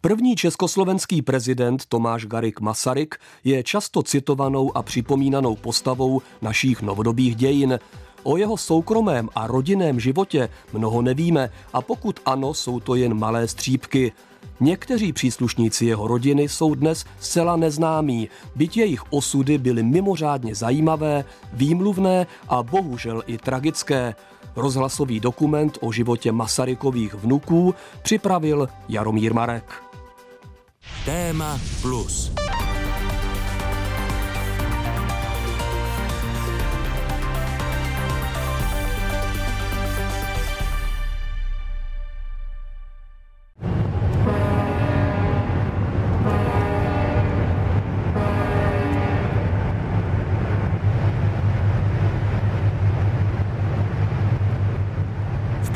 První 0.00 0.36
československý 0.36 1.22
prezident 1.22 1.86
Tomáš 1.86 2.26
Garik 2.26 2.60
Masaryk 2.60 3.16
je 3.44 3.62
často 3.62 4.02
citovanou 4.02 4.76
a 4.76 4.82
připomínanou 4.82 5.56
postavou 5.56 6.22
našich 6.42 6.82
novodobých 6.82 7.36
dějin. 7.36 7.78
O 8.22 8.36
jeho 8.36 8.56
soukromém 8.56 9.28
a 9.34 9.46
rodinném 9.46 10.00
životě 10.00 10.48
mnoho 10.72 11.02
nevíme 11.02 11.50
a 11.72 11.82
pokud 11.82 12.20
ano, 12.26 12.54
jsou 12.54 12.80
to 12.80 12.94
jen 12.94 13.14
malé 13.14 13.48
střípky. 13.48 14.12
Někteří 14.60 15.12
příslušníci 15.12 15.86
jeho 15.86 16.08
rodiny 16.08 16.42
jsou 16.42 16.74
dnes 16.74 17.04
zcela 17.20 17.56
neznámí, 17.56 18.28
byť 18.54 18.76
jejich 18.76 19.12
osudy 19.12 19.58
byly 19.58 19.82
mimořádně 19.82 20.54
zajímavé, 20.54 21.24
výmluvné 21.52 22.26
a 22.48 22.62
bohužel 22.62 23.22
i 23.26 23.38
tragické. 23.38 24.14
Rozhlasový 24.56 25.20
dokument 25.20 25.78
o 25.80 25.92
životě 25.92 26.32
Masarykových 26.32 27.14
vnuků 27.14 27.74
připravil 28.02 28.68
Jaromír 28.88 29.34
Marek. 29.34 29.87
Téma 31.04 31.58
plus. 31.82 32.30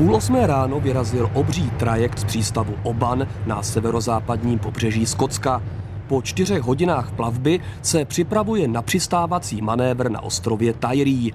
Půl 0.02 0.16
osmé 0.16 0.47
ráno 0.47 0.80
vyrazil 0.80 1.30
obří 1.34 1.70
trajekt 1.70 2.19
z 2.19 2.24
přístavu 2.24 2.74
Oban 2.83 3.27
na 3.47 3.62
severozápadním 3.62 4.59
pobřeží 4.59 5.06
Skotska. 5.06 5.62
Po 6.09 6.23
čtyřech 6.23 6.62
hodinách 6.62 7.12
plavby 7.12 7.60
se 7.83 8.05
připravuje 8.05 8.68
na 8.68 8.82
přistávací 8.82 9.62
manévr 9.62 10.10
na 10.10 10.23
ostrově 10.23 10.73
Tyree. 10.73 11.30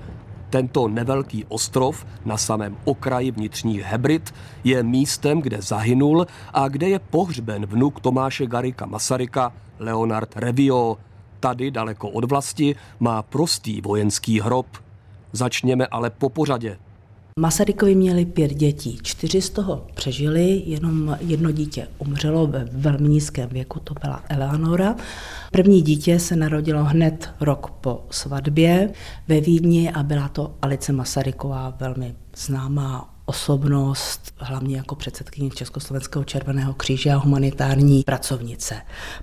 Tento 0.49 0.87
nevelký 0.87 1.45
ostrov 1.49 2.05
na 2.25 2.37
samém 2.37 2.77
okraji 2.83 3.31
vnitřních 3.31 3.81
Hebrid 3.81 4.33
je 4.63 4.83
místem, 4.83 5.41
kde 5.41 5.61
zahynul 5.61 6.27
a 6.53 6.67
kde 6.67 6.89
je 6.89 6.99
pohřben 6.99 7.65
vnuk 7.65 7.99
Tomáše 7.99 8.47
Garika 8.47 8.85
Masaryka 8.85 9.53
Leonard 9.79 10.35
Revio. 10.35 10.97
Tady, 11.39 11.71
daleko 11.71 12.09
od 12.09 12.29
vlasti, 12.29 12.75
má 12.99 13.23
prostý 13.23 13.81
vojenský 13.81 14.41
hrob. 14.41 14.67
Začněme 15.31 15.87
ale 15.87 16.09
po 16.09 16.29
pořadě. 16.29 16.77
Masarykovi 17.39 17.95
měli 17.95 18.25
pět 18.25 18.53
dětí, 18.53 18.99
čtyři 19.03 19.41
z 19.41 19.49
toho 19.49 19.85
přežili, 19.93 20.63
jenom 20.65 21.17
jedno 21.19 21.51
dítě 21.51 21.87
umřelo 21.97 22.47
ve 22.47 22.69
velmi 22.71 23.09
nízkém 23.09 23.49
věku, 23.49 23.79
to 23.79 23.93
byla 24.01 24.23
Eleonora. 24.29 24.95
První 25.51 25.81
dítě 25.81 26.19
se 26.19 26.35
narodilo 26.35 26.83
hned 26.83 27.29
rok 27.39 27.71
po 27.81 28.05
svatbě 28.11 28.89
ve 29.27 29.41
Vídni 29.41 29.91
a 29.91 30.03
byla 30.03 30.29
to 30.29 30.55
Alice 30.61 30.93
Masaryková, 30.93 31.77
velmi 31.79 32.15
známá 32.35 33.13
osobnost, 33.25 34.33
hlavně 34.37 34.77
jako 34.77 34.95
předsedkyně 34.95 35.49
Československého 35.49 36.25
červeného 36.25 36.73
kříže 36.73 37.11
a 37.11 37.17
humanitární 37.17 38.03
pracovnice. 38.03 38.75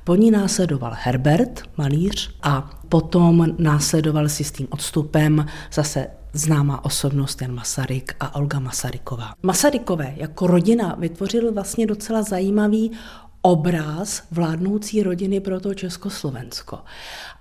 Po 0.04 0.14
ní 0.14 0.30
následoval 0.30 0.92
Herbert, 0.94 1.62
malíř, 1.76 2.30
a 2.42 2.80
potom 2.88 3.46
následoval 3.58 4.28
si 4.28 4.44
s 4.44 4.52
tím 4.52 4.66
odstupem 4.70 5.46
zase 5.72 6.06
známá 6.34 6.84
osobnost 6.84 7.42
Jan 7.42 7.54
Masaryk 7.54 8.16
a 8.20 8.34
Olga 8.34 8.58
Masaryková. 8.58 9.34
Masarykové 9.42 10.14
jako 10.16 10.46
rodina 10.46 10.96
vytvořili 10.98 11.52
vlastně 11.52 11.86
docela 11.86 12.22
zajímavý 12.22 12.90
obraz 13.46 14.22
vládnoucí 14.30 15.02
rodiny 15.02 15.40
pro 15.40 15.60
to 15.60 15.74
Československo. 15.74 16.78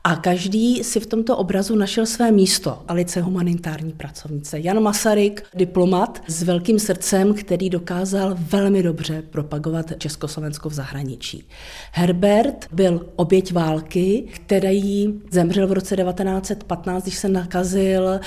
A 0.04 0.16
každý 0.16 0.84
si 0.84 1.00
v 1.00 1.06
tomto 1.06 1.38
obrazu 1.38 1.76
našel 1.76 2.06
své 2.06 2.32
místo. 2.32 2.84
Alice 2.88 3.22
humanitární 3.22 3.94
pracovnice, 3.94 4.60
Jan 4.60 4.80
Masaryk, 4.80 5.44
diplomat 5.54 6.22
s 6.28 6.44
velkým 6.44 6.80
srdcem, 6.80 7.34
který 7.34 7.70
dokázal 7.70 8.36
velmi 8.40 8.84
dobře 8.84 9.22
propagovat 9.22 9.92
Československo 9.98 10.70
v 10.70 10.74
zahraničí. 10.74 11.48
Herbert 11.92 12.68
byl 12.72 13.06
oběť 13.16 13.54
války, 13.54 14.28
který 14.34 15.14
zemřel 15.32 15.68
v 15.68 15.72
roce 15.72 15.96
1915, 15.96 17.04
když 17.04 17.18
se 17.18 17.30
nakazil 17.30 18.20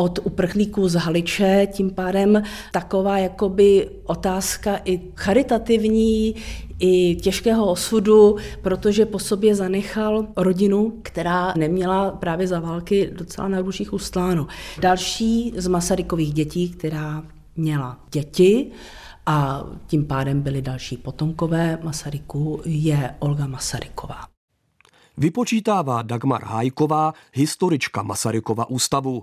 od 0.00 0.18
uprchlíků 0.22 0.88
z 0.88 0.94
Haliče, 0.94 1.68
tím 1.72 1.90
pádem 1.90 2.42
taková 2.72 3.18
jakoby 3.18 3.90
otázka 4.04 4.80
i 4.84 5.00
charitativní, 5.14 6.34
i 6.78 7.14
těžkého 7.14 7.66
osudu, 7.66 8.36
protože 8.62 9.06
po 9.06 9.18
sobě 9.18 9.54
zanechal 9.54 10.26
rodinu, 10.36 10.92
která 11.02 11.54
neměla 11.56 12.10
právě 12.10 12.46
za 12.46 12.60
války 12.60 13.10
docela 13.12 13.48
na 13.48 13.60
růžích 13.60 13.92
ustláno. 13.92 14.46
Další 14.80 15.52
z 15.56 15.66
Masarykových 15.66 16.32
dětí, 16.32 16.70
která 16.70 17.22
měla 17.56 18.00
děti, 18.12 18.70
a 19.26 19.64
tím 19.86 20.04
pádem 20.04 20.42
byly 20.42 20.62
další 20.62 20.96
potomkové 20.96 21.78
Masaryku, 21.82 22.60
je 22.64 23.14
Olga 23.18 23.46
Masaryková. 23.46 24.20
Vypočítává 25.18 26.02
Dagmar 26.02 26.44
Hájková, 26.44 27.12
historička 27.32 28.02
Masarykova 28.02 28.70
ústavu. 28.70 29.22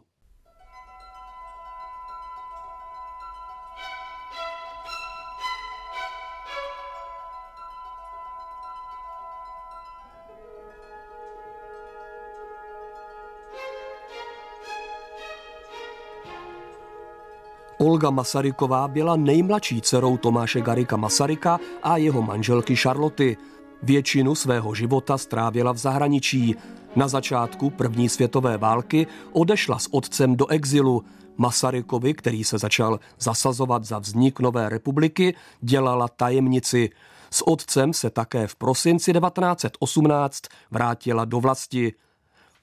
Olga 17.79 18.09
Masaryková 18.09 18.87
byla 18.87 19.15
nejmladší 19.15 19.81
dcerou 19.81 20.17
Tomáše 20.17 20.61
Garika 20.61 20.97
Masaryka 20.97 21.59
a 21.83 21.97
jeho 21.97 22.21
manželky 22.21 22.75
Charloty. 22.75 23.37
Většinu 23.83 24.35
svého 24.35 24.75
života 24.75 25.17
strávila 25.17 25.71
v 25.71 25.77
zahraničí. 25.77 26.55
Na 26.95 27.07
začátku 27.07 27.69
první 27.69 28.09
světové 28.09 28.57
války 28.57 29.07
odešla 29.31 29.79
s 29.79 29.93
otcem 29.93 30.35
do 30.35 30.47
exilu. 30.47 31.03
Masarykovi, 31.37 32.13
který 32.13 32.43
se 32.43 32.57
začal 32.57 32.99
zasazovat 33.19 33.83
za 33.83 33.99
vznik 33.99 34.39
nové 34.39 34.69
republiky, 34.69 35.35
dělala 35.61 36.07
tajemnici. 36.07 36.89
S 37.31 37.47
otcem 37.47 37.93
se 37.93 38.09
také 38.09 38.47
v 38.47 38.55
prosinci 38.55 39.13
1918 39.13 40.41
vrátila 40.71 41.25
do 41.25 41.39
vlasti. 41.39 41.93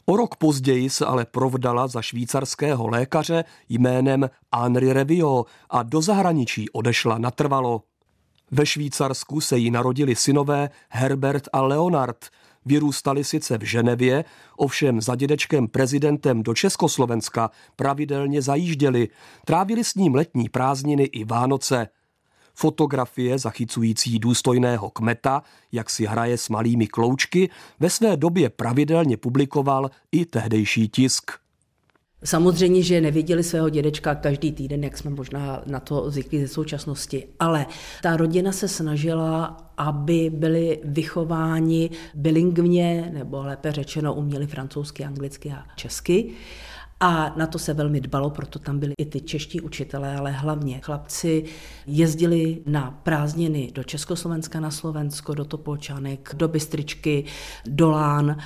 O 0.06 0.16
rok 0.16 0.37
později 0.37 0.91
se 0.91 1.06
ale 1.06 1.25
provdala 1.25 1.87
za 1.87 2.03
švýcarského 2.03 2.88
lékaře 2.88 3.44
jménem 3.69 4.31
Henri 4.54 4.92
Revio 4.92 5.44
a 5.70 5.82
do 5.82 6.03
zahraničí 6.03 6.70
odešla 6.70 7.19
natrvalo. 7.19 7.82
Ve 8.50 8.66
Švýcarsku 8.66 9.41
se 9.41 9.59
jí 9.59 9.70
narodili 9.70 10.16
synové 10.16 10.70
Herbert 10.88 11.48
a 11.53 11.62
Leonard. 11.62 12.26
Vyrůstali 12.66 13.25
sice 13.25 13.59
v 13.59 13.62
Ženevě, 13.62 14.25
ovšem 14.56 15.00
za 15.00 15.16
dědečkem 15.16 15.69
prezidentem 15.69 16.42
do 16.42 16.54
Československa 16.54 17.50
pravidelně 17.76 18.42
zajížděli. 18.42 19.09
Trávili 19.44 19.84
s 19.84 19.94
ním 19.94 20.15
letní 20.15 20.48
prázdniny 20.48 21.03
i 21.04 21.25
Vánoce– 21.25 21.88
Fotografie 22.54 23.38
zachycující 23.38 24.19
důstojného 24.19 24.91
kmeta, 24.91 25.42
jak 25.72 25.91
si 25.91 26.06
hraje 26.06 26.38
s 26.38 26.48
malými 26.48 26.87
kloučky, 26.87 27.50
ve 27.81 27.91
své 27.91 28.16
době 28.16 28.50
pravidelně 28.50 29.16
publikoval 29.16 29.91
i 30.12 30.25
tehdejší 30.26 30.88
tisk. 30.88 31.31
Samozřejmě, 32.25 32.82
že 32.82 33.00
neviděli 33.00 33.42
svého 33.42 33.69
dědečka 33.69 34.15
každý 34.15 34.53
týden, 34.53 34.84
jak 34.84 34.98
jsme 34.98 35.10
možná 35.10 35.62
na 35.66 35.81
to 35.81 36.10
zvyklí 36.10 36.41
ze 36.41 36.48
současnosti, 36.48 37.26
ale 37.41 37.66
ta 38.03 38.16
rodina 38.16 38.53
se 38.53 38.69
snažila, 38.69 39.56
aby 39.76 40.31
byli 40.34 40.81
vychováni 40.84 41.91
bilingvně, 42.15 43.10
nebo 43.15 43.42
lépe 43.42 43.72
řečeno 43.72 44.15
uměli 44.15 44.47
francouzsky, 44.47 45.04
anglicky 45.04 45.51
a 45.51 45.65
česky. 45.77 46.30
A 47.00 47.34
na 47.36 47.46
to 47.46 47.58
se 47.58 47.74
velmi 47.74 48.00
dbalo, 48.00 48.30
proto 48.30 48.58
tam 48.58 48.78
byli 48.78 48.92
i 48.98 49.04
ty 49.04 49.20
čeští 49.20 49.60
učitelé, 49.60 50.16
ale 50.16 50.30
hlavně 50.30 50.80
chlapci 50.80 51.44
jezdili 51.86 52.62
na 52.66 52.91
prázdniny 53.02 53.70
do 53.74 53.84
Československa, 53.84 54.60
na 54.60 54.70
Slovensko, 54.70 55.34
do 55.34 55.44
Topolčanek, 55.44 56.34
do 56.34 56.48
Bystričky, 56.48 57.24
do 57.66 57.91
Lán 57.91 58.36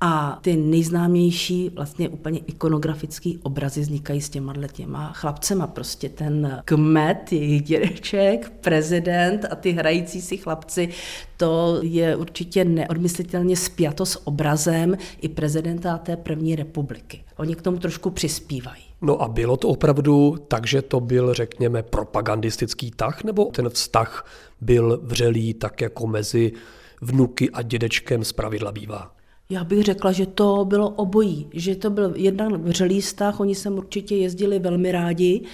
A 0.00 0.38
ty 0.42 0.56
nejznámější, 0.56 1.70
vlastně 1.74 2.08
úplně 2.08 2.38
ikonografický 2.38 3.38
obrazy 3.42 3.80
vznikají 3.80 4.20
s 4.20 4.28
těma 4.28 4.54
těma 4.72 5.12
chlapcema. 5.12 5.66
Prostě 5.66 6.08
ten 6.08 6.62
kmet, 6.64 7.32
jejich 7.32 7.62
dědeček, 7.62 8.52
prezident 8.60 9.46
a 9.50 9.54
ty 9.54 9.72
hrající 9.72 10.22
si 10.22 10.36
chlapci, 10.36 10.88
to 11.36 11.78
je 11.82 12.16
určitě 12.16 12.64
neodmyslitelně 12.64 13.56
spjato 13.56 14.06
s 14.06 14.26
obrazem 14.26 14.96
i 15.20 15.28
prezidenta 15.28 15.98
té 15.98 16.16
první 16.16 16.56
republiky. 16.56 17.24
Oni 17.36 17.54
k 17.54 17.62
tomu 17.62 17.78
trošku 17.78 18.10
přispívají. 18.10 18.82
No 19.02 19.22
a 19.22 19.28
bylo 19.28 19.56
to 19.56 19.68
opravdu 19.68 20.36
tak, 20.48 20.66
že 20.66 20.82
to 20.82 21.00
byl, 21.00 21.34
řekněme, 21.34 21.82
propagandistický 21.82 22.90
tah, 22.90 23.24
nebo 23.24 23.44
ten 23.44 23.70
vztah 23.70 24.26
byl 24.60 25.00
vřelý 25.02 25.54
tak 25.54 25.80
jako 25.80 26.06
mezi 26.06 26.52
vnuky 27.00 27.50
a 27.50 27.62
dědečkem 27.62 28.24
z 28.24 28.32
pravidla 28.32 28.72
bývá? 28.72 29.16
Já 29.50 29.64
bych 29.64 29.82
řekla, 29.82 30.12
že 30.12 30.26
to 30.26 30.64
bylo 30.64 30.90
obojí, 30.90 31.48
že 31.52 31.76
to 31.76 31.90
byl 31.90 32.12
jednak 32.16 32.52
vřelý 32.52 33.00
vztah, 33.00 33.40
oni 33.40 33.54
sem 33.54 33.78
určitě 33.78 34.16
jezdili 34.16 34.58
velmi 34.58 34.92
rádi 34.92 35.44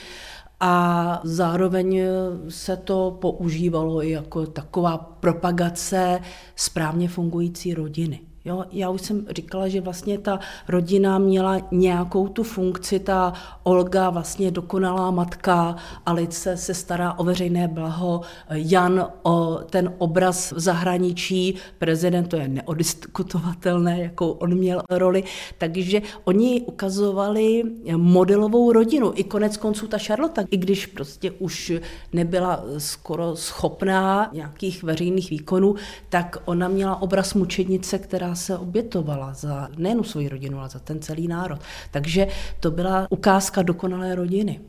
a 0.61 1.21
zároveň 1.25 2.01
se 2.49 2.77
to 2.77 3.19
používalo 3.21 4.03
jako 4.03 4.47
taková 4.47 4.99
propagace 4.99 6.21
správně 6.57 7.09
fungující 7.09 7.75
rodiny. 7.75 8.21
Jo, 8.45 8.65
já 8.73 8.91
už 8.91 9.01
jsem 9.01 9.27
říkala, 9.31 9.69
že 9.69 9.81
vlastně 9.81 10.19
ta 10.19 10.39
rodina 10.69 11.19
měla 11.19 11.59
nějakou 11.71 12.29
tu 12.29 12.43
funkci, 12.43 13.01
ta 13.01 13.33
Olga 13.63 14.11
vlastně 14.11 14.51
dokonalá 14.51 15.11
matka, 15.11 15.77
Alice 16.07 16.57
se 16.57 16.75
stará 16.75 17.13
o 17.13 17.25
veřejné 17.25 17.69
blaho, 17.69 18.21
Jan 18.51 19.07
o 19.23 19.59
ten 19.71 19.93
obraz 19.99 20.53
v 20.53 20.61
zahraničí, 20.61 21.55
prezident 21.79 22.25
to 22.29 22.37
je 22.37 22.49
neodiskutovatelné, 22.49 24.01
jakou 24.01 24.31
on 24.31 24.55
měl 24.55 24.83
roli, 24.91 25.25
takže 25.59 26.03
oni 26.25 26.61
ukazovali 26.61 27.63
modelovou 27.97 28.73
rodinu, 28.73 29.13
i 29.15 29.25
konec 29.25 29.57
konců 29.57 29.89
ta 29.89 29.99
Charlotte, 29.99 30.47
i 30.51 30.57
když 30.57 30.87
prostě 30.87 31.31
už 31.31 31.73
nebyla 32.13 32.65
skoro 32.79 33.37
schopná 33.37 34.31
nějakých 34.33 34.83
veřejných 34.83 35.31
výkonů, 35.31 35.75
tak 36.09 36.37
ona 36.45 36.69
měla 36.69 37.03
obraz 37.03 37.35
mučednice, 37.35 37.99
která 37.99 38.32
se 38.35 38.59
obětovala 38.59 39.35
za 39.35 39.69
nejen 39.77 40.05
svoji 40.05 40.29
rodinu, 40.29 40.59
ale 40.59 40.69
za 40.69 40.79
ten 40.79 41.03
celý 41.03 41.29
národ. 41.29 41.59
Takže 41.91 42.27
to 42.61 42.71
byla 42.71 43.07
ukázka 43.11 43.63
dokonalé 43.63 44.15
rodiny. 44.15 44.61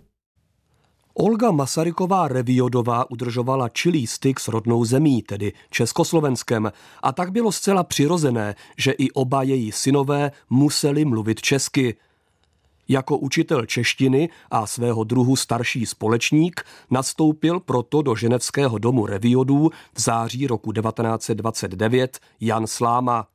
Olga 1.16 1.52
Masaryková 1.52 2.28
Reviodová 2.28 3.12
udržovala 3.12 3.70
čilý 3.70 4.08
styk 4.08 4.40
s 4.40 4.48
rodnou 4.48 4.86
zemí, 4.86 5.22
tedy 5.22 5.54
Československem, 5.70 6.72
a 7.04 7.12
tak 7.12 7.32
bylo 7.32 7.52
zcela 7.52 7.84
přirozené, 7.84 8.56
že 8.78 8.92
i 8.92 9.12
oba 9.12 9.44
její 9.44 9.72
synové 9.72 10.32
museli 10.50 11.06
mluvit 11.06 11.42
česky. 11.42 11.96
Jako 12.88 13.18
učitel 13.18 13.66
češtiny 13.66 14.30
a 14.52 14.68
svého 14.68 15.04
druhu 15.04 15.36
starší 15.36 15.86
společník 15.86 16.62
nastoupil 16.92 17.60
proto 17.60 18.02
do 18.02 18.16
ženevského 18.16 18.78
domu 18.78 19.06
Reviodů 19.06 19.70
v 19.94 20.02
září 20.02 20.48
roku 20.48 20.72
1929 20.72 22.20
Jan 22.42 22.68
Sláma. 22.68 23.28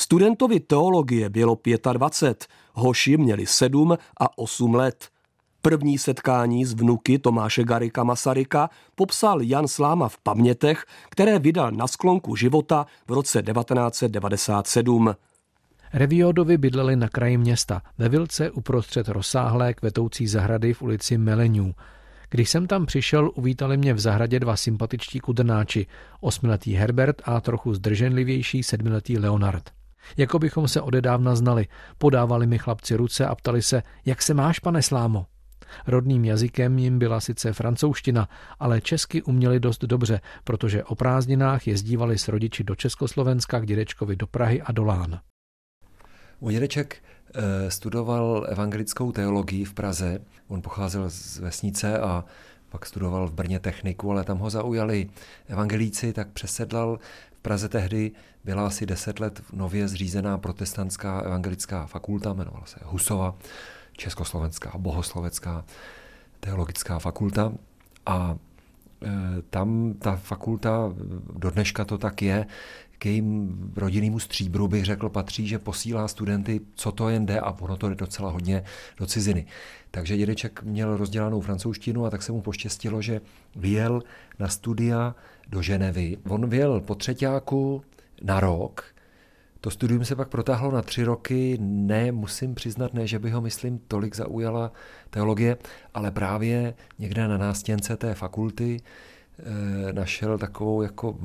Studentovi 0.00 0.60
teologie 0.60 1.28
bylo 1.28 1.58
25, 1.92 2.46
hoši 2.72 3.16
měli 3.16 3.46
7 3.46 3.98
a 4.20 4.38
8 4.38 4.74
let. 4.74 5.08
První 5.62 5.98
setkání 5.98 6.64
s 6.64 6.74
vnuky 6.74 7.18
Tomáše 7.18 7.64
Garika 7.64 8.04
Masaryka 8.04 8.70
popsal 8.94 9.42
Jan 9.42 9.68
Sláma 9.68 10.08
v 10.08 10.18
pamětech, 10.18 10.84
které 11.10 11.38
vydal 11.38 11.70
na 11.70 11.86
sklonku 11.86 12.36
života 12.36 12.86
v 13.08 13.12
roce 13.12 13.42
1997. 13.42 15.14
Reviodovi 15.92 16.58
bydleli 16.58 16.96
na 16.96 17.08
kraji 17.08 17.38
města, 17.38 17.82
ve 17.98 18.08
Vilce 18.08 18.50
uprostřed 18.50 19.08
rozsáhlé 19.08 19.74
kvetoucí 19.74 20.26
zahrady 20.26 20.74
v 20.74 20.82
ulici 20.82 21.18
Meleňů. 21.18 21.74
Když 22.30 22.50
jsem 22.50 22.66
tam 22.66 22.86
přišel, 22.86 23.30
uvítali 23.34 23.76
mě 23.76 23.94
v 23.94 24.00
zahradě 24.00 24.40
dva 24.40 24.56
sympatičtí 24.56 25.20
kudrnáči, 25.20 25.86
osmiletý 26.20 26.74
Herbert 26.74 27.22
a 27.24 27.40
trochu 27.40 27.74
zdrženlivější 27.74 28.62
sedmiletý 28.62 29.18
Leonard. 29.18 29.79
Jako 30.16 30.38
bychom 30.38 30.68
se 30.68 30.80
odedávna 30.80 31.34
znali, 31.34 31.66
podávali 31.98 32.46
mi 32.46 32.58
chlapci 32.58 32.96
ruce 32.96 33.26
a 33.26 33.34
ptali 33.34 33.62
se, 33.62 33.82
jak 34.04 34.22
se 34.22 34.34
máš, 34.34 34.58
pane 34.58 34.82
Slámo? 34.82 35.26
Rodným 35.86 36.24
jazykem 36.24 36.78
jim 36.78 36.98
byla 36.98 37.20
sice 37.20 37.52
francouzština, 37.52 38.28
ale 38.58 38.80
česky 38.80 39.22
uměli 39.22 39.60
dost 39.60 39.84
dobře, 39.84 40.20
protože 40.44 40.84
o 40.84 40.94
prázdninách 40.94 41.66
jezdívali 41.66 42.18
s 42.18 42.28
rodiči 42.28 42.64
do 42.64 42.74
Československa 42.74 43.60
k 43.60 43.66
dědečkovi 43.66 44.16
do 44.16 44.26
Prahy 44.26 44.62
a 44.62 44.72
do 44.72 44.84
Lán. 44.84 45.20
Můj 46.40 46.52
dědeček 46.52 46.96
eh, 47.34 47.70
studoval 47.70 48.46
evangelickou 48.48 49.12
teologii 49.12 49.64
v 49.64 49.74
Praze. 49.74 50.18
On 50.48 50.62
pocházel 50.62 51.04
z 51.10 51.38
vesnice 51.38 51.98
a 51.98 52.24
pak 52.68 52.86
studoval 52.86 53.28
v 53.28 53.32
Brně 53.32 53.60
techniku, 53.60 54.10
ale 54.10 54.24
tam 54.24 54.38
ho 54.38 54.50
zaujali 54.50 55.10
evangelíci, 55.48 56.12
tak 56.12 56.28
přesedlal 56.28 56.98
Praze 57.42 57.68
tehdy 57.68 58.12
byla 58.44 58.66
asi 58.66 58.86
deset 58.86 59.20
let 59.20 59.42
nově 59.52 59.88
zřízená 59.88 60.38
protestantská 60.38 61.20
evangelická 61.20 61.86
fakulta, 61.86 62.30
jmenovala 62.32 62.66
se 62.66 62.80
Husova, 62.84 63.34
Československá 63.92 64.72
bohoslovecká 64.78 65.64
teologická 66.40 66.98
fakulta 66.98 67.52
a 68.06 68.36
e, 69.04 69.08
tam 69.50 69.94
ta 69.98 70.16
fakulta, 70.16 70.92
do 71.36 71.50
dneška 71.50 71.84
to 71.84 71.98
tak 71.98 72.22
je, 72.22 72.46
k 72.98 73.06
jejím 73.06 73.58
rodinnému 73.76 74.18
stříbru 74.18 74.68
bych 74.68 74.84
řekl 74.84 75.08
patří, 75.08 75.46
že 75.48 75.58
posílá 75.58 76.08
studenty, 76.08 76.60
co 76.74 76.92
to 76.92 77.08
jen 77.08 77.26
jde 77.26 77.40
a 77.40 77.50
ono 77.50 77.76
to 77.76 77.88
jde 77.88 77.94
docela 77.94 78.30
hodně 78.30 78.64
do 78.98 79.06
ciziny. 79.06 79.46
Takže 79.90 80.16
dědeček 80.16 80.62
měl 80.62 80.96
rozdělanou 80.96 81.40
francouzštinu 81.40 82.06
a 82.06 82.10
tak 82.10 82.22
se 82.22 82.32
mu 82.32 82.40
poštěstilo, 82.42 83.02
že 83.02 83.20
vyjel 83.56 84.02
na 84.38 84.48
studia 84.48 85.14
do 85.50 85.62
Ženevy. 85.62 86.16
On 86.28 86.48
vyjel 86.48 86.80
po 86.80 86.94
třetíku 86.94 87.82
na 88.22 88.40
rok, 88.40 88.84
to 89.60 89.70
studium 89.70 90.04
se 90.04 90.16
pak 90.16 90.28
protáhlo 90.28 90.70
na 90.70 90.82
tři 90.82 91.04
roky, 91.04 91.58
ne, 91.60 92.12
musím 92.12 92.54
přiznat, 92.54 92.94
ne, 92.94 93.06
že 93.06 93.18
by 93.18 93.30
ho, 93.30 93.40
myslím, 93.40 93.78
tolik 93.88 94.16
zaujala 94.16 94.72
teologie, 95.10 95.56
ale 95.94 96.10
právě 96.10 96.74
někde 96.98 97.28
na 97.28 97.38
nástěnce 97.38 97.96
té 97.96 98.14
fakulty 98.14 98.80
e, 98.80 99.92
našel 99.92 100.38
takovou 100.38 100.82
jako 100.82 101.18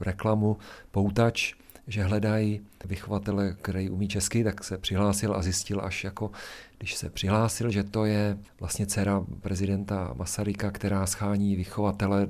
reklamu 0.00 0.56
poutač, 0.90 1.54
že 1.86 2.02
hledají 2.02 2.60
vychovatele, 2.84 3.56
který 3.62 3.90
umí 3.90 4.08
česky, 4.08 4.44
tak 4.44 4.64
se 4.64 4.78
přihlásil 4.78 5.34
a 5.34 5.42
zjistil 5.42 5.80
až 5.80 6.04
jako, 6.04 6.30
když 6.78 6.94
se 6.94 7.10
přihlásil, 7.10 7.70
že 7.70 7.84
to 7.84 8.04
je 8.04 8.38
vlastně 8.60 8.86
dcera 8.86 9.24
prezidenta 9.40 10.14
Masaryka, 10.16 10.70
která 10.70 11.06
schání 11.06 11.56
vychovatele 11.56 12.28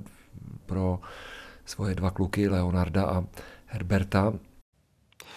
pro 0.66 1.00
svoje 1.68 1.94
dva 1.94 2.10
kluky, 2.10 2.48
Leonarda 2.48 3.04
a 3.04 3.24
Herberta. 3.66 4.32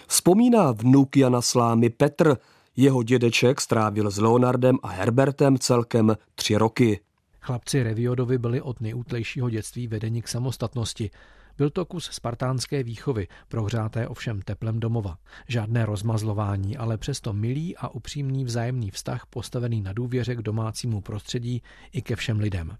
Vzpomíná 0.06 0.72
vnuk 0.72 1.16
Jana 1.16 1.42
Slámy 1.42 1.90
Petr, 1.90 2.36
jeho 2.76 3.02
dědeček 3.02 3.60
strávil 3.60 4.10
s 4.10 4.18
Leonardem 4.18 4.76
a 4.82 4.88
Herbertem 4.88 5.58
celkem 5.58 6.16
tři 6.34 6.56
roky. 6.56 7.00
Chlapci 7.40 7.82
Reviodovi 7.82 8.38
byli 8.38 8.60
od 8.60 8.80
nejútlejšího 8.80 9.50
dětství 9.50 9.86
vedeni 9.86 10.22
k 10.22 10.28
samostatnosti. 10.28 11.10
Byl 11.58 11.70
to 11.70 11.84
kus 11.84 12.04
spartánské 12.12 12.82
výchovy, 12.82 13.28
prohřáté 13.48 14.08
ovšem 14.08 14.42
teplem 14.42 14.80
domova. 14.80 15.16
Žádné 15.48 15.86
rozmazlování, 15.86 16.76
ale 16.76 16.98
přesto 16.98 17.32
milý 17.32 17.76
a 17.76 17.88
upřímný 17.88 18.44
vzájemný 18.44 18.90
vztah 18.90 19.26
postavený 19.26 19.82
na 19.82 19.92
důvěře 19.92 20.34
k 20.34 20.42
domácímu 20.42 21.00
prostředí 21.00 21.62
i 21.92 22.02
ke 22.02 22.16
všem 22.16 22.38
lidem. 22.38 22.76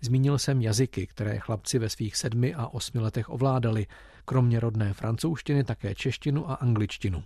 Zmínil 0.00 0.38
jsem 0.38 0.62
jazyky, 0.62 1.06
které 1.06 1.38
chlapci 1.38 1.78
ve 1.78 1.88
svých 1.88 2.16
sedmi 2.16 2.54
a 2.54 2.66
osmi 2.66 3.00
letech 3.00 3.30
ovládali, 3.30 3.86
kromě 4.24 4.60
rodné 4.60 4.92
francouzštiny 4.92 5.64
také 5.64 5.94
češtinu 5.94 6.50
a 6.50 6.54
angličtinu. 6.54 7.22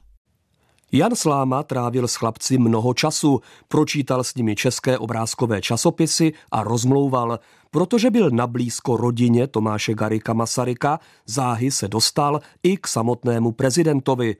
Jan 0.93 1.15
Sláma 1.15 1.62
trávil 1.62 2.09
s 2.09 2.15
chlapci 2.15 2.59
mnoho 2.59 2.95
času, 2.95 3.41
pročítal 3.69 4.25
s 4.25 4.35
nimi 4.35 4.57
české 4.57 4.99
obrázkové 4.99 5.61
časopisy 5.61 6.33
a 6.50 6.62
rozmlouval. 6.65 7.38
Protože 7.71 8.11
byl 8.11 8.31
nablízko 8.31 8.97
rodině 8.97 9.47
Tomáše 9.47 9.95
Garika 9.95 10.33
Masaryka, 10.33 11.00
záhy 11.27 11.71
se 11.71 11.88
dostal 11.88 12.41
i 12.62 12.77
k 12.77 12.87
samotnému 12.87 13.53
prezidentovi. 13.53 14.37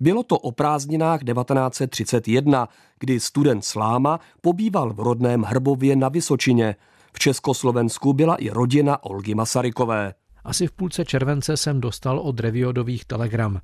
Bylo 0.00 0.22
to 0.22 0.38
o 0.38 0.52
prázdninách 0.52 1.20
1931, 1.24 2.68
kdy 2.98 3.20
student 3.20 3.64
Sláma 3.64 4.20
pobýval 4.40 4.92
v 4.92 5.00
rodném 5.00 5.42
Hrbově 5.42 5.96
na 5.96 6.08
Vysočině– 6.08 6.76
v 7.12 7.18
Československu 7.18 8.12
byla 8.12 8.36
i 8.36 8.50
rodina 8.50 9.02
Olgy 9.02 9.34
Masarykové. 9.34 10.14
Asi 10.44 10.66
v 10.66 10.72
půlce 10.72 11.04
července 11.04 11.56
jsem 11.56 11.80
dostal 11.80 12.18
od 12.18 12.40
Reviodových 12.40 13.04
telegram. 13.04 13.60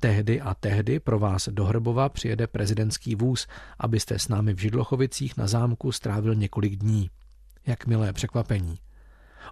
Tehdy 0.00 0.40
a 0.40 0.54
tehdy 0.54 1.00
pro 1.00 1.18
vás 1.18 1.48
do 1.48 1.64
Hrbova 1.64 2.08
přijede 2.08 2.46
prezidentský 2.46 3.14
vůz, 3.14 3.46
abyste 3.78 4.18
s 4.18 4.28
námi 4.28 4.54
v 4.54 4.58
Židlochovicích 4.58 5.36
na 5.36 5.46
zámku 5.46 5.92
strávil 5.92 6.34
několik 6.34 6.76
dní. 6.76 7.10
Jak 7.66 7.86
milé 7.86 8.12
překvapení. 8.12 8.78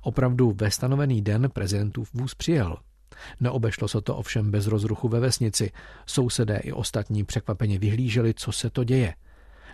Opravdu 0.03 0.55
ve 0.61 0.71
stanovený 0.71 1.23
den 1.23 1.51
prezidentův 1.53 2.15
vůz 2.15 2.35
přijel. 2.35 2.77
Neobešlo 3.41 3.89
se 3.89 4.01
to 4.01 4.17
ovšem 4.17 4.51
bez 4.51 4.67
rozruchu 4.67 5.09
ve 5.09 5.21
vesnici. 5.21 5.71
Sousedé 6.07 6.57
i 6.57 6.73
ostatní 6.73 7.25
překvapeně 7.25 7.79
vyhlíželi, 7.79 8.35
co 8.35 8.53
se 8.53 8.71
to 8.71 8.85
děje. 8.85 9.15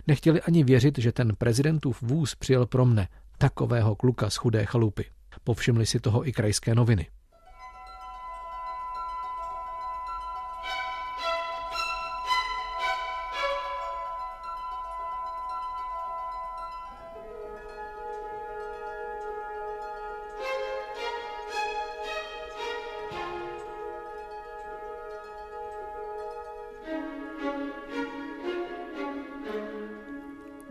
Nechtěli 0.07 0.41
ani 0.41 0.63
věřit, 0.63 0.97
že 0.97 1.11
ten 1.11 1.35
prezidentův 1.35 2.01
vůz 2.01 2.35
přijel 2.35 2.65
pro 2.65 2.85
mne, 2.85 3.07
takového 3.37 3.95
kluka 3.95 4.29
z 4.29 4.35
chudé 4.35 4.65
chalupy. 4.65 5.05
Povšimli 5.43 5.85
si 5.85 5.99
toho 5.99 6.27
i 6.27 6.31
krajské 6.31 6.75
noviny. 6.75 7.07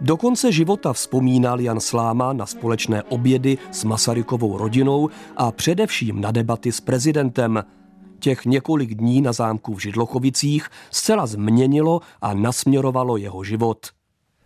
Do 0.03 0.17
konce 0.17 0.53
života 0.53 0.93
vzpomínal 0.93 1.61
Jan 1.61 1.81
Sláma 1.81 2.33
na 2.33 2.47
společné 2.47 3.03
obědy 3.03 3.59
s 3.71 3.85
Masarykovou 3.85 4.59
rodinou 4.59 5.09
a 5.37 5.53
především 5.53 6.21
na 6.21 6.31
debaty 6.31 6.73
s 6.73 6.81
prezidentem. 6.81 7.65
Těch 8.19 8.45
několik 8.45 8.95
dní 8.95 9.21
na 9.21 9.33
zámku 9.33 9.75
v 9.75 9.79
Židlochovicích 9.79 10.69
zcela 10.91 11.27
změnilo 11.27 12.01
a 12.23 12.35
nasměrovalo 12.35 13.17
jeho 13.17 13.45
život. 13.45 13.87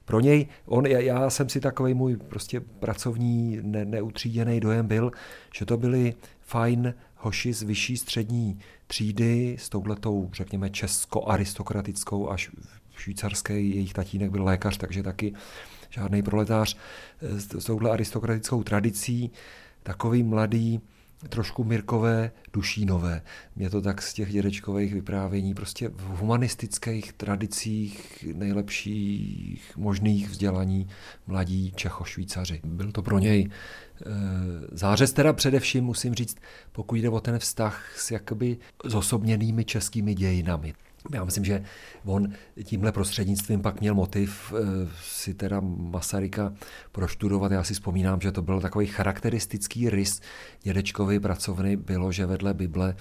Pro 0.04 0.20
něj, 0.20 0.46
on, 0.66 0.86
já, 0.86 1.30
jsem 1.30 1.48
si 1.48 1.60
takový 1.60 1.94
můj 1.94 2.16
prostě 2.16 2.60
pracovní 2.60 3.58
ne, 3.62 3.84
neutříděný 3.84 4.60
dojem 4.60 4.86
byl, 4.86 5.12
že 5.54 5.64
to 5.64 5.76
byli 5.76 6.14
fajn 6.40 6.94
hoši 7.16 7.52
z 7.52 7.62
vyšší 7.62 7.96
střední 7.96 8.58
třídy 8.86 9.56
s 9.58 9.68
touhletou, 9.68 10.30
řekněme, 10.32 10.70
česko-aristokratickou 10.70 12.30
až 12.30 12.50
švýcarský, 12.98 13.52
jejich 13.52 13.92
tatínek 13.92 14.30
byl 14.30 14.44
lékař, 14.44 14.76
takže 14.76 15.02
taky 15.02 15.34
žádný 15.90 16.22
proletář 16.22 16.76
s 17.20 17.64
touhle 17.64 17.90
aristokratickou 17.90 18.62
tradicí, 18.62 19.30
takový 19.82 20.22
mladý, 20.22 20.80
trošku 21.28 21.64
Mirkové, 21.64 22.30
Dušínové. 22.52 23.22
Mě 23.56 23.70
to 23.70 23.80
tak 23.80 24.02
z 24.02 24.14
těch 24.14 24.32
dědečkových 24.32 24.94
vyprávění, 24.94 25.54
prostě 25.54 25.88
v 25.88 26.02
humanistických 26.20 27.12
tradicích 27.12 28.24
nejlepších 28.32 29.76
možných 29.76 30.28
vzdělaní 30.28 30.88
mladí 31.26 31.72
Čecho-Švýcaři. 31.76 32.60
Byl 32.64 32.92
to 32.92 33.02
pro 33.02 33.18
něj 33.18 33.48
e, 33.48 33.50
zářez 34.72 35.12
teda 35.12 35.32
především, 35.32 35.84
musím 35.84 36.14
říct, 36.14 36.36
pokud 36.72 36.94
jde 36.94 37.08
o 37.08 37.20
ten 37.20 37.38
vztah 37.38 37.98
s 37.98 38.10
jakoby 38.10 38.56
zosobněnými 38.84 39.64
českými 39.64 40.14
dějinami. 40.14 40.74
Já 41.14 41.24
myslím, 41.24 41.44
že 41.44 41.64
on 42.04 42.28
tímhle 42.64 42.92
prostřednictvím 42.92 43.62
pak 43.62 43.80
měl 43.80 43.94
motiv 43.94 44.52
eh, 44.56 44.88
si 45.02 45.34
teda 45.34 45.60
Masaryka 45.60 46.52
proštudovat. 46.92 47.52
Já 47.52 47.64
si 47.64 47.74
vzpomínám, 47.74 48.20
že 48.20 48.32
to 48.32 48.42
byl 48.42 48.60
takový 48.60 48.86
charakteristický 48.86 49.90
rys 49.90 50.20
dědečkovy 50.62 51.20
pracovny, 51.20 51.76
bylo, 51.76 52.12
že 52.12 52.26
vedle 52.26 52.54
Bible 52.54 52.96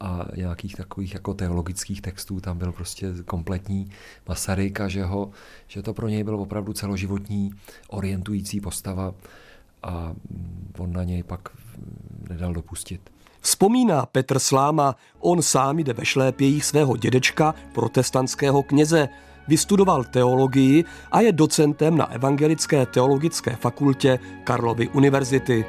a 0.00 0.26
nějakých 0.36 0.76
takových 0.76 1.14
jako 1.14 1.34
teologických 1.34 2.00
textů 2.00 2.40
tam 2.40 2.58
byl 2.58 2.72
prostě 2.72 3.12
kompletní 3.24 3.90
Masaryk 4.28 4.80
a 4.80 4.88
že, 4.88 5.04
ho, 5.04 5.30
že 5.68 5.82
to 5.82 5.94
pro 5.94 6.08
něj 6.08 6.24
byl 6.24 6.40
opravdu 6.40 6.72
celoživotní 6.72 7.50
orientující 7.88 8.60
postava 8.60 9.14
a 9.82 10.14
on 10.78 10.92
na 10.92 11.04
něj 11.04 11.22
pak 11.22 11.48
nedal 12.28 12.52
dopustit. 12.52 13.15
Vzpomíná 13.46 14.06
Petr 14.06 14.38
Sláma, 14.38 14.96
on 15.20 15.42
sám 15.42 15.78
jde 15.78 15.92
ve 15.92 16.04
šlépějích 16.04 16.64
svého 16.64 16.96
dědečka, 16.96 17.54
protestantského 17.72 18.62
kněze, 18.62 19.08
vystudoval 19.48 20.04
teologii 20.04 20.84
a 21.12 21.20
je 21.20 21.32
docentem 21.32 21.96
na 21.96 22.12
Evangelické 22.12 22.86
teologické 22.86 23.56
fakultě 23.56 24.18
Karlovy 24.44 24.88
univerzity. 24.88 25.64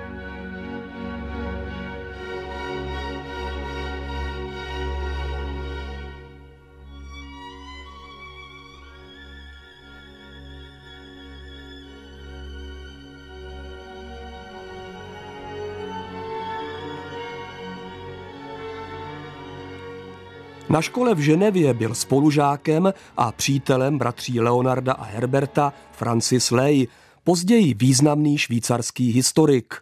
Na 20.77 20.81
škole 20.81 21.15
v 21.15 21.19
Ženevě 21.19 21.73
byl 21.73 21.95
spolužákem 21.95 22.93
a 23.17 23.31
přítelem 23.31 23.97
bratří 23.97 24.39
Leonarda 24.39 24.93
a 24.93 25.03
Herberta 25.03 25.73
Francis 25.91 26.51
Ley, 26.51 26.87
později 27.23 27.73
významný 27.73 28.37
švýcarský 28.37 29.11
historik. 29.11 29.75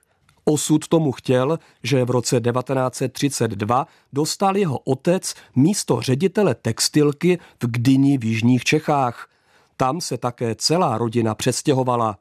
Osud 0.46 0.88
tomu 0.88 1.12
chtěl, 1.12 1.60
že 1.84 2.06
v 2.06 2.10
roce 2.10 2.42
1932 2.42 3.88
dostal 4.14 4.58
jeho 4.58 4.80
otec 4.80 5.34
místo 5.56 6.02
ředitele 6.02 6.56
textilky 6.56 7.40
v 7.64 7.68
Gdyni 7.68 8.18
v 8.18 8.24
Jižních 8.24 8.64
Čechách. 8.64 9.30
Tam 9.78 10.02
se 10.02 10.18
také 10.18 10.56
celá 10.56 10.98
rodina 10.98 11.36
přestěhovala. 11.36 12.18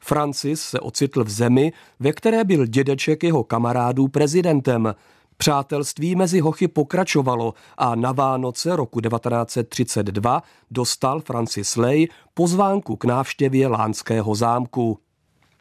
Francis 0.00 0.60
se 0.60 0.80
ocitl 0.80 1.24
v 1.24 1.30
zemi, 1.30 1.72
ve 2.00 2.12
které 2.12 2.44
byl 2.44 2.66
dědeček 2.66 3.22
jeho 3.22 3.44
kamarádů 3.44 4.08
prezidentem– 4.08 4.94
Přátelství 5.36 6.16
mezi 6.16 6.40
Hochy 6.40 6.68
pokračovalo 6.68 7.54
a 7.78 7.94
na 7.94 8.12
Vánoce 8.12 8.76
roku 8.76 9.00
1932 9.00 10.42
dostal 10.70 11.20
Francis 11.20 11.76
Ley 11.76 12.08
pozvánku 12.34 12.96
k 12.96 13.04
návštěvě 13.04 13.68
Lánského 13.68 14.34
zámku. 14.34 14.98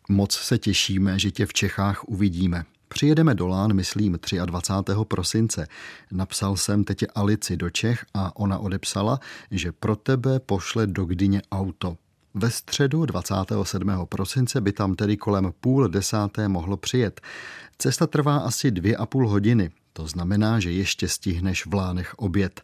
Moc 0.10 0.34
se 0.34 0.58
těšíme, 0.58 1.20
že 1.20 1.32
tě 1.32 1.46
v 1.46 1.54
Čechách 1.54 2.04
uvidíme. 2.08 2.66
Přijedeme 2.88 3.36
do 3.36 3.48
Lán, 3.48 3.74
myslím, 3.74 4.20
23. 4.46 4.94
prosince. 5.04 5.68
Napsal 6.12 6.58
jsem 6.58 6.84
tetě 6.84 7.08
Alici 7.16 7.58
do 7.58 7.70
Čech 7.70 8.06
a 8.14 8.36
ona 8.36 8.60
odepsala, 8.60 9.20
že 9.52 9.72
pro 9.72 9.96
tebe 9.96 10.40
pošle 10.40 10.88
do 10.88 11.06
Gdyně 11.06 11.42
auto. 11.52 11.98
Ve 12.34 12.52
středu 12.52 13.06
27. 13.06 13.92
prosince 14.10 14.62
by 14.62 14.72
tam 14.72 14.96
tedy 14.96 15.18
kolem 15.18 15.54
půl 15.62 15.88
desáté 15.88 16.48
mohlo 16.48 16.78
přijet. 16.78 17.22
Cesta 17.78 18.08
trvá 18.08 18.38
asi 18.38 18.72
dvě 18.72 18.98
a 18.98 19.06
půl 19.06 19.30
hodiny. 19.30 19.72
To 19.94 20.08
znamená, 20.08 20.60
že 20.60 20.72
ještě 20.72 21.08
stihneš 21.08 21.66
v 21.66 21.74
Lánech 21.74 22.14
oběd. 22.18 22.62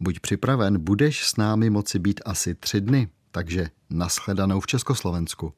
Buď 0.00 0.20
připraven, 0.20 0.84
budeš 0.84 1.24
s 1.24 1.36
námi 1.36 1.70
moci 1.70 1.98
být 1.98 2.20
asi 2.24 2.54
tři 2.54 2.80
dny, 2.80 3.08
takže 3.30 3.68
naschledanou 3.90 4.60
v 4.60 4.66
Československu. 4.66 5.52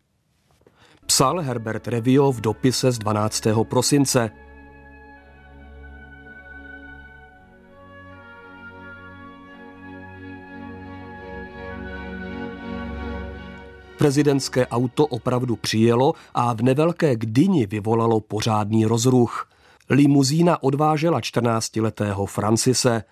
Psal 1.07 1.41
Herbert 1.41 1.89
Revio 1.89 2.33
v 2.33 2.41
dopise 2.41 2.93
z 2.93 2.99
12. 2.99 3.43
prosince. 3.63 4.31
Prezidentské 14.03 14.67
auto 14.67 15.07
opravdu 15.07 15.57
přijelo 15.57 16.13
a 16.35 16.53
v 16.53 16.63
nevelké 16.63 17.17
Gdyni 17.17 17.67
vyvolalo 17.67 18.21
pořádný 18.21 18.87
rozruch. 18.87 19.49
Limuzína 19.91 20.63
odvážela 20.63 21.21
14-letého 21.21 22.27
Francise. 22.27 23.05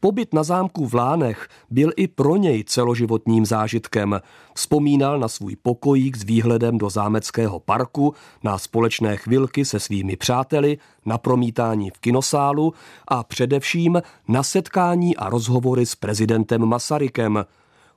Pobyt 0.00 0.34
na 0.34 0.42
zámku 0.42 0.86
v 0.86 0.94
Lánech 0.94 1.48
byl 1.70 1.90
i 1.96 2.08
pro 2.08 2.36
něj 2.36 2.64
celoživotním 2.64 3.46
zážitkem. 3.46 4.20
Vzpomínal 4.54 5.18
na 5.18 5.28
svůj 5.28 5.56
pokojík 5.56 6.16
s 6.16 6.22
výhledem 6.22 6.78
do 6.78 6.90
zámeckého 6.90 7.60
parku, 7.60 8.14
na 8.42 8.58
společné 8.58 9.16
chvilky 9.16 9.64
se 9.64 9.80
svými 9.80 10.16
přáteli, 10.16 10.78
na 11.06 11.18
promítání 11.18 11.90
v 11.90 11.98
kinosálu 11.98 12.74
a 13.08 13.24
především 13.24 14.02
na 14.28 14.42
setkání 14.42 15.16
a 15.16 15.28
rozhovory 15.28 15.86
s 15.86 15.94
prezidentem 15.94 16.64
Masarykem– 16.66 17.44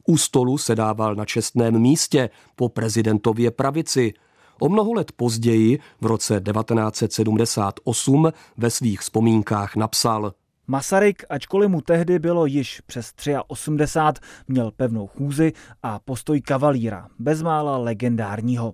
u 0.08 0.18
stolu 0.18 0.58
sedával 0.58 1.16
na 1.16 1.26
čestném 1.26 1.80
místě 1.80 2.30
po 2.56 2.70
prezidentově 2.70 3.52
pravici. 3.52 4.14
O 4.60 4.70
mnoho 4.70 4.94
let 4.94 5.12
později, 5.12 5.80
v 6.02 6.06
roce 6.06 6.42
1978, 6.52 8.32
ve 8.58 8.70
svých 8.70 9.00
vzpomínkách 9.00 9.76
napsal 9.76 10.34
Masaryk, 10.68 11.24
ačkoliv 11.30 11.70
mu 11.70 11.82
tehdy 11.82 12.20
bylo 12.20 12.46
již 12.46 12.82
přes 12.82 13.14
83, 13.48 14.22
měl 14.48 14.72
pevnou 14.72 15.08
chůzi 15.08 15.54
a 15.84 16.00
postoj 16.00 16.42
kavalíra, 16.42 17.08
bezmála 17.20 17.78
legendárního. 17.78 18.74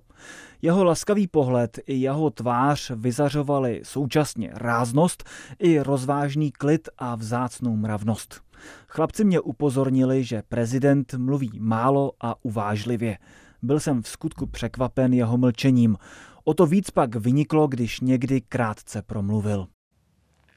Jeho 0.62 0.84
laskavý 0.84 1.26
pohled 1.26 1.78
i 1.86 1.94
jeho 1.94 2.30
tvář 2.30 2.90
vyzařovali 2.94 3.80
současně 3.84 4.50
ráznost 4.54 5.24
i 5.58 5.80
rozvážný 5.80 6.52
klid 6.52 6.88
a 6.98 7.14
vzácnou 7.14 7.76
mravnost. 7.76 8.47
Chlapci 8.88 9.24
mě 9.24 9.40
upozornili, 9.40 10.24
že 10.24 10.42
prezident 10.48 11.14
mluví 11.14 11.50
málo 11.60 12.12
a 12.20 12.34
uvážlivě. 12.44 13.18
Byl 13.62 13.80
jsem 13.80 14.02
v 14.02 14.08
skutku 14.08 14.46
překvapen 14.46 15.12
jeho 15.12 15.38
mlčením. 15.38 15.96
O 16.44 16.54
to 16.54 16.66
víc 16.66 16.90
pak 16.90 17.14
vyniklo, 17.14 17.66
když 17.66 18.00
někdy 18.00 18.40
krátce 18.40 19.02
promluvil. 19.02 19.66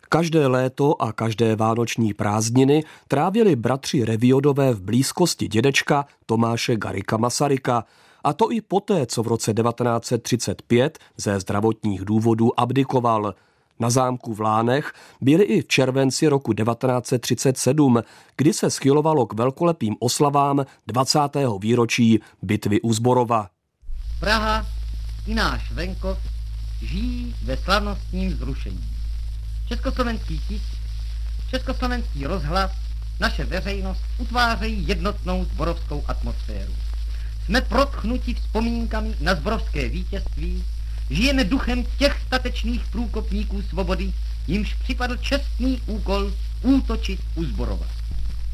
Každé 0.10 0.48
léto 0.48 1.02
a 1.02 1.14
každé 1.14 1.56
vánoční 1.56 2.14
prázdniny 2.14 2.84
trávili 3.08 3.56
bratři 3.56 4.06
Reviodové 4.06 4.74
v 4.74 4.82
blízkosti 4.82 5.48
dědečka 5.48 6.06
Tomáše 6.26 6.76
Garika 6.76 7.18
Masaryka, 7.18 7.86
a 8.24 8.34
to 8.34 8.52
i 8.52 8.62
poté, 8.62 9.06
co 9.06 9.24
v 9.24 9.28
roce 9.28 9.54
1935 9.54 11.00
ze 11.18 11.40
zdravotních 11.40 12.06
důvodů 12.06 12.60
abdikoval. 12.60 13.34
Na 13.82 13.90
zámku 13.90 14.34
v 14.34 14.40
Lánech 14.40 14.94
byli 15.22 15.44
i 15.44 15.62
v 15.62 15.68
červenci 15.68 16.28
roku 16.28 16.54
1937, 16.54 18.02
kdy 18.38 18.54
se 18.54 18.70
schylovalo 18.70 19.26
k 19.26 19.34
velkolepým 19.34 19.96
oslavám 20.00 20.66
20. 20.88 21.20
výročí 21.60 22.20
bitvy 22.42 22.82
u 22.82 22.94
Zborova. 22.94 23.50
Praha 24.20 24.66
i 25.28 25.34
náš 25.34 25.72
venkov 25.72 26.18
žijí 26.82 27.36
ve 27.44 27.58
slavnostním 27.58 28.38
zrušení. 28.38 28.86
Československý 29.68 30.42
tisk, 30.48 30.66
československý 31.50 32.26
rozhlas, 32.26 32.72
naše 33.20 33.46
veřejnost 33.46 34.02
utvářejí 34.18 34.88
jednotnou 34.88 35.46
zborovskou 35.46 36.04
atmosféru. 36.08 36.74
Jsme 37.46 37.62
protchnuti 37.62 38.34
vzpomínkami 38.34 39.16
na 39.22 39.36
zborovské 39.36 39.90
vítězství, 39.90 40.64
žijeme 41.12 41.44
duchem 41.44 41.86
těch 41.98 42.22
statečných 42.28 42.82
průkopníků 42.92 43.62
svobody, 43.62 44.14
jimž 44.48 44.74
připadl 44.74 45.18
čestný 45.18 45.82
úkol 45.86 46.34
útočit 46.62 47.20
u 47.36 47.46
Zborova. 47.46 47.86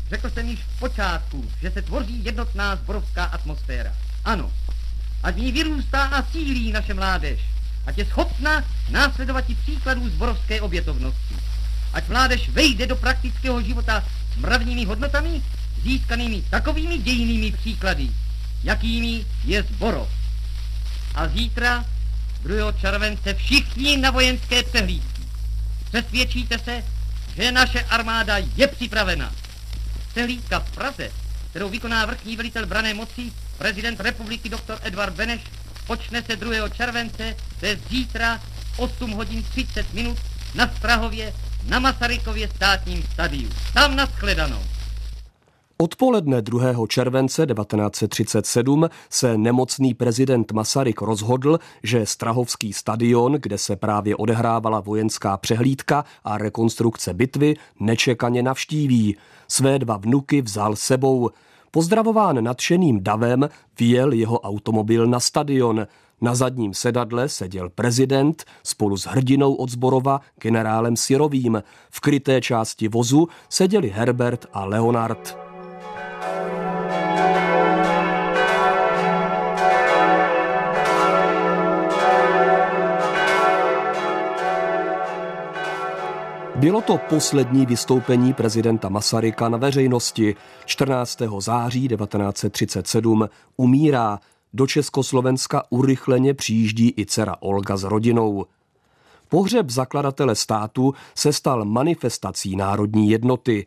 Řekl 0.10 0.30
jsem 0.30 0.48
již 0.50 0.60
v 0.60 0.80
počátku, 0.80 1.46
že 1.62 1.72
se 1.72 1.82
tvoří 1.82 2.24
jednotná 2.24 2.76
zborovská 2.76 3.24
atmosféra. 3.24 3.94
Ano, 4.26 4.52
ať 5.24 5.36
v 5.36 5.40
ní 5.40 5.52
vyrůstá 5.52 6.04
a 6.04 6.24
sílí 6.32 6.72
naše 6.72 6.94
mládež, 6.94 7.40
ať 7.86 7.98
je 7.98 8.06
schopna 8.06 8.64
následovat 8.90 9.50
i 9.50 9.56
příkladů 9.56 10.10
zborovské 10.10 10.62
obětovnosti. 10.62 11.36
Ať 11.94 12.10
mládež 12.10 12.50
vejde 12.50 12.88
do 12.88 12.96
praktického 12.96 13.62
života 13.62 14.04
s 14.34 14.38
mravními 14.38 14.86
hodnotami, 14.86 15.42
získanými 15.84 16.44
takovými 16.50 16.98
dějinými 16.98 17.52
příklady, 17.52 18.10
jakými 18.64 19.26
je 19.44 19.64
Zborov. 19.64 20.10
A 21.16 21.28
zítra, 21.28 21.86
2. 22.44 22.72
července, 22.72 23.34
všichni 23.34 23.98
na 23.98 24.12
vojenské 24.12 24.64
přehlídky. 24.64 25.22
Přesvědčíte 25.90 26.60
se, 26.60 26.84
že 27.36 27.52
naše 27.52 27.84
armáda 27.84 28.38
je 28.56 28.68
připravena. 28.68 29.34
Přehlídka 30.12 30.60
v 30.60 30.72
Praze, 30.72 31.12
kterou 31.50 31.70
vykoná 31.70 32.06
vrchní 32.06 32.36
velitel 32.36 32.66
brané 32.66 32.94
moci, 32.94 33.32
prezident 33.58 34.00
republiky 34.00 34.50
dr. 34.50 34.80
Edvard 34.84 35.14
Beneš, 35.14 35.42
počne 35.88 36.24
se 36.24 36.36
2. 36.36 36.70
července, 36.70 37.36
to 37.60 37.66
je 37.66 37.80
zítra 37.90 38.42
8 38.78 39.12
hodin 39.12 39.44
30 39.44 39.94
minut 39.94 40.18
na 40.56 40.72
Strahově 40.78 41.34
na 41.64 41.80
Masarykově 41.80 42.48
státním 42.56 43.04
stadiu. 43.14 43.50
Tam 43.74 43.96
naschledanou. 43.96 44.64
Odpoledne 45.80 46.42
2. 46.42 46.88
července 46.88 47.46
1937 47.46 48.90
se 49.10 49.38
nemocný 49.38 49.94
prezident 49.94 50.52
Masaryk 50.52 51.02
rozhodl, 51.02 51.60
že 51.84 52.06
Strahovský 52.06 52.74
stadion, 52.74 53.34
kde 53.34 53.58
se 53.58 53.76
právě 53.76 54.16
odehrávala 54.16 54.80
vojenská 54.80 55.38
přehlídka 55.38 56.06
a 56.24 56.38
rekonstrukce 56.38 57.14
bitvy, 57.14 57.56
nečekaně 57.80 58.44
navštíví. 58.44 59.18
Své 59.48 59.80
dva 59.80 59.98
vnuky 59.98 60.42
vzal 60.42 60.76
sebou. 60.76 61.30
Pozdravován 61.72 62.44
nadšeným 62.44 63.04
davem 63.04 63.50
vyjel 63.80 64.14
jeho 64.14 64.40
automobil 64.40 65.08
na 65.08 65.20
stadion. 65.20 65.88
Na 66.22 66.36
zadním 66.36 66.74
sedadle 66.74 67.30
seděl 67.30 67.70
prezident 67.70 68.46
spolu 68.64 68.98
s 68.98 69.06
hrdinou 69.06 69.54
od 69.54 69.70
Zborova 69.70 70.22
generálem 70.42 70.96
Sirovým. 70.98 71.64
V 71.90 72.00
kryté 72.00 72.42
části 72.42 72.88
vozu 72.88 73.28
seděli 73.50 73.90
Herbert 73.90 74.46
a 74.54 74.66
Leonard. 74.66 75.47
Bylo 86.58 86.82
to 86.82 86.98
poslední 86.98 87.66
vystoupení 87.66 88.34
prezidenta 88.34 88.90
Masaryka 88.90 89.50
na 89.50 89.58
veřejnosti. 89.58 90.36
14. 90.66 91.22
září 91.40 91.88
1937 91.88 93.30
umírá. 93.58 94.20
Do 94.54 94.68
Československa 94.68 95.64
urychleně 95.70 96.34
přijíždí 96.34 96.94
i 96.98 97.06
dcera 97.06 97.36
Olga 97.40 97.78
s 97.78 97.84
rodinou. 97.84 98.46
Pohřeb 99.30 99.70
zakladatele 99.70 100.36
státu 100.36 100.94
se 101.16 101.34
stal 101.34 101.66
manifestací 101.66 102.56
národní 102.56 103.10
jednoty. 103.10 103.66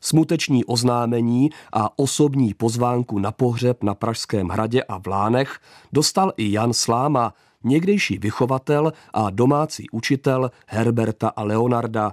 Smuteční 0.00 0.64
oznámení 0.64 1.50
a 1.72 1.98
osobní 1.98 2.54
pozvánku 2.54 3.18
na 3.18 3.32
pohřeb 3.32 3.82
na 3.82 3.94
Pražském 3.94 4.48
hradě 4.48 4.82
a 4.82 4.98
v 4.98 5.06
Lánech 5.06 5.58
dostal 5.92 6.32
i 6.36 6.52
Jan 6.52 6.72
Sláma, 6.72 7.34
někdejší 7.64 8.18
vychovatel 8.18 8.92
a 9.14 9.30
domácí 9.30 9.90
učitel 9.90 10.50
Herberta 10.66 11.28
a 11.28 11.42
Leonarda. 11.42 12.12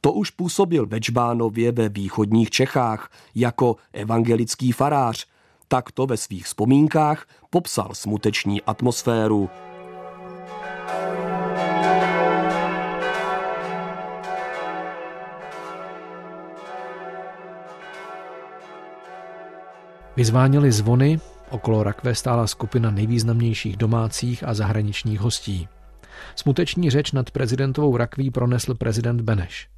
To 0.00 0.12
už 0.12 0.30
působil 0.30 0.86
ve 0.86 1.00
Čbánově 1.00 1.72
ve 1.72 1.88
východních 1.88 2.50
Čechách 2.50 3.10
jako 3.34 3.76
evangelický 3.92 4.72
farář. 4.72 5.26
Takto 5.68 6.06
ve 6.06 6.16
svých 6.16 6.44
vzpomínkách 6.44 7.26
popsal 7.50 7.88
smuteční 7.92 8.62
atmosféru. 8.62 9.50
Vyzváněli 20.16 20.72
zvony, 20.72 21.20
Okolo 21.52 21.82
rakve 21.82 22.14
stála 22.14 22.46
skupina 22.46 22.90
nejvýznamnějších 22.90 23.76
domácích 23.76 24.44
a 24.44 24.54
zahraničních 24.54 25.20
hostí. 25.20 25.68
Smuteční 26.36 26.90
řeč 26.90 27.12
nad 27.12 27.30
prezidentovou 27.30 27.96
rakví 27.96 28.30
pronesl 28.30 28.74
prezident 28.74 29.20
Beneš. 29.20 29.68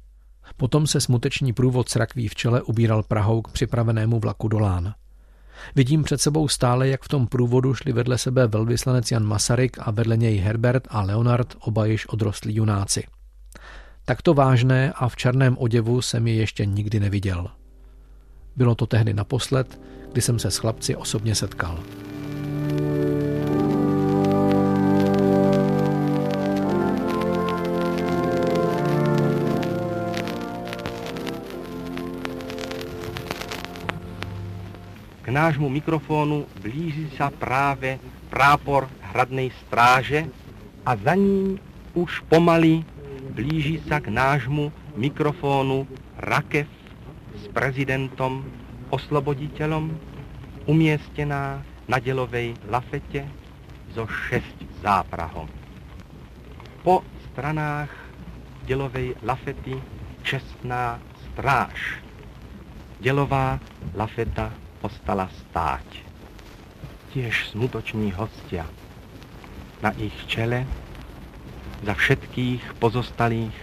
Potom 0.57 0.87
se 0.87 1.01
smuteční 1.01 1.53
průvod 1.53 1.89
s 1.89 1.95
rakví 1.95 2.27
v 2.27 2.35
čele 2.35 2.61
ubíral 2.61 3.03
Prahou 3.03 3.41
k 3.41 3.51
připravenému 3.51 4.19
vlaku 4.19 4.47
do 4.47 4.59
Lán. 4.59 4.93
Vidím 5.75 6.03
před 6.03 6.21
sebou 6.21 6.47
stále, 6.47 6.87
jak 6.87 7.03
v 7.03 7.07
tom 7.07 7.27
průvodu 7.27 7.73
šli 7.73 7.91
vedle 7.91 8.17
sebe 8.17 8.47
velvyslanec 8.47 9.11
Jan 9.11 9.23
Masaryk 9.23 9.77
a 9.79 9.91
vedle 9.91 10.17
něj 10.17 10.37
Herbert 10.37 10.87
a 10.89 11.01
Leonard, 11.01 11.55
oba 11.59 11.85
již 11.85 12.07
odrostlí 12.07 12.55
junáci. 12.55 13.03
Takto 14.05 14.33
vážné 14.33 14.93
a 14.95 15.09
v 15.09 15.15
černém 15.15 15.57
oděvu 15.57 16.01
jsem 16.01 16.27
je 16.27 16.33
ještě 16.33 16.65
nikdy 16.65 16.99
neviděl. 16.99 17.47
Bylo 18.55 18.75
to 18.75 18.85
tehdy 18.85 19.13
naposled, 19.13 19.79
kdy 20.11 20.21
jsem 20.21 20.39
se 20.39 20.51
s 20.51 20.57
chlapci 20.57 20.95
osobně 20.95 21.35
setkal. 21.35 21.79
K 35.21 35.27
nášmu 35.29 35.69
mikrofonu 35.69 36.45
blíží 36.61 37.09
se 37.17 37.23
právě 37.39 37.99
prápor 38.29 38.89
hradnej 39.01 39.51
stráže 39.67 40.25
a 40.85 40.95
za 40.95 41.15
ním 41.15 41.59
už 41.93 42.19
pomaly 42.19 42.83
blíží 43.29 43.81
se 43.87 43.99
k 43.99 44.07
nášmu 44.07 44.71
mikrofonu 44.95 45.87
rakev 46.17 46.67
s 47.45 47.47
prezidentom 47.53 48.41
osloboditeľom 48.89 49.93
umiestnená 50.65 51.61
na 51.85 51.97
delovej 52.01 52.57
lafete 52.65 53.29
so 53.93 54.09
šest 54.09 54.57
záprahom. 54.81 55.45
Po 56.81 57.05
stranách 57.29 57.93
delovej 58.65 59.13
lafety 59.21 59.77
čestná 60.25 60.97
stráž. 61.29 62.01
Delová 62.97 63.61
lafeta 63.93 64.49
ostala 64.81 65.29
stáť. 65.29 66.01
Tiež 67.13 67.53
smutoční 67.53 68.09
hostia. 68.17 68.65
Na 69.85 69.93
ich 70.01 70.17
čele 70.25 70.65
za 71.85 71.93
všetkých 71.93 72.81
pozostalých, 72.81 73.53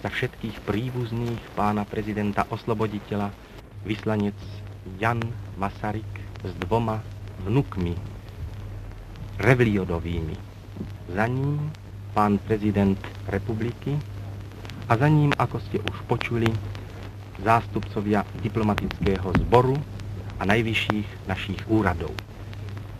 za 0.00 0.08
všetkých 0.08 0.64
príbuzných 0.64 1.40
pána 1.52 1.84
prezidenta 1.84 2.48
osloboditeľa 2.48 3.28
vyslanec 3.84 4.36
Jan 4.96 5.20
Masaryk 5.60 6.08
s 6.40 6.52
dvoma 6.64 7.04
vnukmi, 7.44 7.96
Revliodovými. 9.40 10.36
Za 11.12 11.24
ním 11.28 11.72
pán 12.12 12.40
prezident 12.44 13.00
republiky 13.28 13.96
a 14.88 14.96
za 14.96 15.08
ním, 15.08 15.32
ako 15.36 15.56
ste 15.68 15.80
už 15.80 15.96
počuli, 16.08 16.48
zástupcovia 17.40 18.24
diplomatického 18.44 19.32
zboru 19.44 19.76
a 20.36 20.42
najvyšších 20.44 21.28
našich 21.28 21.60
úradov. 21.72 22.12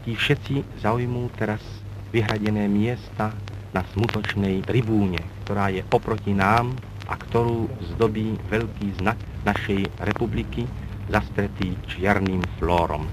Tí 0.05 0.17
všetci 0.17 0.81
zaujmú 0.81 1.29
teraz 1.37 1.61
vyhradené 2.09 2.65
miesta 2.69 3.37
na 3.77 3.85
smutočnej 3.93 4.65
tribúne, 4.65 5.21
ktorá 5.45 5.69
je 5.69 5.85
oproti 5.93 6.33
nám 6.33 6.73
a 7.11 7.15
ktorú 7.19 7.67
zdobí 7.95 8.39
veľký 8.47 9.03
znak 9.03 9.19
našej 9.43 9.91
republiky, 10.07 10.71
zastretý 11.11 11.75
čiernym 11.91 12.47
flórom. 12.63 13.11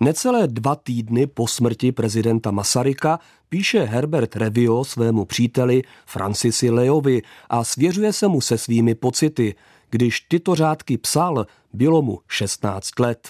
Necelé 0.00 0.48
dva 0.48 0.80
týdny 0.80 1.28
po 1.28 1.46
smrti 1.46 1.92
prezidenta 1.92 2.50
Masaryka 2.50 3.20
píše 3.48 3.84
Herbert 3.84 4.36
Revio 4.36 4.84
svému 4.84 5.24
příteli 5.24 5.82
Francisi 6.06 6.70
Leovi 6.70 7.22
a 7.50 7.64
svěřuje 7.64 8.12
se 8.12 8.28
mu 8.28 8.40
se 8.40 8.58
svými 8.58 8.94
pocity. 8.94 9.54
Když 9.90 10.20
tyto 10.20 10.54
řádky 10.54 10.98
psal, 10.98 11.46
bylo 11.72 12.02
mu 12.02 12.18
16 12.28 12.98
let. 13.00 13.28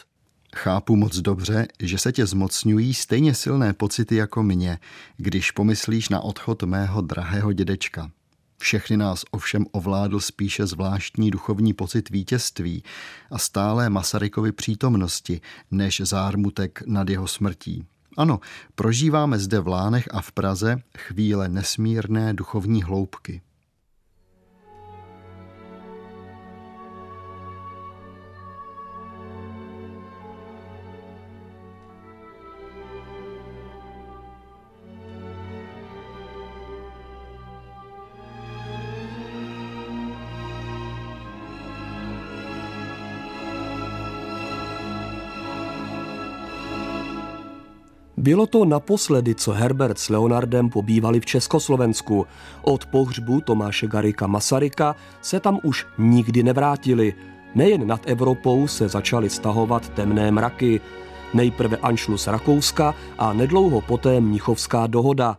Chápu 0.57 0.97
moc 0.97 1.17
dobře, 1.17 1.67
že 1.83 1.99
se 1.99 2.13
tě 2.13 2.27
zmocňují 2.27 2.95
stejně 2.95 3.35
silné 3.35 3.73
pocity 3.73 4.17
jako 4.17 4.43
mě, 4.43 4.79
když 5.17 5.51
pomyslíš 5.51 6.09
na 6.09 6.21
odchod 6.21 6.63
mého 6.63 7.01
drahého 7.01 7.53
dědečka. 7.53 8.11
Všechny 8.61 8.97
nás 8.97 9.25
ovšem 9.31 9.67
ovládl 9.73 10.21
spíše 10.21 10.67
zvláštní 10.67 11.31
duchovní 11.31 11.73
pocit 11.73 12.11
vítězství 12.11 12.83
a 13.31 13.39
stále 13.39 13.91
Masarykovy 13.91 14.53
přítomnosti, 14.53 15.41
než 15.71 16.01
zármutek 16.01 16.83
nad 16.87 17.09
jeho 17.09 17.29
smrtí. 17.29 17.87
Ano, 18.17 18.41
prožíváme 18.75 19.39
zde 19.39 19.61
v 19.61 19.69
Lánech 19.69 20.09
a 20.11 20.21
v 20.21 20.33
Praze 20.33 20.83
chvíle 20.99 21.49
nesmírné 21.49 22.35
duchovní 22.35 22.83
hloubky. 22.83 23.43
Bylo 48.21 48.47
to 48.47 48.65
naposledy, 48.65 49.35
co 49.35 49.53
Herbert 49.53 49.99
s 49.99 50.09
Leonardem 50.09 50.71
pobývali 50.71 51.21
v 51.21 51.27
Československu. 51.27 52.27
Od 52.63 52.87
pohřbu 52.87 53.41
Tomáše 53.41 53.87
Garika 53.87 54.27
Masaryka 54.27 54.97
se 55.21 55.41
tam 55.41 55.61
už 55.63 55.87
nikdy 55.99 56.43
nevrátili. 56.43 57.15
Nejen 57.55 57.87
nad 57.87 58.01
Evropou 58.07 58.69
se 58.69 58.89
začaly 58.89 59.31
stahovat 59.31 59.89
temné 59.89 60.31
mraky. 60.31 60.81
Nejprve 61.35 61.77
Anšlus 61.77 62.27
Rakouska 62.27 62.95
a 63.19 63.33
nedlouho 63.33 63.81
poté 63.81 64.21
Mnichovská 64.21 64.87
dohoda. 64.87 65.39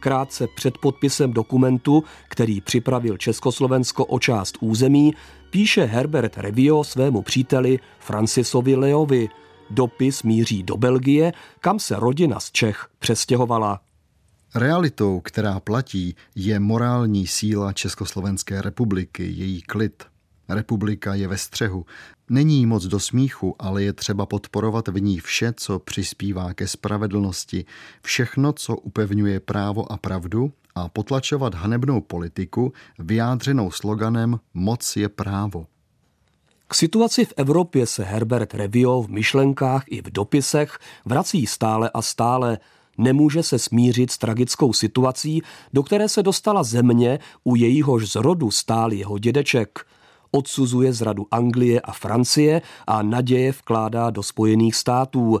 Krátce 0.00 0.46
před 0.56 0.78
podpisem 0.78 1.32
dokumentu, 1.32 2.04
který 2.28 2.60
připravil 2.60 3.16
Československo 3.16 4.04
o 4.04 4.18
část 4.18 4.56
území, 4.60 5.14
píše 5.50 5.84
Herbert 5.84 6.38
Revio 6.38 6.84
svému 6.84 7.22
příteli 7.22 7.78
Francisovi 7.98 8.76
Leovi– 8.76 9.28
Dopis 9.72 10.22
míří 10.22 10.62
do 10.62 10.76
Belgie, 10.76 11.32
kam 11.60 11.78
se 11.78 11.96
rodina 11.96 12.40
z 12.40 12.50
Čech 12.50 12.88
přestěhovala. 12.98 13.80
Realitou, 14.54 15.20
která 15.20 15.60
platí, 15.60 16.16
je 16.34 16.60
morální 16.60 17.26
síla 17.26 17.72
Československé 17.72 18.62
republiky, 18.62 19.32
její 19.36 19.62
klid. 19.62 20.04
Republika 20.48 21.14
je 21.14 21.28
ve 21.28 21.38
střehu. 21.38 21.86
Není 22.30 22.66
moc 22.66 22.84
do 22.84 23.00
smíchu, 23.00 23.56
ale 23.58 23.82
je 23.82 23.92
třeba 23.92 24.26
podporovat 24.26 24.88
v 24.88 25.00
ní 25.00 25.20
vše, 25.20 25.52
co 25.56 25.78
přispívá 25.78 26.54
ke 26.54 26.68
spravedlnosti, 26.68 27.64
všechno, 28.02 28.52
co 28.52 28.76
upevňuje 28.76 29.40
právo 29.40 29.92
a 29.92 29.96
pravdu 29.96 30.52
a 30.74 30.88
potlačovat 30.88 31.54
hanebnou 31.54 32.00
politiku 32.00 32.72
vyjádřenou 32.98 33.70
sloganem 33.70 34.40
Moc 34.54 34.96
je 34.96 35.08
právo. 35.08 35.66
K 36.72 36.74
situaci 36.74 37.24
v 37.24 37.32
Evropě 37.36 37.86
se 37.86 38.04
Herbert 38.04 38.54
Revio 38.54 39.02
v 39.02 39.08
myšlenkách 39.08 39.84
i 39.86 40.02
v 40.02 40.10
dopisech 40.10 40.78
vrací 41.04 41.46
stále 41.46 41.90
a 41.94 42.02
stále. 42.02 42.58
Nemůže 42.98 43.42
se 43.42 43.58
smířit 43.58 44.10
s 44.10 44.18
tragickou 44.18 44.72
situací, 44.72 45.42
do 45.72 45.82
které 45.82 46.08
se 46.08 46.22
dostala 46.22 46.62
země, 46.62 47.18
u 47.44 47.56
jejíhož 47.56 48.12
zrodu 48.12 48.50
stál 48.50 48.92
jeho 48.92 49.18
dědeček. 49.18 49.86
Odsuzuje 50.30 50.92
zradu 50.92 51.26
Anglie 51.30 51.80
a 51.80 51.92
Francie 51.92 52.62
a 52.86 53.02
naděje 53.02 53.52
vkládá 53.52 54.10
do 54.10 54.22
Spojených 54.22 54.76
států. 54.76 55.40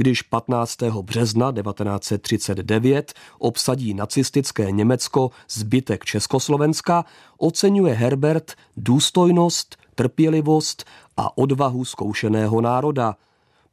Když 0.00 0.22
15. 0.22 0.82
března 1.02 1.52
1939 1.52 3.12
obsadí 3.38 3.94
nacistické 3.94 4.70
Německo 4.70 5.30
zbytek 5.48 6.04
Československa, 6.04 7.04
oceňuje 7.38 7.94
Herbert 7.94 8.52
důstojnost, 8.76 9.76
trpělivost 9.94 10.84
a 11.16 11.38
odvahu 11.38 11.84
zkoušeného 11.84 12.60
národa. 12.60 13.16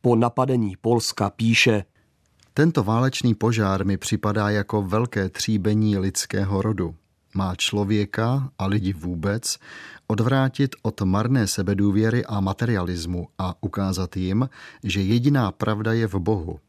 Po 0.02 0.16
napadení 0.16 0.76
Polska 0.82 1.30
píše 1.30 1.86
Tento 2.54 2.84
válečný 2.84 3.36
požár 3.36 3.86
mi 3.86 3.98
připadá 3.98 4.50
jako 4.50 4.82
velké 4.82 5.30
tříbení 5.30 5.98
lidského 5.98 6.62
rodu. 6.62 6.96
Má 7.36 7.56
člověka 7.56 8.50
a 8.60 8.66
lidi 8.66 8.94
vůbec 8.94 9.58
odvrátit 10.08 10.76
od 10.82 11.02
marné 11.02 11.48
sebedůvěry 11.48 12.26
a 12.26 12.40
materialismu 12.40 13.28
a 13.38 13.56
ukázat 13.62 14.18
jim, 14.18 14.50
že 14.84 15.02
jediná 15.02 15.52
pravda 15.52 15.94
je 15.94 16.08
v 16.08 16.16
Bohu. 16.16 16.60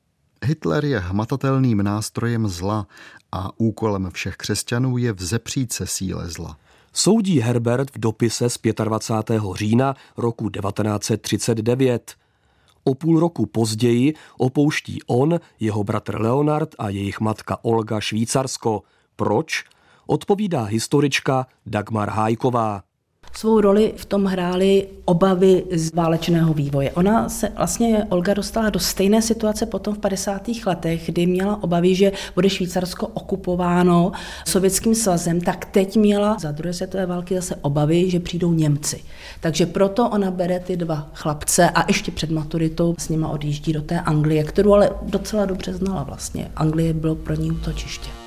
Hitler 0.44 0.84
je 0.84 0.98
hmatatelným 0.98 1.82
nástrojem 1.82 2.48
zla 2.48 2.86
a 3.32 3.60
úkolem 3.60 4.10
všech 4.10 4.36
křesťanů 4.36 4.98
je 4.98 5.12
vzepřít 5.12 5.72
se 5.72 5.86
síle 5.86 6.28
zla 6.28 6.56
soudí 6.98 7.40
Herbert 7.40 7.90
v 7.90 7.98
dopise 7.98 8.50
z 8.50 8.58
25. 8.84 9.42
října 9.54 9.94
roku 10.16 10.50
1939. 10.50 12.14
O 12.84 12.94
půl 12.94 13.20
roku 13.20 13.46
později 13.46 14.14
opouští 14.38 14.98
on, 15.06 15.40
jeho 15.60 15.84
bratr 15.84 16.20
Leonard 16.20 16.74
a 16.78 16.88
jejich 16.88 17.20
matka 17.20 17.64
Olga 17.64 18.00
Švýcarsko. 18.00 18.82
Proč? 19.16 19.64
Odpovídá 20.10 20.64
historička 20.64 21.46
Dagmar 21.66 22.10
Hájková. 22.10 22.82
Svou 23.32 23.60
roli 23.60 23.92
v 23.96 24.04
tom 24.04 24.24
hrály 24.24 24.88
obavy 25.04 25.64
z 25.72 25.94
válečného 25.94 26.54
vývoje. 26.54 26.92
Ona 26.92 27.28
se 27.28 27.52
vlastně, 27.56 28.06
Olga 28.08 28.34
dostala 28.34 28.70
do 28.70 28.80
stejné 28.80 29.22
situace 29.22 29.66
potom 29.66 29.94
v 29.94 29.98
50. 29.98 30.48
letech, 30.66 31.06
kdy 31.06 31.26
měla 31.26 31.62
obavy, 31.62 31.94
že 31.94 32.12
bude 32.34 32.50
Švýcarsko 32.50 33.06
okupováno 33.06 34.12
sovětským 34.46 34.94
svazem, 34.94 35.40
tak 35.40 35.64
teď 35.64 35.96
měla 35.96 36.36
za 36.38 36.52
druhé 36.52 36.72
světové 36.72 37.06
války 37.06 37.34
zase 37.34 37.56
obavy, 37.56 38.10
že 38.10 38.20
přijdou 38.20 38.52
Němci. 38.52 39.00
Takže 39.40 39.66
proto 39.66 40.08
ona 40.08 40.30
bere 40.30 40.60
ty 40.60 40.76
dva 40.76 41.10
chlapce 41.14 41.70
a 41.70 41.84
ještě 41.88 42.10
před 42.10 42.30
maturitou 42.30 42.94
s 42.98 43.08
nima 43.08 43.28
odjíždí 43.28 43.72
do 43.72 43.82
té 43.82 44.00
Anglie, 44.00 44.44
kterou 44.44 44.72
ale 44.72 44.90
docela 45.02 45.46
dobře 45.46 45.74
znala 45.74 46.02
vlastně. 46.02 46.50
Anglie 46.56 46.92
bylo 46.94 47.14
pro 47.14 47.34
ní 47.34 47.50
útočiště. 47.50 48.17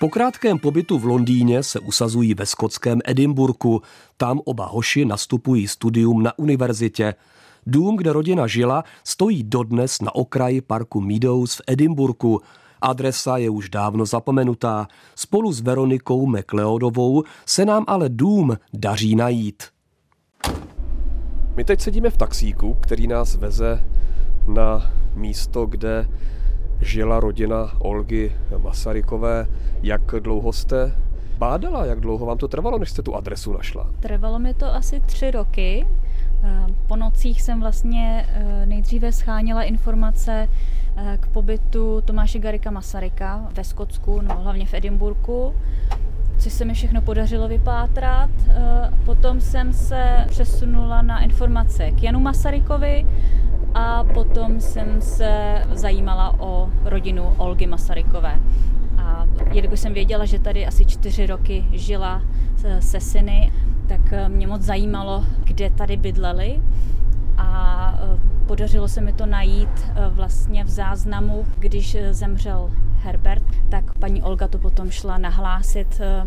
Po 0.00 0.08
krátkém 0.08 0.58
pobytu 0.58 0.98
v 0.98 1.04
Londýně 1.04 1.62
se 1.62 1.80
usazují 1.80 2.34
ve 2.34 2.46
skotském 2.46 2.98
Edinburgu. 3.04 3.82
Tam 4.16 4.40
oba 4.44 4.66
hoši 4.66 5.04
nastupují 5.04 5.68
studium 5.68 6.22
na 6.22 6.38
univerzitě. 6.38 7.14
Dům, 7.66 7.96
kde 7.96 8.12
rodina 8.12 8.46
žila, 8.46 8.84
stojí 9.04 9.42
dodnes 9.42 10.00
na 10.00 10.14
okraji 10.14 10.60
parku 10.60 11.00
Meadows 11.00 11.56
v 11.56 11.60
Edinburgu. 11.66 12.40
Adresa 12.80 13.36
je 13.36 13.50
už 13.50 13.68
dávno 13.70 14.06
zapomenutá. 14.06 14.88
Spolu 15.14 15.52
s 15.52 15.60
Veronikou 15.60 16.26
McLeodovou 16.26 17.24
se 17.46 17.64
nám 17.64 17.84
ale 17.86 18.08
dům 18.08 18.56
daří 18.72 19.16
najít. 19.16 19.62
My 21.56 21.64
teď 21.64 21.80
sedíme 21.80 22.10
v 22.10 22.16
taxíku, 22.16 22.74
který 22.74 23.06
nás 23.06 23.34
veze 23.34 23.84
na 24.48 24.92
místo, 25.14 25.66
kde 25.66 26.08
žila 26.80 27.20
rodina 27.20 27.72
Olgy 27.78 28.32
Masarykové. 28.62 29.46
Jak 29.82 30.02
dlouho 30.20 30.52
jste 30.52 30.92
bádala? 31.38 31.86
Jak 31.86 32.00
dlouho 32.00 32.26
vám 32.26 32.38
to 32.38 32.48
trvalo, 32.48 32.78
než 32.78 32.90
jste 32.90 33.02
tu 33.02 33.14
adresu 33.14 33.52
našla? 33.52 33.86
Trvalo 34.00 34.38
mi 34.38 34.54
to 34.54 34.66
asi 34.74 35.00
tři 35.00 35.30
roky. 35.30 35.86
Eh, 36.44 36.66
po 36.86 36.96
nocích 36.96 37.42
jsem 37.42 37.60
vlastně 37.60 38.26
eh, 38.28 38.66
nejdříve 38.66 39.12
scháněla 39.12 39.62
informace 39.62 40.48
eh, 40.96 41.18
k 41.20 41.26
pobytu 41.26 42.00
Tomáše 42.04 42.38
Garika 42.38 42.70
Masaryka 42.70 43.48
ve 43.52 43.64
Skotsku, 43.64 44.20
no 44.20 44.42
hlavně 44.42 44.66
v 44.66 44.74
Edinburgu, 44.74 45.54
což 46.38 46.52
se 46.52 46.64
mi 46.64 46.74
všechno 46.74 47.02
podařilo 47.02 47.48
vypátrat. 47.48 48.30
Potom 49.04 49.40
jsem 49.40 49.72
se 49.72 50.24
přesunula 50.28 51.02
na 51.02 51.20
informace 51.20 51.90
k 51.90 52.02
Janu 52.02 52.20
Masarykovi 52.20 53.06
a 53.74 54.04
potom 54.04 54.60
jsem 54.60 55.00
se 55.00 55.62
zajímala 55.72 56.40
o 56.40 56.70
rodinu 56.84 57.34
Olgy 57.36 57.66
Masarykové. 57.66 58.40
A 58.98 59.26
jelikož 59.52 59.80
jsem 59.80 59.94
věděla, 59.94 60.24
že 60.24 60.38
tady 60.38 60.66
asi 60.66 60.84
čtyři 60.84 61.26
roky 61.26 61.64
žila 61.72 62.22
se 62.80 63.00
syny, 63.00 63.52
tak 63.86 64.00
mě 64.28 64.46
moc 64.46 64.62
zajímalo, 64.62 65.24
kde 65.44 65.70
tady 65.70 65.96
bydleli 65.96 66.62
a 67.36 67.94
podařilo 68.46 68.88
se 68.88 69.00
mi 69.00 69.12
to 69.12 69.26
najít 69.26 69.92
vlastně 70.10 70.64
v 70.64 70.68
záznamu, 70.68 71.44
když 71.58 71.96
zemřel 72.10 72.70
Herbert, 73.02 73.42
tak 73.68 73.98
paní 73.98 74.22
Olga 74.22 74.48
to 74.48 74.58
potom 74.58 74.90
šla 74.90 75.18
nahlásit 75.18 76.00
e, 76.00 76.26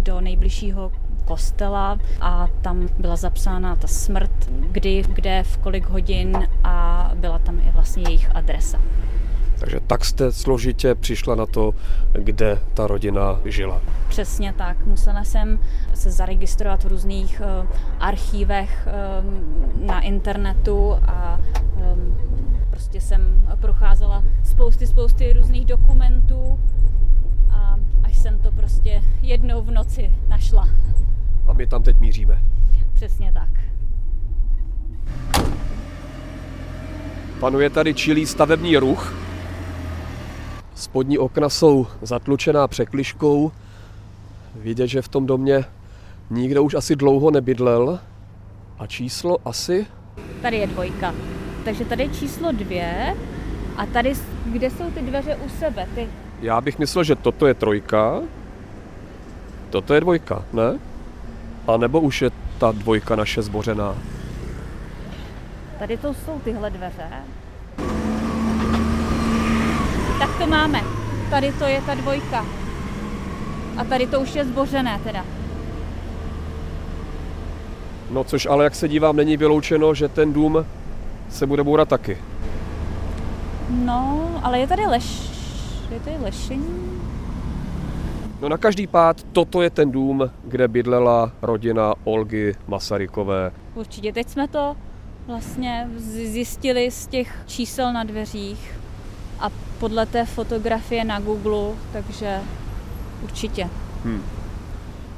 do 0.00 0.20
nejbližšího 0.20 0.92
kostela 1.24 1.98
a 2.20 2.48
tam 2.62 2.88
byla 2.98 3.16
zapsána 3.16 3.76
ta 3.76 3.88
smrt, 3.88 4.30
kdy, 4.50 5.02
kde, 5.12 5.42
v 5.42 5.56
kolik 5.56 5.86
hodin 5.86 6.48
a 6.64 7.10
byla 7.14 7.38
tam 7.38 7.60
i 7.60 7.70
vlastně 7.70 8.02
jejich 8.06 8.36
adresa. 8.36 8.78
Takže 9.60 9.80
tak 9.86 10.04
jste 10.04 10.32
složitě 10.32 10.94
přišla 10.94 11.34
na 11.34 11.46
to, 11.46 11.74
kde 12.12 12.58
ta 12.74 12.86
rodina 12.86 13.40
žila. 13.44 13.80
Přesně 14.08 14.52
tak. 14.52 14.86
Musela 14.86 15.24
jsem 15.24 15.58
se 15.94 16.10
zaregistrovat 16.10 16.84
v 16.84 16.88
různých 16.88 17.42
uh, 17.44 17.66
archívech 18.00 18.88
um, 18.88 19.86
na 19.86 20.00
internetu 20.00 20.92
a 21.06 21.40
um, 21.92 22.18
prostě 22.80 23.00
jsem 23.00 23.48
procházela 23.60 24.24
spousty, 24.44 24.86
spousty 24.86 25.32
různých 25.32 25.64
dokumentů 25.64 26.60
a 27.50 27.76
až 28.02 28.18
jsem 28.18 28.38
to 28.38 28.52
prostě 28.52 29.02
jednou 29.22 29.62
v 29.62 29.70
noci 29.70 30.10
našla. 30.28 30.68
A 31.46 31.52
my 31.52 31.66
tam 31.66 31.82
teď 31.82 32.00
míříme. 32.00 32.42
Přesně 32.94 33.32
tak. 33.32 33.48
Panuje 37.40 37.70
tady 37.70 37.94
čilý 37.94 38.26
stavební 38.26 38.76
ruch. 38.76 39.14
Spodní 40.74 41.18
okna 41.18 41.48
jsou 41.48 41.86
zatlučená 42.02 42.68
překliškou. 42.68 43.52
Vidět, 44.54 44.86
že 44.86 45.02
v 45.02 45.08
tom 45.08 45.26
domě 45.26 45.64
nikdo 46.30 46.62
už 46.62 46.74
asi 46.74 46.96
dlouho 46.96 47.30
nebydlel. 47.30 48.00
A 48.78 48.86
číslo 48.86 49.38
asi? 49.44 49.86
Tady 50.42 50.56
je 50.56 50.66
dvojka. 50.66 51.14
Takže 51.64 51.84
tady 51.84 52.02
je 52.02 52.08
číslo 52.08 52.52
dvě 52.52 53.16
a 53.76 53.86
tady, 53.86 54.12
kde 54.46 54.70
jsou 54.70 54.90
ty 54.90 55.00
dveře 55.00 55.36
u 55.46 55.48
sebe? 55.48 55.86
Ty... 55.94 56.08
Já 56.40 56.60
bych 56.60 56.78
myslel, 56.78 57.04
že 57.04 57.16
toto 57.16 57.46
je 57.46 57.54
trojka. 57.54 58.20
Toto 59.70 59.94
je 59.94 60.00
dvojka, 60.00 60.44
ne? 60.52 60.78
A 61.66 61.76
nebo 61.76 62.00
už 62.00 62.22
je 62.22 62.30
ta 62.58 62.72
dvojka 62.72 63.16
naše 63.16 63.42
zbořená? 63.42 63.94
Tady 65.78 65.96
to 65.96 66.14
jsou 66.14 66.40
tyhle 66.44 66.70
dveře. 66.70 67.08
Tak 70.18 70.38
to 70.38 70.46
máme. 70.46 70.80
Tady 71.30 71.52
to 71.52 71.64
je 71.64 71.82
ta 71.82 71.94
dvojka. 71.94 72.46
A 73.76 73.84
tady 73.84 74.06
to 74.06 74.20
už 74.20 74.34
je 74.34 74.44
zbořené 74.44 75.00
teda. 75.04 75.24
No 78.10 78.24
což 78.24 78.46
ale 78.46 78.64
jak 78.64 78.74
se 78.74 78.88
dívám, 78.88 79.16
není 79.16 79.36
vyloučeno, 79.36 79.94
že 79.94 80.08
ten 80.08 80.32
dům 80.32 80.66
se 81.30 81.46
bude 81.46 81.64
bourat 81.64 81.88
taky. 81.88 82.18
No, 83.70 84.30
ale 84.42 84.58
je 84.58 84.66
tady 84.66 84.86
leš... 84.86 85.30
Je 85.90 86.00
tady 86.00 86.16
lešení? 86.22 87.00
No 88.40 88.48
na 88.48 88.56
každý 88.56 88.86
pád 88.86 89.22
toto 89.32 89.62
je 89.62 89.70
ten 89.70 89.90
dům, 89.90 90.30
kde 90.44 90.68
bydlela 90.68 91.32
rodina 91.42 91.94
Olgy 92.04 92.54
Masarykové. 92.66 93.52
Určitě, 93.74 94.12
teď 94.12 94.28
jsme 94.28 94.48
to 94.48 94.76
vlastně 95.26 95.88
zjistili 95.96 96.90
z 96.90 97.06
těch 97.06 97.42
čísel 97.46 97.92
na 97.92 98.04
dveřích 98.04 98.80
a 99.40 99.50
podle 99.78 100.06
té 100.06 100.24
fotografie 100.24 101.04
na 101.04 101.20
Google, 101.20 101.74
takže 101.92 102.38
určitě. 103.22 103.68
Hmm. 104.04 104.22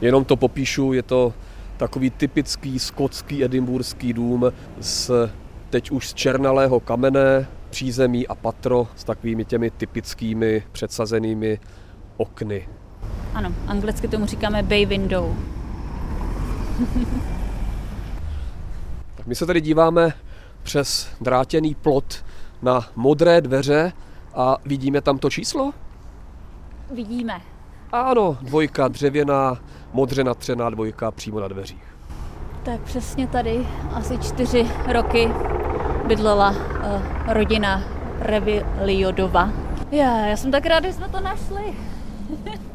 Jenom 0.01 0.25
to 0.25 0.37
popíšu, 0.37 0.92
je 0.92 1.03
to 1.03 1.33
takový 1.77 2.11
typický 2.11 2.79
skotský 2.79 3.44
edimburský 3.44 4.12
dům 4.12 4.53
s 4.81 5.31
teď 5.73 5.91
už 5.91 6.09
z 6.09 6.15
černalého 6.15 6.81
kamene, 6.81 7.49
přízemí 7.71 8.29
a 8.29 8.35
patro 8.35 8.89
s 8.97 9.05
takovými 9.05 9.45
těmi 9.45 9.71
typickými 9.71 10.63
předsazenými 10.73 11.61
okny. 12.17 12.69
Ano, 13.35 13.55
anglicky 13.67 14.09
tomu 14.09 14.27
říkáme 14.27 14.63
bay 14.63 14.87
window. 14.87 15.37
tak 19.15 19.27
my 19.27 19.35
se 19.35 19.47
tady 19.47 19.61
díváme 19.61 20.13
přes 20.63 21.09
drátěný 21.21 21.75
plot 21.75 22.25
na 22.63 22.87
modré 22.97 23.41
dveře 23.41 23.93
a 24.35 24.57
vidíme 24.65 25.01
tam 25.01 25.19
to 25.19 25.31
číslo? 25.31 25.73
Vidíme. 26.95 27.41
Ano, 27.93 28.39
dvojka 28.43 28.89
dřevěná, 28.89 29.59
modře 29.93 30.25
natřená 30.25 30.71
dvojka 30.71 31.11
přímo 31.11 31.41
na 31.41 31.49
dveřích. 31.49 31.92
Tak 32.62 32.81
přesně 32.81 33.27
tady 33.27 33.66
asi 33.94 34.18
čtyři 34.18 34.66
roky 34.92 35.29
bydlela 36.07 36.51
uh, 36.51 36.57
rodina 37.33 37.83
Reviliodova. 38.18 39.51
Já, 39.90 40.27
já 40.27 40.37
jsem 40.37 40.51
tak 40.51 40.66
ráda, 40.66 40.88
že 40.88 40.94
jsme 40.94 41.09
to 41.09 41.20
našli. 41.20 41.75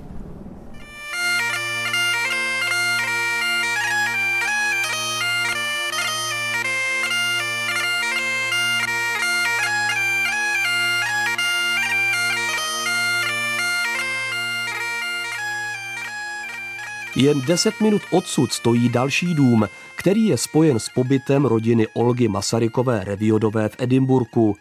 Jen 17.19 17.41
deset 17.41 17.81
minut 17.81 18.01
odsud 18.11 18.51
stojí 18.51 18.89
další 18.89 19.33
dům, 19.33 19.67
který 19.95 20.27
je 20.27 20.37
spojen 20.37 20.79
s 20.79 20.89
pobytem 20.95 21.45
rodiny 21.45 21.87
Olgy 21.87 22.27
Masarykové 22.27 23.03
Reviodové 23.03 23.69
v 23.69 23.75
Edimburku. 23.79 24.55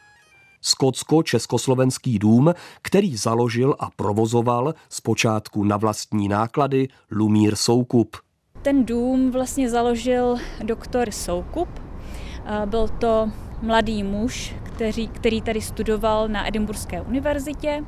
Skotsko-československý 0.61 2.19
dům, 2.19 2.55
který 2.83 3.17
založil 3.17 3.77
a 3.79 3.91
provozoval 3.97 4.75
zpočátku 4.89 5.65
na 5.65 5.77
vlastní 5.77 6.29
náklady 6.29 6.89
Lumír 7.11 7.57
Soukup. 7.57 8.17
Ten 8.63 8.85
dům 8.85 9.31
vlastně 9.31 9.71
založil 9.71 10.37
doktor 10.65 11.11
Soukup. 11.11 11.69
Byl 12.67 12.89
to 12.89 13.31
mladý 13.63 14.03
muž, 14.03 14.55
který, 14.63 15.09
který 15.09 15.43
tady 15.43 15.61
studoval 15.61 16.29
na 16.29 16.49
Edimburské 16.49 17.03
univerzitě 17.03 17.85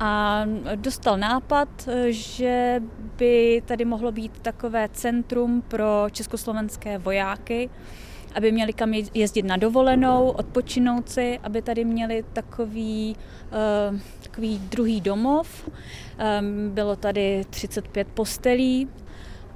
a 0.00 0.44
dostal 0.74 1.18
nápad, 1.18 1.88
že 2.08 2.82
by 3.18 3.62
tady 3.66 3.84
mohlo 3.84 4.12
být 4.12 4.38
takové 4.42 4.88
centrum 4.92 5.62
pro 5.68 6.06
československé 6.10 6.98
vojáky, 6.98 7.70
aby 8.34 8.52
měli 8.52 8.72
kam 8.72 8.94
jezdit 9.14 9.42
na 9.42 9.56
dovolenou, 9.56 10.28
odpočinout 10.28 11.08
si, 11.08 11.38
aby 11.42 11.62
tady 11.62 11.84
měli 11.84 12.24
takový, 12.32 13.16
uh, 13.90 13.98
takový 14.22 14.58
druhý 14.58 15.00
domov. 15.00 15.68
Um, 15.68 16.70
bylo 16.70 16.96
tady 16.96 17.44
35 17.50 18.08
postelí 18.08 18.88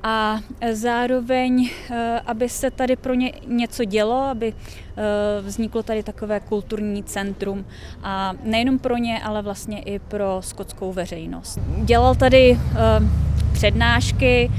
a 0.02 0.40
zároveň, 0.72 1.70
eh, 1.90 2.20
aby 2.26 2.48
se 2.48 2.70
tady 2.70 2.96
pro 2.96 3.14
ně 3.14 3.32
něco 3.46 3.84
dělo, 3.84 4.14
aby 4.14 4.54
eh, 4.54 5.02
vzniklo 5.40 5.82
tady 5.82 6.02
takové 6.02 6.40
kulturní 6.40 7.04
centrum 7.04 7.64
a 8.02 8.32
nejenom 8.44 8.78
pro 8.78 8.96
ně, 8.96 9.22
ale 9.22 9.42
vlastně 9.42 9.82
i 9.82 9.98
pro 9.98 10.38
skotskou 10.40 10.92
veřejnost. 10.92 11.58
Dělal 11.84 12.14
tady 12.14 12.58
eh, 12.58 12.76
přednášky, 13.52 14.50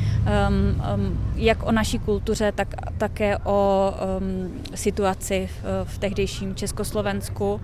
jak 1.36 1.64
o 1.64 1.72
naší 1.72 2.00
kultuře, 2.00 2.52
tak 2.52 2.68
také 2.98 3.38
o 3.38 3.94
situaci 4.76 5.50
v 5.84 5.98
tehdejším 5.98 6.56
Československu, 6.56 7.62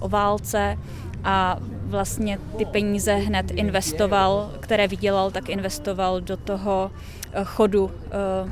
o 0.00 0.08
válce 0.08 0.78
a 1.24 1.56
vlastně 1.84 2.38
ty 2.56 2.64
peníze 2.64 3.14
hned 3.14 3.50
investoval, 3.50 4.50
které 4.60 4.88
vydělal, 4.88 5.30
tak 5.30 5.48
investoval 5.48 6.20
do 6.20 6.36
toho 6.36 6.90
eh, 7.32 7.44
chodu 7.44 7.90
eh, 7.90 8.50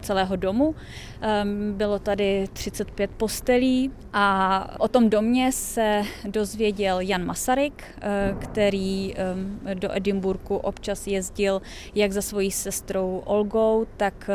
celého 0.00 0.36
domu. 0.36 0.74
Ehm, 1.20 1.74
bylo 1.76 1.98
tady 1.98 2.48
35 2.52 3.10
postelí 3.10 3.92
a 4.12 4.80
o 4.80 4.88
tom 4.88 5.10
domě 5.10 5.52
se 5.52 6.02
dozvěděl 6.24 7.00
Jan 7.00 7.24
Masaryk, 7.24 7.84
eh, 8.00 8.36
který 8.38 9.14
ehm, 9.16 9.60
do 9.74 9.96
Edimburku 9.96 10.56
občas 10.56 11.06
jezdil 11.06 11.62
jak 11.94 12.12
za 12.12 12.22
svojí 12.22 12.50
sestrou 12.50 13.22
Olgou, 13.24 13.86
tak 13.96 14.30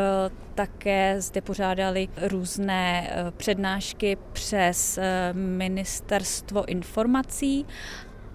také 0.56 1.22
zde 1.22 1.42
pořádali 1.42 2.08
různé 2.22 3.10
přednášky 3.38 4.18
přes 4.34 5.00
ministerstvo 5.34 6.66
informací 6.66 7.66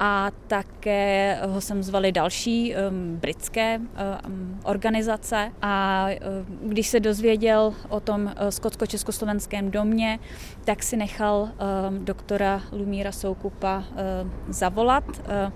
a 0.00 0.30
také 0.46 1.38
ho 1.48 1.60
sem 1.60 1.82
zvali 1.82 2.12
další 2.12 2.74
um, 2.74 3.16
britské 3.16 3.78
um, 3.78 4.60
organizace. 4.64 5.52
A 5.62 6.06
um, 6.62 6.68
když 6.70 6.88
se 6.88 7.00
dozvěděl 7.00 7.74
o 7.88 8.00
tom 8.00 8.22
uh, 8.22 8.30
skotsko-československém 8.48 9.70
domě, 9.70 10.18
tak 10.64 10.82
si 10.82 10.96
nechal 10.96 11.40
um, 11.40 12.04
doktora 12.04 12.60
Lumíra 12.72 13.12
Soukupa 13.12 13.78
uh, 13.78 14.30
zavolat. 14.48 15.04
Uh, 15.08 15.14
uh, 15.14 15.50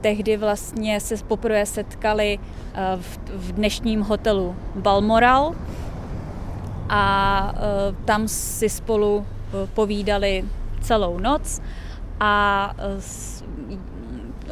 tehdy 0.00 0.36
vlastně 0.36 1.00
se 1.00 1.16
poprvé 1.16 1.66
setkali 1.66 2.38
uh, 2.38 3.00
v, 3.00 3.18
v 3.28 3.52
dnešním 3.52 4.00
hotelu 4.00 4.56
Balmoral. 4.74 5.54
A 6.88 7.54
uh, 7.54 7.96
tam 8.04 8.28
si 8.28 8.68
spolu 8.68 9.16
uh, 9.16 9.24
povídali 9.74 10.44
celou 10.80 11.18
noc. 11.18 11.62
A 12.20 12.74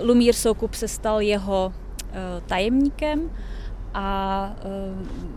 Lumír 0.01 0.35
Soukup 0.35 0.75
se 0.75 0.89
stal 0.89 1.21
jeho 1.21 1.73
e, 2.13 2.41
tajemníkem 2.41 3.31
a 3.95 4.57
e, 4.65 5.31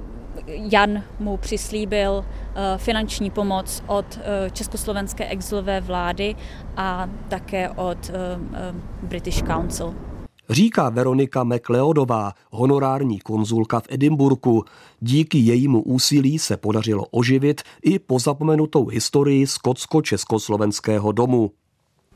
Jan 0.48 1.04
mu 1.20 1.38
přislíbil 1.38 2.26
e, 2.26 2.78
finanční 2.78 3.30
pomoc 3.30 3.84
od 3.88 4.20
československé 4.52 5.26
exilové 5.26 5.82
vlády 5.82 6.36
a 6.78 7.10
také 7.28 7.70
od 7.70 8.12
British 9.04 9.42
Council. 9.42 9.94
Říká 10.50 10.89
Veronika 10.89 11.44
McLeodová, 11.44 12.34
honorární 12.52 13.20
konzulka 13.20 13.80
v 13.80 13.84
Edinburgu. 13.89 14.63
Díky 15.00 15.38
jejímu 15.38 15.82
úsilí 15.82 16.39
se 16.39 16.58
podařilo 16.58 17.06
oživit 17.12 17.62
i 17.84 18.00
pozapomenutou 18.00 18.88
historii 18.88 19.48
skotsko-československého 19.48 21.12
domu. 21.12 21.52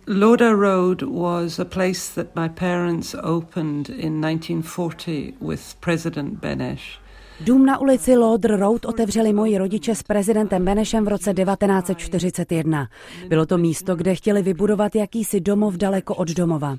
Loda 0.10 0.56
Road 0.56 1.02
was 1.02 1.60
a 1.60 1.66
place 1.66 2.14
that 2.16 2.28
my 2.36 2.48
parents 2.48 3.16
opened 3.24 3.90
in 3.90 4.22
1940 4.22 5.34
with 5.42 5.76
President 5.80 6.40
Benesh. 6.40 7.00
Dům 7.42 7.66
na 7.66 7.78
ulici 7.78 8.18
Lodr 8.18 8.60
Road 8.60 8.86
otevřeli 8.86 9.34
moji 9.34 9.58
rodiče 9.58 9.96
s 9.96 10.04
prezidentem 10.04 10.66
Benešem 10.66 11.06
v 11.06 11.08
roce 11.08 11.34
1941. 11.34 12.88
Bylo 13.28 13.46
to 13.46 13.58
místo, 13.58 13.96
kde 13.96 14.16
chtěli 14.16 14.42
vybudovat 14.42 14.96
jakýsi 14.96 15.40
domov 15.40 15.76
daleko 15.76 16.16
od 16.16 16.28
domova 16.28 16.78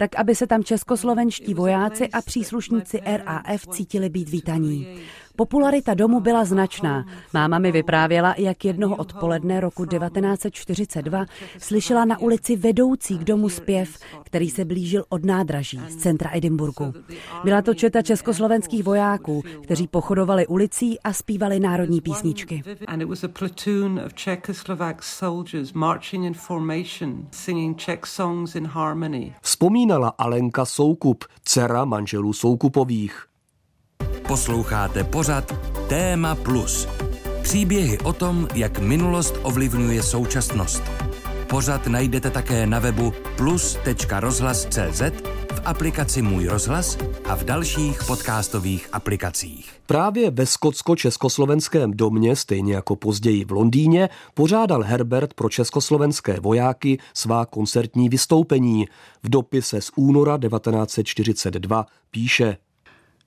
tak 0.00 0.16
aby 0.18 0.34
se 0.34 0.46
tam 0.46 0.64
českoslovenští 0.64 1.54
vojáci 1.54 2.08
a 2.08 2.22
příslušníci 2.22 3.00
RAF 3.04 3.66
cítili 3.66 4.08
být 4.08 4.28
vítaní. 4.28 4.86
Popularita 5.36 5.94
domu 5.94 6.20
byla 6.20 6.44
značná. 6.44 7.04
Máma 7.34 7.58
mi 7.58 7.72
vyprávěla, 7.72 8.34
jak 8.38 8.64
jednoho 8.64 8.96
odpoledne 8.96 9.60
roku 9.60 9.86
1942 9.86 11.26
slyšela 11.58 12.04
na 12.04 12.18
ulici 12.18 12.56
vedoucí 12.56 13.18
k 13.18 13.24
domu 13.24 13.48
zpěv, 13.48 13.98
který 14.22 14.50
se 14.50 14.64
blížil 14.64 15.04
od 15.08 15.24
nádraží 15.24 15.80
z 15.88 15.96
centra 15.96 16.30
Edinburgu. 16.32 16.92
Byla 17.44 17.62
to 17.62 17.74
četa 17.74 18.02
československých 18.02 18.84
vojáků, 18.84 19.42
kteří 19.62 19.88
pochodovali 19.88 20.46
ulicí 20.46 21.00
a 21.00 21.12
zpívali 21.12 21.60
národní 21.60 22.00
písničky. 22.00 22.62
Vzpomínala 29.42 30.12
Alenka 30.18 30.64
Soukup, 30.64 31.24
dcera 31.44 31.84
manželů 31.84 32.32
Soukupových. 32.32 33.29
Posloucháte 34.30 35.04
pořad 35.04 35.54
Téma 35.88 36.34
Plus. 36.34 36.88
Příběhy 37.42 37.98
o 37.98 38.12
tom, 38.12 38.48
jak 38.54 38.78
minulost 38.78 39.34
ovlivňuje 39.42 40.02
současnost. 40.02 40.82
Pořad 41.48 41.86
najdete 41.86 42.30
také 42.30 42.66
na 42.66 42.78
webu 42.78 43.12
plus.rozhlas.cz, 43.36 45.02
v 45.52 45.62
aplikaci 45.64 46.22
Můj 46.22 46.46
rozhlas 46.46 46.98
a 47.28 47.34
v 47.36 47.44
dalších 47.44 48.04
podcastových 48.06 48.88
aplikacích. 48.92 49.72
Právě 49.86 50.30
ve 50.30 50.46
skotsko-československém 50.46 51.90
domě, 51.90 52.36
stejně 52.36 52.74
jako 52.74 52.96
později 52.96 53.44
v 53.44 53.52
Londýně, 53.52 54.08
pořádal 54.34 54.82
Herbert 54.82 55.34
pro 55.34 55.48
československé 55.48 56.40
vojáky 56.40 56.98
svá 57.14 57.46
koncertní 57.46 58.08
vystoupení. 58.08 58.86
V 59.22 59.28
dopise 59.30 59.80
z 59.80 59.90
února 59.96 60.38
1942 60.38 61.86
píše 62.10 62.56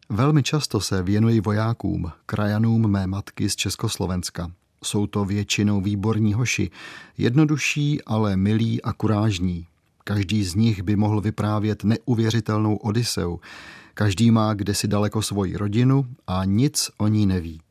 Velmi 0.09 0.43
často 0.43 0.79
se 0.79 1.03
věnuji 1.03 1.41
vojákům, 1.41 2.11
krajanům 2.25 2.91
mé 2.91 3.07
matky 3.07 3.49
z 3.49 3.55
Československa. 3.55 4.51
Jsou 4.83 5.07
to 5.07 5.25
většinou 5.25 5.81
výborní 5.81 6.33
hoši, 6.33 6.71
jednodušší, 7.17 8.03
ale 8.03 8.37
milí 8.37 8.81
a 8.81 8.93
kurážní. 8.93 9.67
Každý 10.03 10.43
z 10.43 10.55
nich 10.55 10.83
by 10.83 10.95
mohl 10.95 11.21
vyprávět 11.21 11.83
neuvěřitelnou 11.83 12.75
Odiseu. 12.75 13.39
Každý 13.93 14.31
má 14.31 14.53
kdesi 14.53 14.87
daleko 14.87 15.21
svoji 15.21 15.57
rodinu 15.57 16.05
a 16.27 16.45
nic 16.45 16.91
o 16.97 17.07
ní 17.07 17.25
neví. 17.25 17.61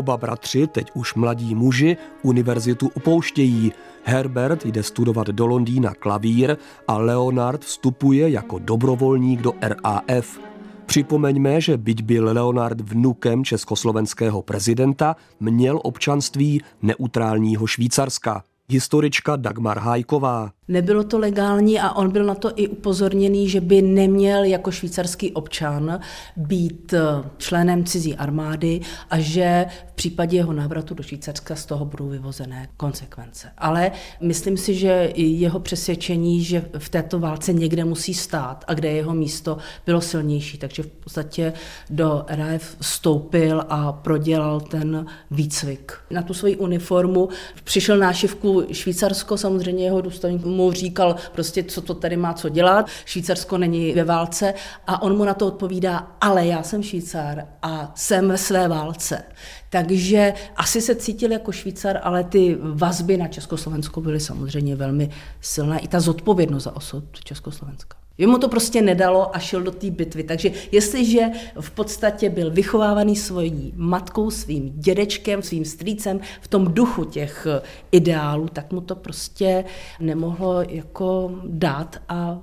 Oba 0.00 0.16
bratři, 0.16 0.66
teď 0.66 0.90
už 0.94 1.14
mladí 1.14 1.54
muži, 1.54 1.96
univerzitu 2.22 2.90
opouštějí. 2.94 3.72
Herbert 4.04 4.66
jde 4.66 4.82
studovat 4.82 5.26
do 5.26 5.46
Londýna 5.46 5.94
klavír 5.94 6.56
a 6.88 6.98
Leonard 6.98 7.64
vstupuje 7.64 8.30
jako 8.30 8.58
dobrovolník 8.58 9.40
do 9.40 9.52
RAF. 9.60 10.38
Připomeňme, 10.86 11.60
že 11.60 11.76
byť 11.76 12.02
byl 12.02 12.24
Leonard 12.24 12.80
vnukem 12.80 13.44
československého 13.44 14.42
prezidenta, 14.42 15.16
měl 15.40 15.80
občanství 15.82 16.62
neutrálního 16.82 17.66
Švýcarska. 17.66 18.42
Historička 18.68 19.36
Dagmar 19.36 19.78
Hájková. 19.78 20.50
Nebylo 20.70 21.04
to 21.04 21.18
legální 21.18 21.80
a 21.80 21.92
on 21.92 22.10
byl 22.10 22.24
na 22.24 22.34
to 22.34 22.52
i 22.56 22.68
upozorněný, 22.68 23.48
že 23.48 23.60
by 23.60 23.82
neměl 23.82 24.44
jako 24.44 24.70
švýcarský 24.70 25.32
občan 25.32 26.00
být 26.36 26.92
eh, 26.92 27.00
členem 27.38 27.84
cizí 27.84 28.16
armády 28.16 28.80
a 29.10 29.18
že 29.18 29.66
v 29.88 29.92
případě 29.92 30.36
jeho 30.36 30.52
návratu 30.52 30.94
do 30.94 31.02
Švýcarska 31.02 31.56
z 31.56 31.66
toho 31.66 31.84
budou 31.84 32.08
vyvozené 32.08 32.68
konsekvence. 32.76 33.48
Ale 33.58 33.92
myslím 34.20 34.56
si, 34.56 34.74
že 34.74 35.12
jeho 35.16 35.60
přesvědčení, 35.60 36.44
že 36.44 36.64
v 36.78 36.88
této 36.88 37.18
válce 37.18 37.52
někde 37.52 37.84
musí 37.84 38.14
stát 38.14 38.64
a 38.66 38.74
kde 38.74 38.88
je 38.88 38.94
jeho 38.94 39.14
místo, 39.14 39.58
bylo 39.86 40.00
silnější. 40.00 40.58
Takže 40.58 40.82
v 40.82 40.86
podstatě 40.86 41.52
do 41.90 42.24
RAF 42.28 42.76
vstoupil 42.80 43.64
a 43.68 43.92
prodělal 43.92 44.60
ten 44.60 45.06
výcvik. 45.30 45.92
Na 46.10 46.22
tu 46.22 46.34
svoji 46.34 46.56
uniformu 46.56 47.28
přišel 47.64 47.98
nášivku 47.98 48.66
Švýcarsko, 48.72 49.36
samozřejmě 49.36 49.84
jeho 49.84 50.00
důstojník 50.00 50.44
mu 50.60 50.72
říkal 50.72 51.16
prostě, 51.32 51.62
co 51.62 51.80
to 51.80 51.94
tady 51.94 52.16
má 52.16 52.34
co 52.34 52.48
dělat, 52.48 52.86
Švýcarsko 53.04 53.58
není 53.58 53.92
ve 53.92 54.04
válce 54.04 54.54
a 54.86 55.02
on 55.02 55.16
mu 55.16 55.24
na 55.24 55.34
to 55.34 55.46
odpovídá, 55.46 56.16
ale 56.20 56.46
já 56.46 56.62
jsem 56.62 56.82
Švýcar 56.82 57.46
a 57.62 57.92
jsem 57.94 58.28
ve 58.28 58.38
své 58.38 58.68
válce. 58.68 59.22
Takže 59.70 60.32
asi 60.56 60.80
se 60.80 60.94
cítil 60.94 61.32
jako 61.32 61.52
Švýcar, 61.52 62.00
ale 62.02 62.24
ty 62.24 62.58
vazby 62.60 63.16
na 63.16 63.28
Československo 63.28 64.00
byly 64.00 64.20
samozřejmě 64.20 64.76
velmi 64.76 65.10
silné. 65.40 65.78
I 65.78 65.88
ta 65.88 66.00
zodpovědnost 66.00 66.64
za 66.64 66.76
osud 66.76 67.04
Československa. 67.24 67.99
Jemu 68.20 68.38
to 68.38 68.48
prostě 68.48 68.82
nedalo 68.82 69.36
a 69.36 69.38
šel 69.38 69.62
do 69.62 69.70
té 69.70 69.90
bitvy. 69.90 70.22
Takže 70.22 70.52
jestliže 70.72 71.26
v 71.60 71.70
podstatě 71.70 72.30
byl 72.30 72.50
vychovávaný 72.50 73.16
svojí 73.16 73.72
matkou, 73.76 74.30
svým 74.30 74.72
dědečkem, 74.74 75.42
svým 75.42 75.64
strýcem 75.64 76.20
v 76.40 76.48
tom 76.48 76.74
duchu 76.74 77.04
těch 77.04 77.46
ideálů, 77.92 78.48
tak 78.52 78.72
mu 78.72 78.80
to 78.80 78.96
prostě 78.96 79.64
nemohlo 80.00 80.62
jako 80.68 81.32
dát 81.44 81.96
a 82.08 82.38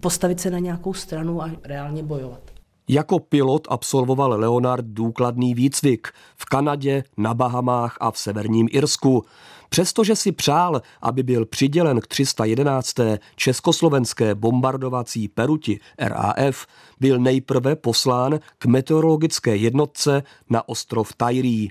postavit 0.00 0.40
se 0.40 0.50
na 0.50 0.58
nějakou 0.58 0.94
stranu 0.94 1.42
a 1.42 1.50
reálně 1.64 2.02
bojovat. 2.02 2.40
Jako 2.88 3.18
pilot 3.18 3.66
absolvoval 3.70 4.30
Leonard 4.30 4.84
důkladný 4.84 5.54
výcvik 5.54 6.08
v 6.36 6.44
Kanadě, 6.44 7.04
na 7.16 7.34
Bahamách 7.34 7.96
a 8.00 8.10
v 8.10 8.18
severním 8.18 8.68
Irsku. 8.70 9.24
Přestože 9.68 10.16
si 10.16 10.32
přál, 10.32 10.82
aby 11.02 11.22
byl 11.22 11.46
přidělen 11.46 12.00
k 12.00 12.06
311. 12.06 12.94
československé 13.36 14.34
bombardovací 14.34 15.28
peruti 15.28 15.80
RAF, 15.98 16.66
byl 17.00 17.18
nejprve 17.18 17.76
poslán 17.76 18.38
k 18.58 18.66
meteorologické 18.66 19.56
jednotce 19.56 20.22
na 20.50 20.68
ostrov 20.68 21.12
Tyree. 21.16 21.68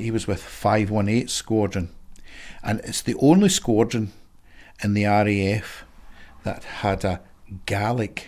He 0.00 0.12
was 0.12 0.26
with 0.26 0.42
518 0.62 1.30
Squadron 1.30 1.88
and 2.62 2.80
it's 2.84 3.02
the 3.02 3.14
only 3.14 3.50
squadron 3.50 4.08
in 4.84 4.94
the 4.94 5.06
RAF 5.06 5.64
that 6.44 6.64
had 6.82 7.04
a 7.04 7.20
Gallic 7.66 8.22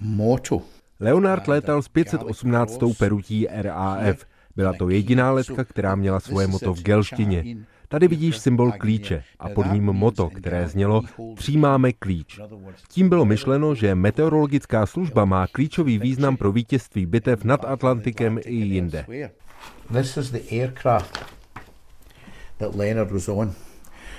motto. 0.00 0.62
Leonard 1.00 1.48
létal 1.48 1.82
s 1.82 1.88
518. 1.88 2.78
perutí 2.98 3.46
RAF. 3.50 4.24
Byla 4.56 4.72
to 4.72 4.88
jediná 4.88 5.30
letka, 5.30 5.64
která 5.64 5.94
měla 5.94 6.20
svoje 6.20 6.46
moto 6.46 6.74
v 6.74 6.82
gelštině. 6.82 7.44
Tady 7.88 8.08
vidíš 8.08 8.38
symbol 8.38 8.72
klíče 8.72 9.24
a 9.38 9.48
pod 9.48 9.72
ním 9.72 9.84
moto, 9.84 10.30
které 10.30 10.68
znělo 10.68 11.02
Přijímáme 11.34 11.92
klíč. 11.92 12.40
Tím 12.88 13.08
bylo 13.08 13.24
myšleno, 13.24 13.74
že 13.74 13.94
meteorologická 13.94 14.86
služba 14.86 15.24
má 15.24 15.46
klíčový 15.46 15.98
význam 15.98 16.36
pro 16.36 16.52
vítězství 16.52 17.06
bitev 17.06 17.44
nad 17.44 17.64
Atlantikem 17.64 18.38
i 18.44 18.54
jinde. 18.54 19.06
This 19.92 20.16
is 20.16 20.30
the 20.30 20.40
aircraft 20.50 21.24
that 22.58 22.74
Leonard 22.74 23.10
was 23.10 23.28
on. 23.28 23.52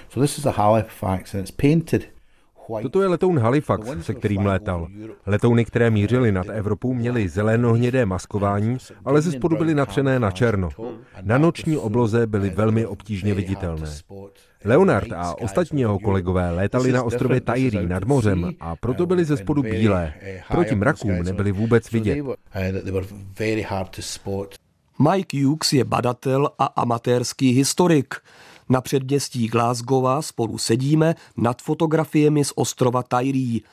So 0.10 0.22
this 0.22 0.38
is 0.38 0.46
Halifax 0.46 1.36
and 1.36 1.42
it's 1.42 1.52
painted 1.52 2.17
Toto 2.82 3.02
je 3.02 3.08
letoun 3.08 3.40
Halifax, 3.40 3.88
se 4.02 4.14
kterým 4.14 4.46
létal. 4.46 4.88
Letouny, 5.26 5.66
které 5.66 5.90
mířily 5.90 6.32
nad 6.32 6.50
Evropou, 6.50 6.94
měly 6.94 7.30
zeleno-hnědé 7.30 8.06
maskování, 8.06 8.78
ale 9.06 9.22
ze 9.22 9.32
spodu 9.32 9.56
byly 9.56 9.76
natřené 9.76 10.20
na 10.20 10.32
černo. 10.32 10.70
Na 11.22 11.38
noční 11.38 11.78
obloze 11.78 12.28
byly 12.28 12.50
velmi 12.50 12.86
obtížně 12.86 13.34
viditelné. 13.34 13.88
Leonard 14.66 15.12
a 15.12 15.36
ostatní 15.42 15.82
jeho 15.82 16.00
kolegové 16.00 16.52
létali 16.52 16.92
na 16.92 17.04
ostrově 17.04 17.42
Tairi 17.42 17.88
nad 17.88 18.04
mořem 18.04 18.52
a 18.60 18.76
proto 18.76 19.06
byly 19.06 19.26
ze 19.26 19.38
spodu 19.38 19.64
bílé. 19.64 20.14
Proti 20.52 20.76
mrakům 20.76 21.24
nebyly 21.24 21.52
vůbec 21.52 21.92
vidět. 21.92 22.26
Mike 25.12 25.46
Hughes 25.46 25.74
je 25.74 25.84
badatel 25.84 26.50
a 26.60 26.66
amatérský 26.66 27.52
historik. 27.52 28.16
Na 28.70 28.82
předměstí 28.82 29.48
Glasgowa 29.48 30.22
spolu 30.22 30.58
sedíme 30.58 31.16
nad 31.38 31.62
fotografiemi 31.62 32.46
z 32.46 32.54
ostrova 32.56 33.04
Tajrí, 33.04 33.64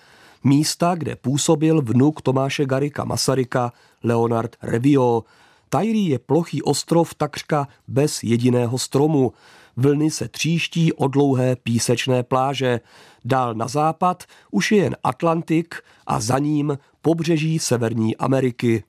místa, 0.45 0.95
kde 0.95 1.17
působil 1.17 1.83
vnuk 1.83 2.23
Tomáše 2.23 2.67
Garika 2.67 3.05
Masaryka, 3.05 3.73
Leonard 4.03 4.57
Revio. 4.63 5.25
Tajrí 5.69 6.07
je 6.07 6.19
plochý 6.19 6.63
ostrov 6.63 7.15
takřka 7.15 7.69
bez 7.89 8.23
jediného 8.23 8.79
stromu. 8.79 9.33
Vlny 9.77 10.11
se 10.11 10.29
tříští 10.29 10.93
o 10.93 11.09
dlouhé 11.09 11.57
písečné 11.57 12.23
pláže. 12.23 12.81
Dál 13.25 13.55
na 13.55 13.69
západ 13.69 14.25
už 14.51 14.73
je 14.73 14.79
jen 14.79 14.97
Atlantik 15.05 15.75
a 16.07 16.21
za 16.21 16.39
ním 16.39 16.79
pobřeží 17.03 17.59
Severní 17.59 18.17
Ameriky. 18.17 18.85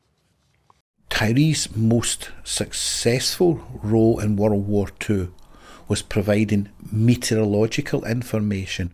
Tyree's 1.20 1.70
most 1.76 2.26
successful 2.44 3.60
role 3.84 4.26
in 4.26 4.36
World 4.36 4.68
War 4.68 4.90
II 5.10 5.45
was 5.90 6.02
providing 6.02 6.68
meteorological 6.92 8.02
information 8.12 8.90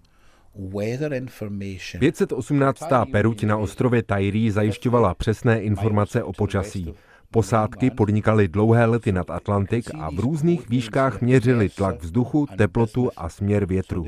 518. 2.00 3.06
peruť 3.12 3.44
na 3.44 3.58
ostrově 3.58 4.04
Tajrí 4.04 4.52
zajišťovala 4.52 5.14
přesné 5.14 5.62
informace 5.62 6.24
o 6.24 6.34
počasí. 6.34 6.94
Posádky 7.32 7.90
podnikaly 7.92 8.48
dlouhé 8.48 8.86
lety 8.86 9.12
nad 9.12 9.30
Atlantik 9.30 9.86
a 10.00 10.10
v 10.12 10.20
různých 10.20 10.70
výškách 10.70 11.22
měřili 11.22 11.70
tlak 11.70 12.04
vzduchu, 12.04 12.48
teplotu 12.58 13.10
a 13.18 13.30
směr 13.30 13.66
větru. 13.66 14.06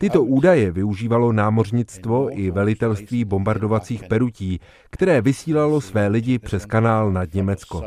Tyto 0.00 0.24
údaje 0.24 0.70
využívalo 0.70 1.32
námořnictvo 1.32 2.38
i 2.38 2.50
velitelství 2.50 3.24
bombardovacích 3.24 4.04
perutí, 4.04 4.60
které 4.90 5.20
vysílalo 5.20 5.80
své 5.80 6.08
lidi 6.08 6.38
přes 6.38 6.66
kanál 6.66 7.12
nad 7.12 7.34
Německo. 7.34 7.84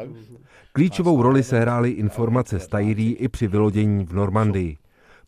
Klíčovou 0.78 1.21
roli 1.21 1.43
sehrály 1.43 1.89
informace 1.89 2.59
z 2.59 2.67
i 3.17 3.28
při 3.28 3.47
vylodění 3.47 4.05
v 4.05 4.13
Normandii. 4.13 4.78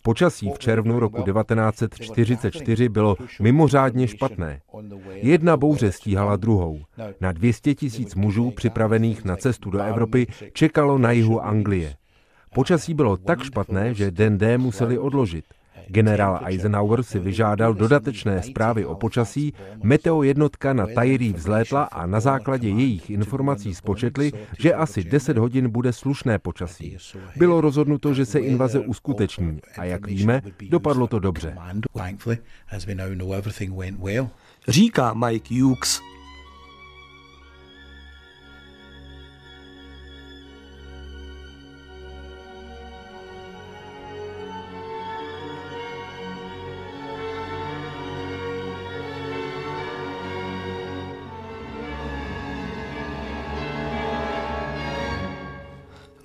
Počasí 0.02 0.52
v 0.56 0.60
červnu 0.60 1.00
roku 1.00 1.24
1944 1.24 2.90
bylo 2.90 3.16
mimořádně 3.42 4.08
špatné. 4.08 4.62
Jedna 5.12 5.58
bouře 5.58 5.92
stíhala 5.92 6.36
druhou. 6.36 6.80
Na 7.22 7.32
200 7.32 7.76
tisíc 7.76 8.16
mužů 8.16 8.52
připravených 8.52 9.26
na 9.26 9.36
cestu 9.36 9.70
do 9.70 9.80
Evropy 9.80 10.28
čekalo 10.54 10.98
na 10.98 11.12
jihu 11.12 11.42
Anglie. 11.42 11.96
Počasí 12.54 12.94
bylo 12.94 13.18
tak 13.18 13.44
špatné, 13.44 13.94
že 13.94 14.12
den 14.12 14.38
D 14.38 14.58
museli 14.58 14.98
odložit. 14.98 15.46
Generál 15.88 16.40
Eisenhower 16.44 17.04
si 17.04 17.20
vyžádal 17.20 17.74
dodatečné 17.74 18.44
zprávy 18.44 18.86
o 18.86 18.96
počasí, 18.96 19.54
meteo 19.84 20.24
jednotka 20.24 20.74
na 20.74 20.88
Tajrí 20.88 21.34
vzlétla 21.34 21.84
a 21.84 22.06
na 22.06 22.20
základě 22.20 22.70
jejich 22.70 23.10
informací 23.10 23.76
spočetli, 23.76 24.32
že 24.60 24.74
asi 24.74 25.04
10 25.04 25.38
hodin 25.38 25.70
bude 25.70 25.94
slušné 25.94 26.40
počasí. 26.40 26.98
Bylo 27.36 27.62
rozhodnuto, 27.62 28.14
že 28.14 28.26
se 28.26 28.40
invaze 28.40 28.80
uskuteční 28.80 29.60
a 29.78 29.84
jak 29.84 30.08
víme, 30.08 30.42
dopadlo 30.70 31.08
to 31.08 31.20
dobře. 31.20 31.56
Říká 34.68 35.14
Mike 35.14 35.56
Hughes, 35.56 36.02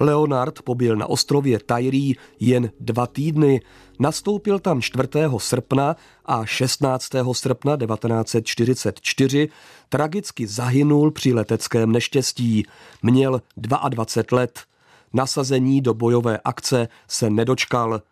Leonard 0.00 0.62
pobyl 0.62 0.96
na 0.96 1.06
ostrově 1.06 1.58
Tajrí 1.66 2.16
jen 2.40 2.70
dva 2.80 3.06
týdny. 3.06 3.60
Nastoupil 3.98 4.58
tam 4.58 4.82
4. 4.82 5.08
srpna 5.38 5.96
a 6.24 6.46
16. 6.46 7.08
srpna 7.32 7.76
1944 7.76 9.48
tragicky 9.88 10.46
zahynul 10.46 11.10
při 11.10 11.32
leteckém 11.32 11.92
neštěstí. 11.92 12.66
Měl 13.02 13.42
22 13.56 14.38
let. 14.38 14.60
Nasazení 15.12 15.80
do 15.80 15.94
bojové 15.94 16.38
akce 16.44 16.88
se 17.08 17.30
nedočkal. 17.30 18.02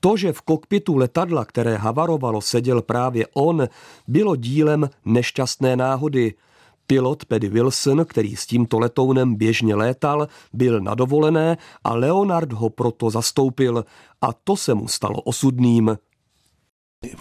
To, 0.00 0.16
že 0.16 0.32
v 0.32 0.42
kokpitu 0.42 0.96
letadla, 0.96 1.44
které 1.44 1.76
havarovalo, 1.76 2.40
seděl 2.40 2.82
právě 2.82 3.26
on, 3.34 3.68
bylo 4.08 4.36
dílem 4.36 4.90
nešťastné 5.04 5.76
náhody– 5.76 6.34
Pilot 6.86 7.24
Paddy 7.24 7.48
Wilson, 7.48 8.04
který 8.04 8.36
s 8.36 8.46
tímto 8.46 8.78
letounem 8.78 9.34
běžně 9.34 9.74
létal, 9.74 10.28
byl 10.52 10.80
na 10.80 10.94
dovolené 10.94 11.56
a 11.84 11.94
Leonard 11.94 12.52
ho 12.52 12.70
proto 12.70 13.10
zastoupil 13.10 13.84
a 14.20 14.32
to 14.32 14.56
se 14.56 14.74
mu 14.74 14.88
stalo 14.88 15.20
osudným. 15.20 15.96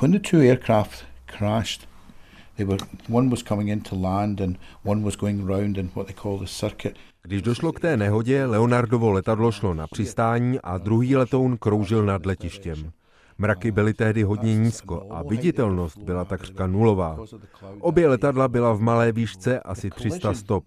When 0.01 0.11
the 0.11 0.19
two 0.19 0.39
aircraft 0.39 1.05
crashed, 1.37 1.87
they 2.57 2.65
were, 2.65 2.77
one 3.11 3.29
was 3.29 3.43
coming 3.43 3.69
into 3.69 3.95
land 4.01 4.41
and 4.41 4.57
one 4.83 5.03
was 5.03 5.15
going 5.15 5.47
round 5.47 5.77
in 5.77 5.91
what 5.95 6.07
they 6.07 6.15
call 6.15 6.39
the 6.39 6.47
circuit. 6.47 6.95
Když 7.23 7.41
došlo 7.41 7.73
k 7.73 7.79
té 7.79 7.97
nehodě, 7.97 8.45
Leonardovo 8.45 9.11
letadlo 9.11 9.51
šlo 9.51 9.73
na 9.73 9.87
přistání 9.87 10.59
a 10.63 10.77
druhý 10.77 11.15
letoun 11.15 11.57
kroužil 11.57 12.05
nad 12.05 12.25
letištěm. 12.25 12.91
Mraky 13.37 13.71
byly 13.71 13.93
tehdy 13.93 14.23
hodně 14.23 14.55
nízko 14.55 15.07
a 15.09 15.23
viditelnost 15.23 15.97
byla 15.97 16.25
takřka 16.25 16.67
nulová. 16.67 17.17
Obě 17.79 18.07
letadla 18.07 18.47
byla 18.47 18.73
v 18.73 18.79
malé 18.79 19.11
výšce 19.11 19.59
asi 19.59 19.89
300 19.89 20.33
stop. 20.33 20.63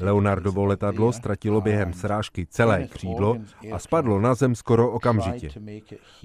Leonardovo 0.00 0.64
letadlo 0.64 1.12
ztratilo 1.12 1.60
během 1.60 1.92
srážky 1.92 2.46
celé 2.46 2.86
křídlo 2.86 3.36
a 3.72 3.78
spadlo 3.78 4.20
na 4.20 4.34
zem 4.34 4.54
skoro 4.54 4.90
okamžitě. 4.90 5.48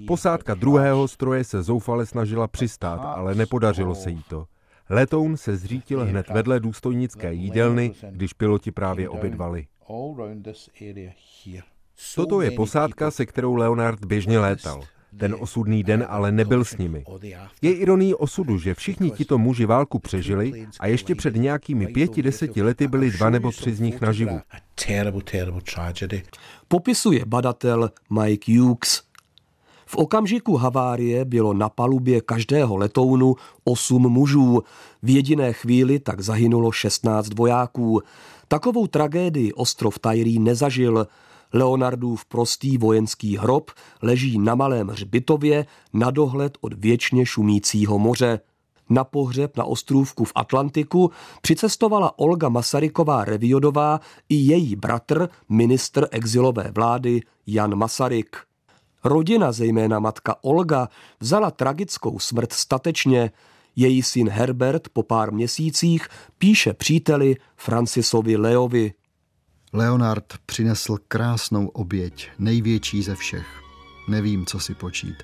Posádka 0.06 0.54
druhého 0.54 1.08
stroje 1.08 1.44
se 1.44 1.62
zoufale 1.62 2.06
snažila 2.06 2.48
přistát, 2.48 3.00
ale 3.00 3.34
nepodařilo 3.34 3.94
se 3.94 4.10
jí 4.10 4.22
to. 4.28 4.46
Letoun 4.90 5.36
se 5.36 5.56
zřítil 5.56 6.04
hned 6.04 6.28
vedle 6.28 6.60
důstojnické 6.60 7.32
jídelny, 7.32 7.92
když 8.10 8.32
piloti 8.32 8.70
právě 8.72 9.08
obědvali. 9.08 9.66
Toto 12.14 12.40
je 12.40 12.50
posádka, 12.50 13.10
se 13.10 13.26
kterou 13.26 13.54
Leonard 13.54 14.04
běžně 14.04 14.38
létal. 14.38 14.82
Ten 15.18 15.36
osudný 15.38 15.82
den 15.82 16.06
ale 16.08 16.32
nebyl 16.32 16.64
s 16.64 16.76
nimi. 16.76 17.04
Je 17.62 17.72
ironií 17.72 18.14
osudu, 18.14 18.58
že 18.58 18.74
všichni 18.74 19.10
tito 19.10 19.38
muži 19.38 19.66
válku 19.66 19.98
přežili 19.98 20.66
a 20.80 20.86
ještě 20.86 21.14
před 21.14 21.36
nějakými 21.36 21.86
pěti, 21.86 22.22
deseti 22.22 22.62
lety 22.62 22.88
byli 22.88 23.10
dva 23.10 23.30
nebo 23.30 23.50
tři 23.50 23.74
z 23.74 23.80
nich 23.80 24.00
naživu. 24.00 24.40
Popisuje 26.68 27.24
badatel 27.26 27.90
Mike 28.10 28.58
Hughes. 28.58 29.02
V 29.86 29.96
okamžiku 29.96 30.56
havárie 30.56 31.24
bylo 31.24 31.54
na 31.54 31.68
palubě 31.68 32.20
každého 32.20 32.76
letounu 32.76 33.34
osm 33.64 34.02
mužů. 34.02 34.62
V 35.02 35.14
jediné 35.14 35.52
chvíli 35.52 35.98
tak 35.98 36.20
zahynulo 36.20 36.72
16 36.72 37.34
vojáků. 37.34 38.02
Takovou 38.48 38.86
tragédii 38.86 39.52
ostrov 39.52 39.98
Tajrí 39.98 40.38
nezažil. 40.38 41.06
Leonardův 41.52 42.24
prostý 42.24 42.78
vojenský 42.78 43.36
hrob 43.36 43.70
leží 44.02 44.38
na 44.38 44.54
malém 44.54 44.88
hřbitově 44.88 45.66
na 45.92 46.10
dohled 46.10 46.58
od 46.60 46.72
věčně 46.72 47.26
šumícího 47.26 47.98
moře. 47.98 48.40
Na 48.90 49.04
pohřeb 49.04 49.56
na 49.56 49.64
ostrůvku 49.64 50.24
v 50.24 50.32
Atlantiku 50.34 51.10
přicestovala 51.42 52.18
Olga 52.18 52.48
Masaryková 52.48 53.24
Reviodová 53.24 54.00
i 54.28 54.34
její 54.34 54.76
bratr, 54.76 55.28
ministr 55.48 56.08
exilové 56.10 56.70
vlády 56.74 57.20
Jan 57.46 57.74
Masaryk. 57.74 58.36
Rodina, 59.04 59.52
zejména 59.52 59.98
matka 59.98 60.36
Olga, 60.42 60.88
vzala 61.20 61.50
tragickou 61.50 62.18
smrt 62.18 62.52
statečně. 62.52 63.30
Její 63.76 64.02
syn 64.02 64.28
Herbert 64.28 64.88
po 64.88 65.02
pár 65.02 65.32
měsících 65.32 66.08
píše 66.38 66.74
příteli 66.74 67.36
Francisovi 67.56 68.36
Leovi. 68.36 68.92
Leonard 69.72 70.34
přinesl 70.46 70.96
krásnou 71.08 71.68
oběť, 71.68 72.30
největší 72.38 73.02
ze 73.02 73.14
všech. 73.14 73.46
Nevím, 74.08 74.46
co 74.46 74.60
si 74.60 74.74
počít. 74.74 75.22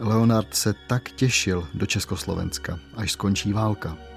Leonard 0.00 0.54
se 0.54 0.74
tak 0.86 1.10
těšil 1.10 1.68
do 1.74 1.86
Československa, 1.86 2.78
až 2.96 3.12
skončí 3.12 3.52
válka. 3.52 4.11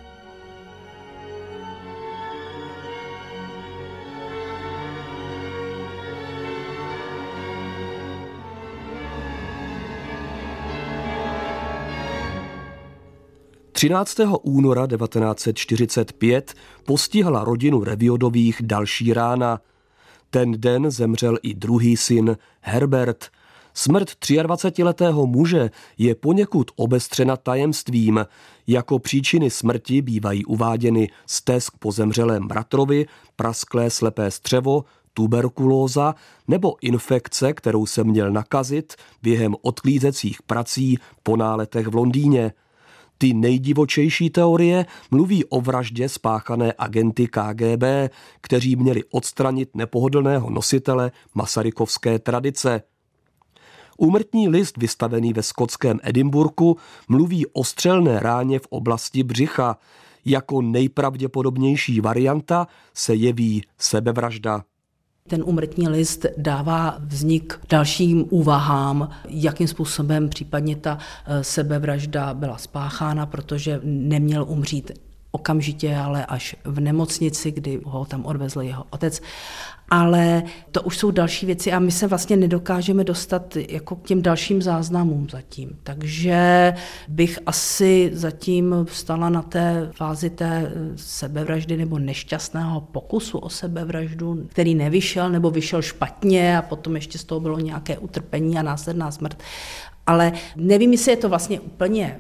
13. 13.86 14.20
února 14.42 14.88
1945 14.88 16.54
postihla 16.86 17.44
rodinu 17.44 17.84
Reviodových 17.84 18.62
další 18.62 19.14
rána. 19.14 19.62
Ten 20.30 20.52
den 20.58 20.92
zemřel 20.92 21.38
i 21.44 21.54
druhý 21.54 21.98
syn 21.98 22.38
Herbert. 22.62 23.26
Smrt 23.74 24.10
23-letého 24.10 25.28
muže 25.28 25.72
je 25.98 26.16
poněkud 26.16 26.72
obestřena 26.76 27.38
tajemstvím. 27.38 28.26
Jako 28.68 29.00
příčiny 29.00 29.50
smrti 29.50 30.02
bývají 30.02 30.46
uváděny 30.46 31.10
stesk 31.26 31.74
po 31.80 31.92
zemřelém 31.92 32.48
bratrovi, 32.48 33.06
prasklé 33.36 33.90
slepé 33.90 34.32
střevo, 34.32 34.84
tuberkulóza 35.14 36.16
nebo 36.48 36.76
infekce, 36.82 37.54
kterou 37.54 37.86
se 37.86 38.04
měl 38.04 38.32
nakazit 38.32 38.94
během 39.24 39.56
odklízecích 39.62 40.42
prací 40.42 40.98
po 41.24 41.38
náletech 41.38 41.88
v 41.88 41.96
Londýně– 41.96 42.54
ty 43.18 43.34
nejdivočejší 43.34 44.30
teorie 44.30 44.86
mluví 45.12 45.46
o 45.46 45.62
vraždě 45.62 46.10
spáchané 46.10 46.74
agenty 46.78 47.28
KGB, 47.28 47.84
kteří 48.42 48.76
měli 48.76 49.04
odstranit 49.12 49.70
nepohodlného 49.76 50.50
nositele 50.50 51.12
masarykovské 51.34 52.20
tradice. 52.20 52.82
Úmrtní 53.98 54.50
list 54.50 54.78
vystavený 54.78 55.34
ve 55.34 55.44
skotském 55.44 56.00
Edinburgu 56.04 56.78
mluví 57.08 57.46
o 57.46 57.64
střelné 57.64 58.20
ráně 58.20 58.60
v 58.60 58.68
oblasti 58.70 59.24
břicha. 59.24 59.78
Jako 60.26 60.62
nejpravděpodobnější 60.62 62.02
varianta 62.02 62.68
se 62.94 63.16
jeví 63.16 63.64
sebevražda. 63.78 64.64
Ten 65.30 65.44
umrtní 65.46 65.88
list 65.88 66.26
dává 66.38 66.98
vznik 67.00 67.60
dalším 67.70 68.26
úvahám, 68.30 69.10
jakým 69.30 69.68
způsobem 69.68 70.30
případně 70.30 70.76
ta 70.76 70.98
eh, 71.26 71.44
sebevražda 71.44 72.34
byla 72.34 72.58
spáchána, 72.58 73.26
protože 73.26 73.80
neměl 73.84 74.46
umřít 74.48 74.92
okamžitě, 75.36 75.96
ale 75.96 76.26
až 76.26 76.56
v 76.64 76.80
nemocnici, 76.80 77.52
kdy 77.52 77.82
ho 77.86 78.06
tam 78.06 78.26
odvezl 78.26 78.62
jeho 78.62 78.84
otec 78.90 79.22
ale 79.90 80.44
to 80.72 80.82
už 80.82 80.98
jsou 80.98 81.12
další 81.12 81.46
věci 81.46 81.72
a 81.72 81.80
my 81.80 81.92
se 81.92 82.08
vlastně 82.08 82.38
nedokážeme 82.38 83.04
dostat 83.04 83.58
jako 83.70 83.96
k 83.96 84.08
těm 84.08 84.22
dalším 84.22 84.62
záznamům 84.62 85.28
zatím. 85.30 85.78
Takže 85.84 86.74
bych 87.08 87.40
asi 87.46 88.12
zatím 88.14 88.76
vstala 88.84 89.30
na 89.30 89.42
té 89.42 89.90
fázi 89.96 90.30
té 90.30 90.72
sebevraždy 90.96 91.78
nebo 91.78 92.00
nešťastného 92.00 92.82
pokusu 92.82 93.38
o 93.38 93.50
sebevraždu, 93.50 94.48
který 94.50 94.76
nevyšel 94.76 95.30
nebo 95.30 95.52
vyšel 95.52 95.82
špatně 95.82 96.58
a 96.58 96.62
potom 96.62 96.96
ještě 96.96 97.18
z 97.18 97.24
toho 97.24 97.42
bylo 97.42 97.60
nějaké 97.60 97.98
utrpení 97.98 98.58
a 98.58 98.64
následná 98.64 99.12
smrt. 99.12 99.44
Ale 100.08 100.32
nevím, 100.56 100.92
jestli 100.92 101.12
je 101.12 101.18
to 101.18 101.30
vlastně 101.30 101.60
úplně 101.60 102.20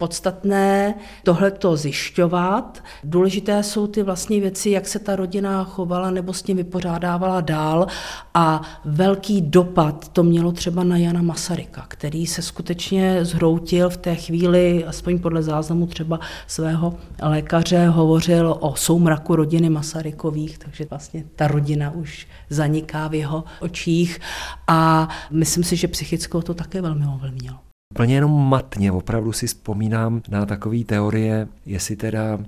podstatné 0.00 0.94
tohleto 1.24 1.76
zjišťovat. 1.76 2.84
Důležité 3.04 3.62
jsou 3.62 3.86
ty 3.86 4.02
vlastně 4.02 4.40
věci, 4.40 4.70
jak 4.70 4.88
se 4.88 4.98
ta 4.98 5.16
rodina 5.16 5.64
chovala 5.64 6.10
nebo 6.10 6.32
s 6.32 6.42
tím 6.42 6.56
vypořádávala 6.56 7.40
dál 7.40 7.86
a 8.34 8.62
velký 8.84 9.40
dopad 9.40 10.08
to 10.08 10.22
mělo 10.22 10.52
třeba 10.52 10.84
na 10.84 10.96
Jana 10.96 11.22
Masaryka, 11.22 11.84
který 11.88 12.26
se 12.26 12.42
skutečně 12.42 13.24
zhroutil 13.24 13.90
v 13.90 13.96
té 13.96 14.14
chvíli, 14.14 14.84
aspoň 14.84 15.18
podle 15.18 15.42
záznamu 15.42 15.86
třeba 15.86 16.20
svého 16.46 16.94
lékaře, 17.22 17.86
hovořil 17.86 18.56
o 18.60 18.76
soumraku 18.76 19.36
rodiny 19.36 19.70
Masarykových, 19.70 20.58
takže 20.58 20.86
vlastně 20.90 21.24
ta 21.36 21.48
rodina 21.48 21.90
už 21.90 22.26
zaniká 22.50 23.08
v 23.08 23.14
jeho 23.14 23.44
očích 23.60 24.20
a 24.68 25.08
myslím 25.30 25.64
si, 25.64 25.76
že 25.76 25.88
psychickou 25.88 26.42
to 26.42 26.54
také 26.54 26.82
velmi 26.82 27.06
ovlivnilo. 27.06 27.69
Plně 27.94 28.14
jenom 28.14 28.48
matně, 28.48 28.92
opravdu 28.92 29.32
si 29.32 29.46
vzpomínám 29.46 30.22
na 30.28 30.46
takové 30.46 30.84
teorie, 30.84 31.48
jestli 31.66 31.96
teda 31.96 32.38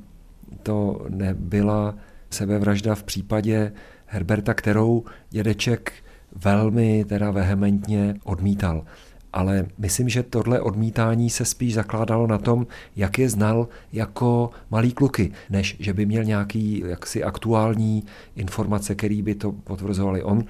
to 0.63 1.07
nebyla 1.09 1.95
sebevražda 2.31 2.95
v 2.95 3.03
případě 3.03 3.73
Herberta, 4.07 4.55
kterou 4.55 5.05
dědeček 5.31 5.93
velmi 6.45 7.05
teda 7.05 7.31
vehementně 7.31 8.15
odmítal 8.25 8.85
ale 9.33 9.67
myslím, 9.79 10.09
že 10.09 10.23
tohle 10.23 10.61
odmítání 10.61 11.31
se 11.31 11.45
spíš 11.45 11.75
zakládalo 11.75 12.27
na 12.27 12.39
tom, 12.39 12.67
jak 12.97 13.19
je 13.19 13.29
znal 13.29 13.69
jako 13.93 14.51
malý 14.71 14.93
kluky, 14.93 15.33
než 15.51 15.77
že 15.81 15.93
by 15.93 16.07
měl 16.07 16.25
nějaký 16.25 16.83
jaksi 16.87 17.25
aktuální 17.25 18.05
informace, 18.37 18.95
který 18.95 19.23
by 19.23 19.35
to 19.35 19.53
potvrzovaly. 19.53 20.23
On 20.23 20.45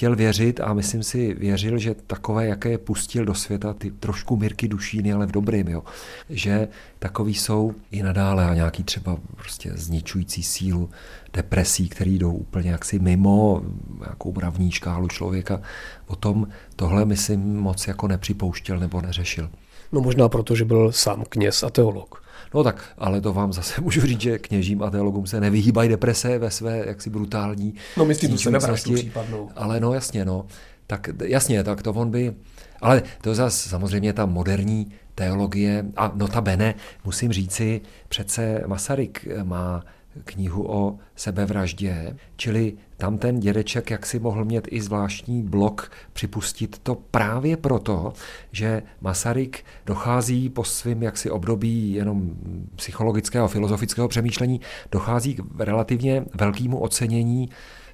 chtěl 0.00 0.16
věřit 0.16 0.60
a 0.60 0.74
myslím 0.74 1.02
si 1.02 1.34
věřil, 1.34 1.78
že 1.78 1.94
takové, 1.94 2.46
jaké 2.46 2.78
pustil 2.78 3.24
do 3.24 3.34
světa, 3.34 3.74
ty 3.74 3.90
trošku 3.90 4.36
Mirky 4.36 4.68
Dušíny, 4.68 5.12
ale 5.12 5.26
v 5.26 5.32
dobrým, 5.32 5.68
jo. 5.68 5.82
že 6.30 6.68
takový 6.98 7.34
jsou 7.34 7.74
i 7.90 8.02
nadále 8.02 8.46
a 8.50 8.54
nějaký 8.54 8.84
třeba 8.84 9.16
prostě 9.36 9.72
zničující 9.74 10.42
sílu 10.42 10.90
depresí, 11.32 11.88
které 11.88 12.10
jdou 12.10 12.32
úplně 12.32 12.70
jaksi 12.70 12.98
mimo 12.98 13.62
nějakou 13.98 14.32
mravní 14.32 14.70
škálu 14.70 15.08
člověka. 15.08 15.60
O 16.06 16.16
tom 16.16 16.48
tohle 16.76 17.04
myslím 17.04 17.56
moc 17.56 17.88
jako 17.88 18.08
nepřipouštěl 18.08 18.78
nebo 18.78 19.00
neřešil. 19.00 19.50
No 19.92 20.00
možná 20.00 20.28
proto, 20.28 20.56
že 20.56 20.64
byl 20.64 20.92
sám 20.92 21.24
kněz 21.28 21.62
a 21.62 21.70
teolog. 21.70 22.22
No 22.54 22.64
tak, 22.64 22.84
ale 22.98 23.20
to 23.20 23.32
vám 23.32 23.52
zase 23.52 23.80
můžu 23.80 24.00
říct, 24.00 24.20
že 24.20 24.38
kněžím 24.38 24.82
a 24.82 24.90
teologům 24.90 25.26
se 25.26 25.40
nevyhýbají 25.40 25.88
deprese 25.88 26.38
ve 26.38 26.50
své 26.50 26.84
jaksi 26.86 27.10
brutální 27.10 27.74
No 27.96 28.04
myslím, 28.04 28.38
se 28.38 28.50
nevraždu 28.50 28.94
případnou. 28.94 29.50
Ale 29.56 29.80
no 29.80 29.94
jasně, 29.94 30.24
no. 30.24 30.46
Tak 30.86 31.08
jasně, 31.24 31.64
tak 31.64 31.82
to 31.82 31.92
on 31.92 32.10
by... 32.10 32.34
Ale 32.80 33.02
to 33.20 33.34
zase 33.34 33.68
samozřejmě 33.68 34.12
ta 34.12 34.26
moderní 34.26 34.92
teologie, 35.14 35.84
a 35.96 36.12
notabene 36.14 36.74
musím 37.04 37.32
říci, 37.32 37.80
přece 38.08 38.62
Masaryk 38.66 39.28
má 39.42 39.84
knihu 40.24 40.70
o 40.70 40.98
sebevraždě, 41.16 42.16
čili 42.36 42.72
tam 43.00 43.18
ten 43.18 43.40
dědeček 43.40 43.90
jak 43.90 44.06
si 44.06 44.18
mohl 44.18 44.44
mít 44.44 44.68
i 44.70 44.80
zvláštní 44.80 45.42
blok 45.42 45.92
připustit 46.12 46.78
to 46.78 46.94
právě 46.94 47.56
proto, 47.56 48.12
že 48.52 48.82
Masaryk 49.00 49.64
dochází 49.86 50.48
po 50.48 50.64
svém 50.64 51.02
jaksi 51.02 51.30
období 51.30 51.92
jenom 51.92 52.30
psychologického 52.76 53.48
filozofického 53.48 54.08
přemýšlení, 54.08 54.60
dochází 54.92 55.34
k 55.34 55.40
relativně 55.58 56.24
velkému 56.34 56.78
ocenění 56.78 57.48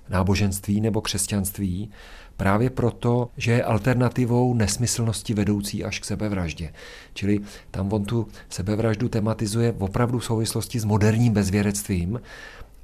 náboženství 0.09 0.80
nebo 0.80 1.00
křesťanství, 1.00 1.90
právě 2.36 2.70
proto, 2.70 3.30
že 3.36 3.52
je 3.52 3.64
alternativou 3.64 4.54
nesmyslnosti 4.54 5.34
vedoucí 5.34 5.84
až 5.84 5.98
k 5.98 6.04
sebevraždě. 6.04 6.72
Čili 7.14 7.40
tam 7.70 7.92
on 7.92 8.04
tu 8.04 8.28
sebevraždu 8.48 9.09
tematizuje 9.09 9.74
opravdu 9.78 10.18
v 10.18 10.24
souvislosti 10.24 10.80
s 10.80 10.84
moderním 10.84 11.32
bezvěrectvím 11.32 12.20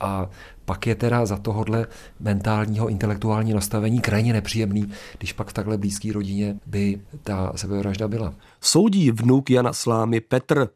a 0.00 0.30
pak 0.64 0.86
je 0.86 0.94
teda 0.94 1.26
za 1.26 1.36
tohohle 1.36 1.86
mentálního, 2.20 2.88
intelektuální 2.88 3.52
nastavení 3.52 4.00
krajně 4.00 4.32
nepříjemný, 4.32 4.92
když 5.18 5.32
pak 5.32 5.50
v 5.50 5.52
takhle 5.52 5.78
blízké 5.78 6.12
rodině 6.12 6.56
by 6.66 7.00
ta 7.22 7.52
sebevražda 7.56 8.08
byla. 8.08 8.34
Soudí 8.60 9.10
vnuk 9.10 9.50
Jana 9.50 9.72
Slámy 9.72 10.20
Petr, 10.20 10.68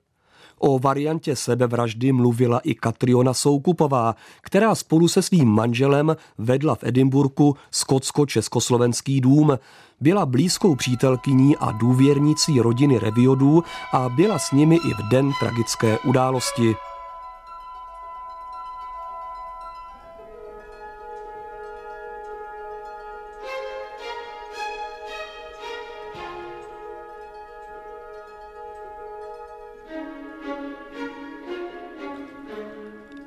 O 0.58 0.78
variantě 0.78 1.36
sebevraždy 1.36 2.12
mluvila 2.12 2.58
i 2.58 2.74
Katriona 2.74 3.34
Soukupová, 3.34 4.14
která 4.40 4.74
spolu 4.74 5.08
se 5.08 5.22
svým 5.22 5.48
manželem 5.48 6.16
vedla 6.38 6.74
v 6.74 6.84
Edinburgu 6.84 7.56
skotsko-československý 7.70 9.20
dům. 9.20 9.58
Byla 10.00 10.26
blízkou 10.26 10.74
přítelkyní 10.74 11.56
a 11.56 11.72
důvěrnicí 11.72 12.60
rodiny 12.60 12.98
Reviodů 12.98 13.64
a 13.92 14.08
byla 14.08 14.38
s 14.38 14.52
nimi 14.52 14.76
i 14.76 14.94
v 14.94 15.08
den 15.10 15.32
tragické 15.40 15.98
události. 15.98 16.74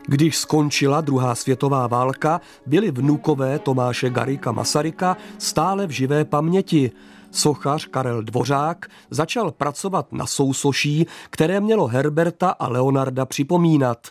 Když 0.10 0.38
skončila 0.38 1.02
druhá 1.02 1.36
světová 1.36 1.88
válka, 1.88 2.42
byli 2.66 2.92
vnukové 2.92 3.60
Tomáše 3.60 4.10
Garika 4.10 4.52
Masaryka 4.52 5.18
stále 5.38 5.88
v 5.88 5.90
živé 5.90 6.26
paměti. 6.26 6.92
Sochař 7.32 7.86
Karel 7.86 8.24
Dvořák 8.24 8.86
začal 9.10 9.52
pracovat 9.52 10.14
na 10.14 10.26
sousoší, 10.26 11.06
které 11.30 11.60
mělo 11.60 11.88
Herberta 11.88 12.50
a 12.50 12.68
Leonarda 12.68 13.26
připomínat. 13.26 14.08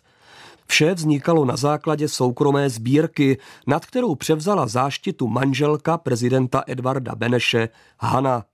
Vše 0.67 0.95
vznikalo 0.95 1.45
na 1.45 1.57
základě 1.57 2.09
soukromé 2.09 2.71
sbírky, 2.71 3.39
nad 3.67 3.87
kterou 3.87 4.15
převzala 4.15 4.67
záštitu 4.67 5.29
manželka 5.29 5.99
prezidenta 5.99 6.63
Edvarda 6.67 7.15
Beneše 7.15 7.69
Hana. 8.01 8.45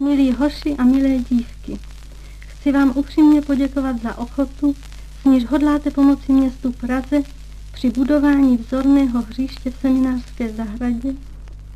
Milí 0.00 0.32
hoši 0.32 0.76
a 0.78 0.84
milé 0.84 1.18
dívky, 1.18 1.78
chci 2.40 2.72
vám 2.72 2.92
upřímně 2.94 3.42
poděkovat 3.42 4.02
za 4.02 4.18
ochotu, 4.18 4.74
níž 5.24 5.46
hodláte 5.46 5.90
pomoci 5.90 6.32
městu 6.32 6.72
Praze 6.72 7.22
při 7.72 7.90
budování 7.90 8.56
vzorného 8.56 9.22
hřiště 9.22 9.70
v 9.70 9.76
seminářské 9.80 10.52
zahradě 10.52 11.12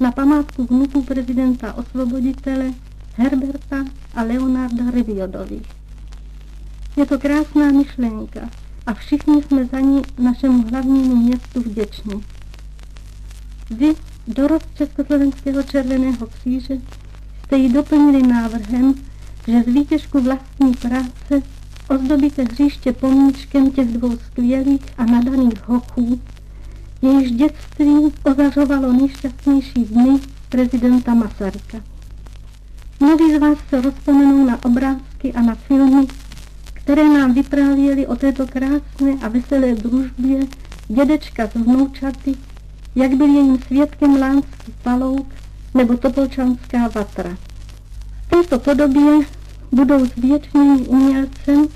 na 0.01 0.13
památku 0.13 0.67
vnuků 0.67 1.03
prezidenta 1.03 1.75
osvoboditele 1.75 2.73
Herberta 3.17 3.85
a 4.15 4.23
Leonarda 4.23 4.91
Riviodových. 4.91 5.67
Je 6.97 7.07
to 7.07 7.19
krásná 7.19 7.71
myšlenka 7.71 8.41
a 8.87 8.95
všichni 8.95 9.43
jsme 9.43 9.65
za 9.65 9.81
ní 9.81 10.03
našemu 10.19 10.69
hlavnímu 10.69 11.17
městu 11.17 11.61
vděční. 11.61 12.25
Vy, 13.71 13.95
dorost 14.27 14.69
Československého 14.75 15.63
červeného 15.63 16.27
kříže, 16.27 16.75
jste 17.45 17.57
ji 17.57 17.73
doplnili 17.73 18.27
návrhem, 18.27 18.95
že 19.49 19.63
z 19.63 19.67
výtěžku 19.67 20.21
vlastní 20.21 20.73
práce 20.75 21.43
ozdobíte 21.89 22.43
hříště 22.43 22.93
pomníčkem 22.93 23.71
těch 23.71 23.89
dvou 23.89 24.17
skvělých 24.17 24.83
a 24.99 25.05
nadaných 25.05 25.69
hochů, 25.69 26.21
jejichž 27.03 27.31
dětství 27.31 28.13
ozařovalo 28.25 28.93
nejšťastnější 28.93 29.85
dny 29.85 30.21
prezidenta 30.49 31.15
Masaryka. 31.15 31.79
Mnozí 33.01 33.37
z 33.37 33.39
vás 33.39 33.59
se 33.69 33.81
rozpomenou 33.81 34.47
na 34.47 34.65
obrázky 34.65 35.33
a 35.33 35.43
na 35.43 35.55
filmy, 35.55 36.07
které 36.65 37.05
nám 37.09 37.35
vyprávěli 37.35 38.07
o 38.07 38.17
této 38.17 38.47
krásné 38.47 39.13
a 39.23 39.29
veselé 39.29 39.75
družbě 39.75 40.41
dědečka 40.89 41.47
z 41.47 41.55
vnoučaty, 41.55 42.35
jak 42.95 43.15
byl 43.15 43.27
jejím 43.27 43.59
svědkem 43.59 44.21
lánský 44.21 44.73
palouk 44.83 45.27
nebo 45.75 45.97
topolčanská 45.97 46.89
vatra. 46.95 47.37
V 48.27 48.31
této 48.31 48.59
podobě 48.59 49.19
budou 49.75 50.07
zvětšněni 50.07 50.87
umělcem 50.89 51.67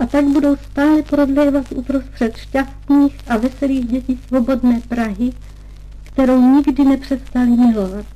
a 0.00 0.06
tak 0.06 0.24
budou 0.24 0.56
stále 0.56 1.02
prodlévat 1.02 1.72
uprostřed 1.72 2.36
šťastných 2.36 3.18
a 3.28 3.36
veselých 3.36 3.86
dětí 3.86 4.20
svobodné 4.28 4.80
Prahy, 4.88 5.32
kterou 6.02 6.54
nikdy 6.54 6.84
nepřestali 6.84 7.50
milovat. 7.50 8.06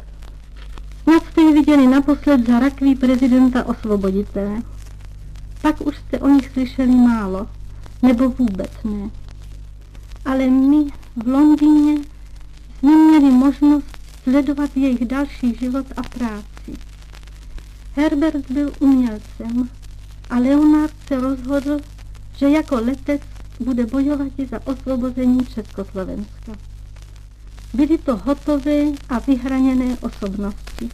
Snad 1.03 1.23
jste 1.31 1.41
ji 1.41 1.53
viděli 1.53 1.87
naposled 1.87 2.47
za 2.47 2.59
rakví 2.59 2.95
prezidenta 2.95 3.67
osvoboditele. 3.67 4.63
Pak 5.63 5.87
už 5.87 5.97
jste 5.97 6.19
o 6.19 6.29
nich 6.29 6.51
slyšeli 6.53 6.97
málo, 6.97 7.47
nebo 8.03 8.29
vůbec 8.29 8.71
ne. 8.85 9.11
Ale 10.25 10.47
my 10.47 10.85
v 11.17 11.29
Londýně 11.29 12.03
jsme 12.79 12.97
měli 12.97 13.31
možnost 13.31 13.99
sledovat 14.23 14.77
jejich 14.77 15.05
další 15.05 15.55
život 15.61 15.87
a 15.97 16.03
práci. 16.03 16.73
Herbert 17.97 18.51
byl 18.51 18.73
umělcem 18.81 19.71
a 20.31 20.39
Leonard 20.39 20.95
se 21.09 21.21
rozhodl, 21.21 21.79
že 22.37 22.49
jako 22.49 22.75
letec 22.75 23.23
bude 23.61 23.87
bojovat 23.87 24.29
i 24.39 24.47
za 24.47 24.67
osvobození 24.67 25.47
Československa. 25.47 26.53
Byly 27.75 27.99
to 27.99 28.17
hotové 28.17 28.83
a 29.09 29.19
vyhraněné 29.19 29.97
osobnosti. 30.01 30.89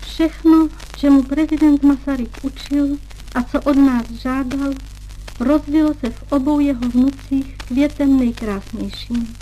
Všechno, 0.00 0.68
čemu 0.96 1.22
prezident 1.22 1.82
Masaryk 1.82 2.38
učil 2.42 2.96
a 3.34 3.42
co 3.42 3.60
od 3.60 3.76
nás 3.76 4.10
žádal, 4.10 4.72
rozvilo 5.40 5.94
se 5.94 6.10
v 6.10 6.32
obou 6.32 6.60
jeho 6.60 6.88
vnucích 6.88 7.56
květem 7.56 8.16
nejkrásnějším. 8.16 9.34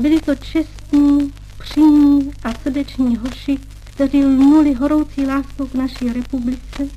Byli 0.00 0.20
to 0.20 0.34
čestní, 0.34 1.32
přímí 1.58 2.32
a 2.44 2.54
srdeční 2.54 3.16
hoši, 3.16 3.58
kteří 3.94 4.24
lnuli 4.24 4.74
horoucí 4.74 5.26
láskou 5.26 5.66
k 5.66 5.74
naší 5.74 6.12
republice, 6.12 6.88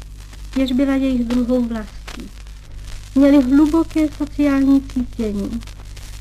jež 0.57 0.71
byla 0.71 0.95
jejich 0.95 1.25
druhou 1.25 1.65
vlastí. 1.65 2.29
Měli 3.15 3.41
hluboké 3.41 4.07
sociální 4.17 4.81
cítění 4.81 5.61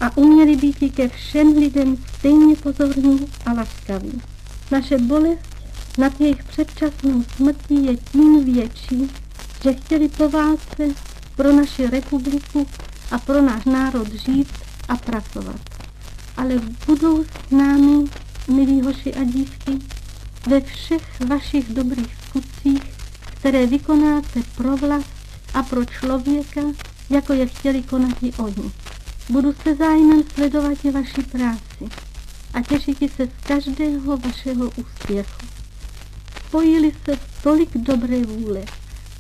a 0.01 0.17
uměli 0.17 0.57
být 0.57 0.95
ke 0.95 1.09
všem 1.09 1.57
lidem 1.59 1.97
stejně 2.19 2.57
pozorní 2.57 3.21
a 3.47 3.53
laskaví. 3.53 4.23
Naše 4.71 4.99
bolest 4.99 5.57
nad 5.99 6.21
jejich 6.21 6.45
předčasnou 6.45 7.25
smrtí 7.37 7.85
je 7.85 7.97
tím 7.97 8.55
větší, 8.55 9.11
že 9.63 9.73
chtěli 9.73 10.09
po 10.09 10.29
válce 10.29 10.89
pro 11.37 11.53
naši 11.53 11.87
republiku 11.87 12.67
a 13.11 13.19
pro 13.19 13.43
náš 13.43 13.65
národ 13.65 14.13
žít 14.13 14.49
a 14.89 14.97
pracovat. 14.97 15.61
Ale 16.37 16.55
budou 16.87 17.25
s 17.25 17.51
námi, 17.51 18.05
milí 18.49 18.83
hoši 18.83 19.15
a 19.15 19.25
dívky, 19.25 19.79
ve 20.47 20.61
všech 20.61 21.21
vašich 21.29 21.69
dobrých 21.69 22.17
skutcích, 22.29 22.83
které 23.21 23.67
vykonáte 23.67 24.43
pro 24.57 24.77
vlast 24.77 25.11
a 25.55 25.63
pro 25.63 25.85
člověka, 25.85 26.61
jako 27.11 27.33
je 27.33 27.47
chtěli 27.47 27.83
konat 27.83 28.23
i 28.23 28.33
oni. 28.33 28.73
Budu 29.29 29.55
se 29.63 29.75
zájmem 29.75 30.23
sledovat 30.35 30.85
i 30.85 30.91
vaši 30.91 31.23
práci 31.23 31.85
a 32.55 32.63
těšit 32.63 32.99
se 33.17 33.27
z 33.27 33.47
každého 33.47 34.17
vašeho 34.17 34.71
úspěchu. 34.77 35.47
Spojili 36.47 36.93
se 37.05 37.19
tolik 37.43 37.77
dobré 37.77 38.25
vůle 38.25 38.65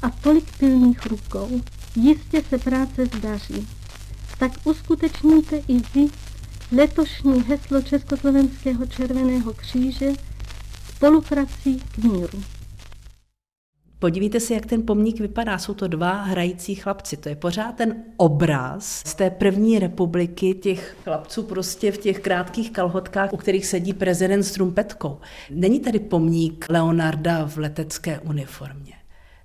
a 0.02 0.10
tolik 0.10 0.58
pilných 0.58 1.06
rukou, 1.06 1.60
jistě 1.96 2.42
se 2.48 2.58
práce 2.58 3.06
zdaří. 3.06 3.68
Tak 4.38 4.52
uskutečníte 4.64 5.56
i 5.56 5.76
vy 5.94 6.08
letošní 6.72 7.42
heslo 7.42 7.82
Československého 7.82 8.86
červeného 8.86 9.52
kříže 9.52 10.12
spoluprací 10.96 11.82
k 11.94 11.98
míru. 11.98 12.42
Podívejte 13.98 14.40
se, 14.40 14.54
jak 14.54 14.66
ten 14.66 14.86
pomník 14.86 15.20
vypadá. 15.20 15.58
Jsou 15.58 15.74
to 15.74 15.88
dva 15.88 16.22
hrající 16.22 16.74
chlapci. 16.74 17.16
To 17.16 17.28
je 17.28 17.36
pořád 17.36 17.72
ten 17.72 18.04
obraz 18.16 19.02
z 19.06 19.14
té 19.14 19.30
první 19.30 19.78
republiky 19.78 20.54
těch 20.54 20.96
chlapců 21.04 21.42
prostě 21.42 21.92
v 21.92 21.98
těch 21.98 22.20
krátkých 22.20 22.70
kalhotkách, 22.70 23.32
u 23.32 23.36
kterých 23.36 23.66
sedí 23.66 23.92
prezident 23.92 24.42
s 24.42 24.52
trumpetkou. 24.52 25.18
Není 25.50 25.80
tady 25.80 25.98
pomník 25.98 26.66
Leonarda 26.68 27.46
v 27.46 27.56
letecké 27.56 28.20
uniformě, 28.20 28.94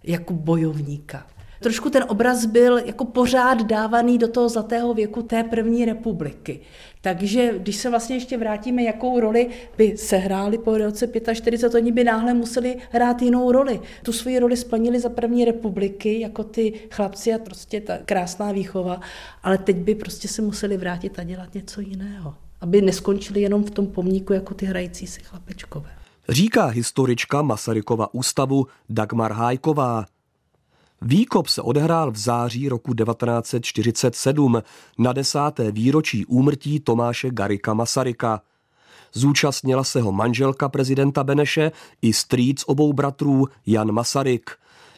jako 0.04 0.34
bojovníka. 0.34 1.28
Trošku 1.62 1.90
ten 1.90 2.06
obraz 2.08 2.46
byl 2.46 2.78
jako 2.78 3.06
pořád 3.06 3.62
dávaný 3.62 4.18
do 4.18 4.28
toho 4.28 4.50
zlatého 4.50 4.94
věku 4.94 5.22
té 5.22 5.44
první 5.44 5.86
republiky. 5.86 6.60
Takže 7.02 7.54
když 7.58 7.76
se 7.76 7.90
vlastně 7.90 8.16
ještě 8.16 8.38
vrátíme, 8.38 8.84
jakou 8.84 9.20
roli 9.20 9.50
by 9.78 9.98
se 9.98 10.18
hráli 10.18 10.58
po 10.58 10.78
roce 10.78 11.08
45, 11.34 11.78
oni 11.78 11.92
by 11.92 12.04
náhle 12.04 12.34
museli 12.34 12.78
hrát 12.92 13.22
jinou 13.22 13.52
roli. 13.52 13.82
Tu 14.04 14.14
svoji 14.14 14.40
roli 14.40 14.58
splnili 14.58 15.00
za 15.00 15.10
první 15.10 15.46
republiky, 15.46 16.20
jako 16.20 16.44
ty 16.44 16.74
chlapci 16.92 17.34
a 17.34 17.38
prostě 17.38 17.82
ta 17.82 17.98
krásná 18.06 18.52
výchova, 18.52 19.02
ale 19.44 19.58
teď 19.58 19.76
by 19.76 19.96
prostě 19.96 20.28
se 20.28 20.42
museli 20.42 20.78
vrátit 20.78 21.20
a 21.20 21.24
dělat 21.24 21.54
něco 21.54 21.82
jiného. 21.82 22.36
Aby 22.62 22.82
neskončili 22.82 23.42
jenom 23.42 23.64
v 23.64 23.72
tom 23.72 23.88
pomníku 23.88 24.34
jako 24.34 24.54
ty 24.54 24.66
hrající 24.66 25.08
si 25.08 25.22
chlapečkové. 25.24 25.90
Říká 26.30 26.66
historička 26.66 27.42
Masarykova 27.42 28.14
ústavu 28.14 28.68
Dagmar 28.90 29.32
Hájková. 29.32 30.06
Výkop 31.04 31.48
se 31.48 31.62
odehrál 31.62 32.12
v 32.12 32.18
září 32.18 32.70
roku 32.70 32.94
1947 32.94 34.62
na 34.98 35.14
desáté 35.14 35.72
výročí 35.72 36.26
úmrtí 36.26 36.80
Tomáše 36.80 37.30
Garika 37.32 37.74
Masaryka. 37.74 38.42
Zúčastnila 39.14 39.84
se 39.84 40.02
ho 40.02 40.12
manželka 40.12 40.70
prezidenta 40.70 41.24
Beneše 41.24 41.72
i 42.02 42.14
strýc 42.14 42.64
obou 42.68 42.94
bratrů 42.94 43.48
Jan 43.66 43.92
Masaryk. 43.92 44.52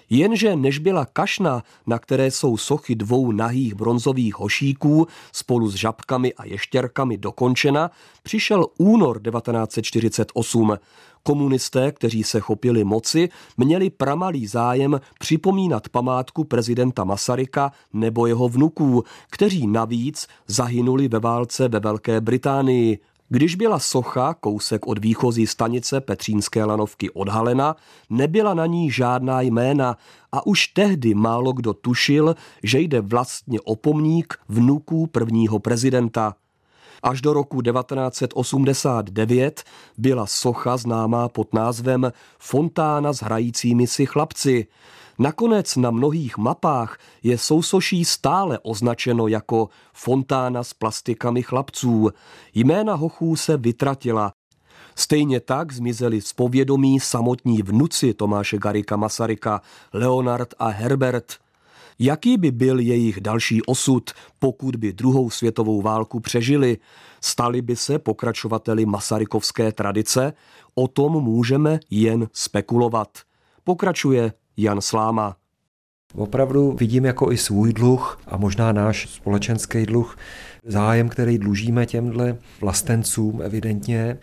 Jenže 0.10 0.56
než 0.56 0.80
byla 0.80 1.06
kašna, 1.06 1.64
na 1.88 2.00
které 2.00 2.32
jsou 2.32 2.58
sochy 2.58 2.96
dvou 2.96 3.32
nahých 3.32 3.74
bronzových 3.74 4.36
hošíků 4.36 5.08
spolu 5.32 5.70
s 5.72 5.76
žabkami 5.76 6.34
a 6.34 6.46
ještěrkami 6.46 7.18
dokončena, 7.18 7.92
přišel 8.24 8.66
únor 8.78 9.22
1948. 9.22 10.78
Komunisté, 11.24 11.92
kteří 11.92 12.24
se 12.24 12.40
chopili 12.40 12.84
moci, 12.84 13.30
měli 13.58 13.90
pramalý 13.90 14.48
zájem 14.48 15.02
připomínat 15.20 15.90
památku 15.90 16.44
prezidenta 16.44 17.04
Masaryka 17.04 17.72
nebo 17.94 18.28
jeho 18.28 18.50
vnuků, 18.50 19.04
kteří 19.30 19.68
navíc 19.68 20.28
zahynuli 20.48 21.08
ve 21.08 21.20
válce 21.20 21.68
ve 21.68 21.80
Velké 21.80 22.22
Británii. 22.22 23.00
Když 23.30 23.56
byla 23.56 23.80
socha, 23.80 24.34
kousek 24.34 24.88
od 24.88 25.00
výchozí 25.00 25.48
stanice 25.48 26.02
Petřínské 26.02 26.66
lanovky 26.66 27.10
odhalena, 27.10 27.76
nebyla 28.10 28.54
na 28.54 28.66
ní 28.66 28.92
žádná 28.92 29.42
jména 29.42 29.98
a 30.32 30.48
už 30.48 30.68
tehdy 30.68 31.14
málo 31.14 31.54
kdo 31.54 31.74
tušil, 31.74 32.36
že 32.64 32.80
jde 32.80 33.02
vlastně 33.02 33.62
o 33.62 33.76
pomník 33.76 34.34
vnuků 34.50 35.08
prvního 35.08 35.60
prezidenta. 35.60 36.36
Až 37.04 37.22
do 37.22 37.34
roku 37.34 37.62
1989 37.62 39.64
byla 39.98 40.26
socha 40.26 40.78
známá 40.78 41.30
pod 41.30 41.54
názvem 41.54 42.12
Fontána 42.40 43.14
s 43.14 43.24
hrajícími 43.24 43.88
si 43.88 44.06
chlapci. 44.06 44.68
Nakonec 45.20 45.76
na 45.76 45.92
mnohých 45.92 46.38
mapách 46.38 46.98
je 47.24 47.38
sousoší 47.38 48.06
stále 48.06 48.60
označeno 48.60 49.28
jako 49.28 49.70
fontána 49.94 50.64
s 50.64 50.74
plastikami 50.74 51.44
chlapců. 51.44 52.10
Jména 52.54 52.94
hochů 52.94 53.36
se 53.36 53.58
vytratila. 53.58 54.34
Stejně 54.96 55.40
tak 55.40 55.72
zmizeli 55.72 56.22
z 56.22 56.34
povědomí 56.34 57.00
samotní 57.00 57.62
vnuci 57.62 58.14
Tomáše 58.14 58.58
Garika 58.58 58.96
Masaryka, 58.96 59.62
Leonard 59.94 60.54
a 60.60 60.68
Herbert. 60.68 61.43
Jaký 62.00 62.38
by 62.38 62.52
byl 62.52 62.80
jejich 62.80 63.22
další 63.22 63.62
osud, 63.62 64.12
pokud 64.40 64.76
by 64.76 64.94
druhou 64.94 65.30
světovou 65.30 65.82
válku 65.82 66.20
přežili? 66.20 66.78
Stali 67.22 67.62
by 67.62 67.76
se 67.76 68.00
pokračovateli 68.00 68.86
masarykovské 68.86 69.72
tradice? 69.72 70.34
O 70.76 70.88
tom 70.88 71.24
můžeme 71.24 71.80
jen 71.90 72.28
spekulovat. 72.34 73.18
Pokračuje 73.64 74.34
Jan 74.58 74.82
Sláma. 74.82 75.36
Opravdu 76.16 76.72
vidím 76.72 77.06
jako 77.06 77.32
i 77.32 77.38
svůj 77.38 77.74
dluh 77.74 78.20
a 78.28 78.38
možná 78.38 78.72
náš 78.72 79.10
společenský 79.10 79.86
dluh, 79.86 80.18
zájem, 80.66 81.10
který 81.10 81.38
dlužíme 81.38 81.86
těmhle 81.86 82.38
vlastencům 82.62 83.42
evidentně, 83.42 84.18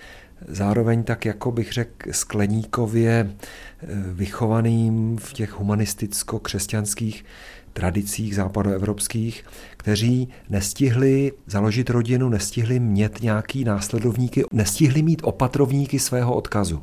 zároveň 0.49 1.03
tak, 1.03 1.25
jako 1.25 1.53
bych 1.53 1.73
řekl, 1.73 2.13
skleníkově 2.13 3.31
eh, 3.31 3.87
vychovaným 4.13 5.19
v 5.19 5.33
těch 5.33 5.61
humanisticko-křesťanských 5.61 7.25
tradicích 7.73 8.35
západoevropských, 8.35 9.45
kteří 9.77 10.29
nestihli 10.49 11.33
založit 11.47 11.91
rodinu, 11.91 12.29
nestihli 12.29 12.81
mít 12.81 13.23
nějaký 13.23 13.65
následovníky, 13.65 14.45
nestihli 14.53 15.03
mít 15.03 15.21
opatrovníky 15.25 15.99
svého 15.99 16.35
odkazu. 16.35 16.83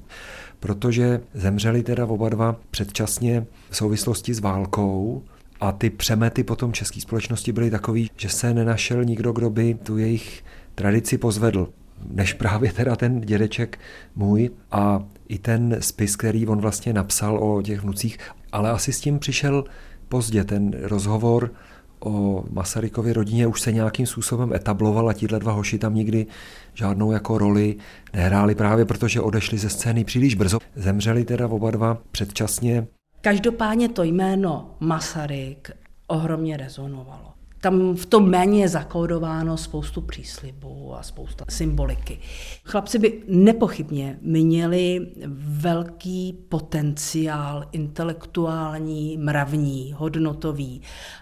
Protože 0.59 1.21
zemřeli 1.33 1.83
teda 1.83 2.05
oba 2.05 2.29
dva 2.29 2.55
předčasně 2.71 3.45
v 3.69 3.77
souvislosti 3.77 4.33
s 4.33 4.39
válkou 4.39 5.23
a 5.59 5.71
ty 5.71 5.89
přemety 5.89 6.43
potom 6.43 6.73
české 6.73 7.01
společnosti 7.01 7.51
byly 7.51 7.71
takový, 7.71 8.11
že 8.17 8.29
se 8.29 8.53
nenašel 8.53 9.03
nikdo, 9.03 9.31
kdo 9.31 9.49
by 9.49 9.73
tu 9.73 9.97
jejich 9.97 10.43
tradici 10.75 11.17
pozvedl. 11.17 11.69
Než 12.11 12.33
právě 12.33 12.73
teda 12.73 12.95
ten 12.95 13.21
dědeček 13.21 13.79
můj 14.15 14.49
a 14.71 15.03
i 15.27 15.37
ten 15.37 15.77
spis, 15.79 16.15
který 16.15 16.47
on 16.47 16.61
vlastně 16.61 16.93
napsal 16.93 17.37
o 17.43 17.61
těch 17.61 17.81
vnucích, 17.81 18.17
ale 18.51 18.71
asi 18.71 18.93
s 18.93 19.01
tím 19.01 19.19
přišel 19.19 19.63
pozdě 20.09 20.43
ten 20.43 20.71
rozhovor 20.81 21.51
o 21.99 22.43
Masarykově 22.51 23.13
rodině 23.13 23.47
už 23.47 23.61
se 23.61 23.71
nějakým 23.71 24.05
způsobem 24.05 24.53
etabloval 24.53 25.09
a 25.09 25.13
tíhle 25.13 25.39
dva 25.39 25.51
hoši 25.51 25.79
tam 25.79 25.95
nikdy 25.95 26.25
žádnou 26.73 27.11
jako 27.11 27.37
roli 27.37 27.75
nehráli 28.13 28.55
právě 28.55 28.85
protože 28.85 29.21
odešli 29.21 29.57
ze 29.57 29.69
scény 29.69 30.03
příliš 30.03 30.35
brzo. 30.35 30.59
Zemřeli 30.75 31.25
teda 31.25 31.47
oba 31.47 31.71
dva 31.71 31.97
předčasně. 32.11 32.87
Každopádně 33.21 33.89
to 33.89 34.03
jméno 34.03 34.75
Masaryk 34.79 35.71
ohromně 36.07 36.57
rezonovalo. 36.57 37.36
Tam 37.61 37.95
v 37.95 38.05
tom 38.05 38.29
méně 38.29 38.61
je 38.61 38.69
zakódováno 38.69 39.57
spoustu 39.57 40.01
příslibů 40.01 40.95
a 40.95 41.03
spousta 41.03 41.45
symboliky. 41.49 42.19
Chlapci 42.63 42.99
by 42.99 43.23
nepochybně 43.27 44.19
měli 44.21 45.07
velký 45.37 46.33
potenciál 46.49 47.65
intelektuální, 47.71 49.17
mravní, 49.17 49.93
hodnotový, 49.97 50.81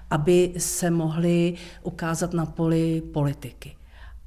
aby 0.10 0.54
se 0.58 0.92
mohli 0.92 1.54
ukázat 1.84 2.34
na 2.34 2.46
poli 2.46 3.02
politiky. 3.02 3.76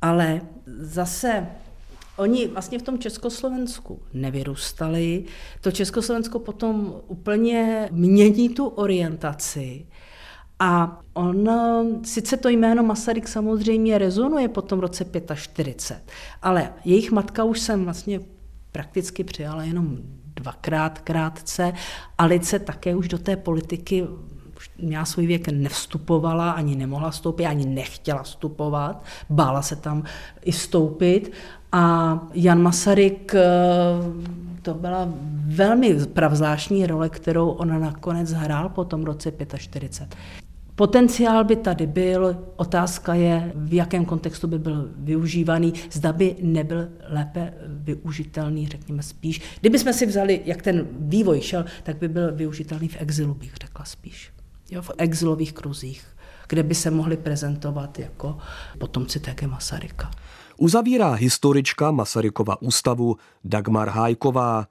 Ale 0.03 0.41
zase 0.81 1.47
Oni 2.19 2.47
vlastně 2.47 2.79
v 2.79 2.83
tom 2.83 2.99
Československu 2.99 4.03
nevyrůstali. 4.13 5.25
To 5.61 5.71
Československo 5.71 6.39
potom 6.39 6.95
úplně 7.07 7.89
mění 7.93 8.49
tu 8.49 8.67
orientaci 8.67 9.87
a 10.61 11.01
on, 11.15 11.49
sice 12.05 12.37
to 12.37 12.49
jméno 12.49 12.83
Masaryk 12.83 13.29
samozřejmě 13.29 13.99
rezonuje 13.99 14.49
po 14.49 14.63
tom 14.63 14.81
roce 14.81 15.05
45, 15.35 16.13
ale 16.43 16.73
jejich 16.85 17.11
matka 17.11 17.45
už 17.45 17.61
jsem 17.61 17.85
vlastně 17.85 18.21
prakticky 18.73 19.25
přijala 19.25 19.63
jenom 19.63 19.99
dvakrát 20.37 20.99
krátce. 20.99 21.73
Alice 22.19 22.59
také 22.59 22.95
už 22.95 23.09
do 23.09 23.19
té 23.19 23.37
politiky 23.37 24.07
měla 24.79 25.05
svůj 25.05 25.27
věk 25.27 25.49
nevstupovala, 25.49 26.51
ani 26.51 26.77
nemohla 26.77 27.11
vstoupit, 27.11 27.47
ani 27.47 27.67
nechtěla 27.67 28.23
vstupovat, 28.23 29.05
bála 29.31 29.63
se 29.63 29.77
tam 29.77 30.03
i 30.43 30.53
vstoupit. 30.53 31.33
A 31.73 32.19
Jan 32.35 32.63
Masaryk, 32.63 33.35
eh, 33.35 33.43
to 34.63 34.75
byla 34.75 35.09
velmi 35.47 36.07
pravzláštní 36.07 36.87
role, 36.87 37.09
kterou 37.09 37.49
ona 37.49 37.79
nakonec 37.79 38.33
hrál 38.33 38.69
po 38.69 38.85
tom 38.85 39.05
roce 39.05 39.33
45. 39.57 40.48
Potenciál 40.79 41.45
by 41.45 41.57
tady 41.57 41.87
byl, 41.87 42.37
otázka 42.57 43.15
je, 43.15 43.53
v 43.55 43.75
jakém 43.75 44.05
kontextu 44.05 44.47
by 44.47 44.59
byl 44.59 44.91
využívaný, 44.97 45.73
zda 45.91 46.13
by 46.13 46.37
nebyl 46.43 46.89
lépe 47.09 47.55
využitelný, 47.67 48.69
řekněme 48.69 49.03
spíš. 49.03 49.41
Kdybychom 49.61 49.93
si 49.93 50.07
vzali, 50.07 50.41
jak 50.45 50.63
ten 50.63 50.87
vývoj 50.91 51.41
šel, 51.41 51.65
tak 51.83 51.97
by 51.99 52.09
byl 52.09 52.35
využitelný 52.35 52.89
v 52.89 52.97
exilu, 53.01 53.35
bych 53.35 53.55
řekla 53.63 53.85
spíš. 53.85 54.33
Jo, 54.71 54.83
v 54.83 54.91
exilových 54.99 55.53
kruzích, 55.53 56.05
kde 56.49 56.63
by 56.63 56.75
se 56.75 56.91
mohli 56.91 57.17
prezentovat 57.17 57.99
jako 57.99 58.39
potomci 58.79 59.21
T.G. 59.21 59.47
Masaryka. 59.47 60.11
Uzavírá 60.57 61.13
historička 61.13 61.91
Masarykova 61.91 62.63
ústavu 62.63 63.17
Dagmar 63.45 63.89
Hájková. 63.89 64.67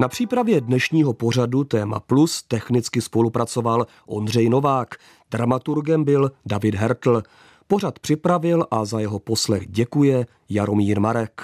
Na 0.00 0.08
přípravě 0.08 0.60
dnešního 0.60 1.12
pořadu 1.12 1.64
Téma 1.64 2.00
Plus 2.00 2.42
technicky 2.42 3.00
spolupracoval 3.00 3.86
Ondřej 4.06 4.48
Novák, 4.48 4.94
dramaturgem 5.30 6.04
byl 6.04 6.32
David 6.46 6.74
Hertl. 6.74 7.22
Pořad 7.66 7.98
připravil 7.98 8.66
a 8.70 8.84
za 8.84 9.00
jeho 9.00 9.18
poslech 9.18 9.66
děkuje 9.66 10.26
Jaromír 10.48 11.00
Marek. 11.00 11.42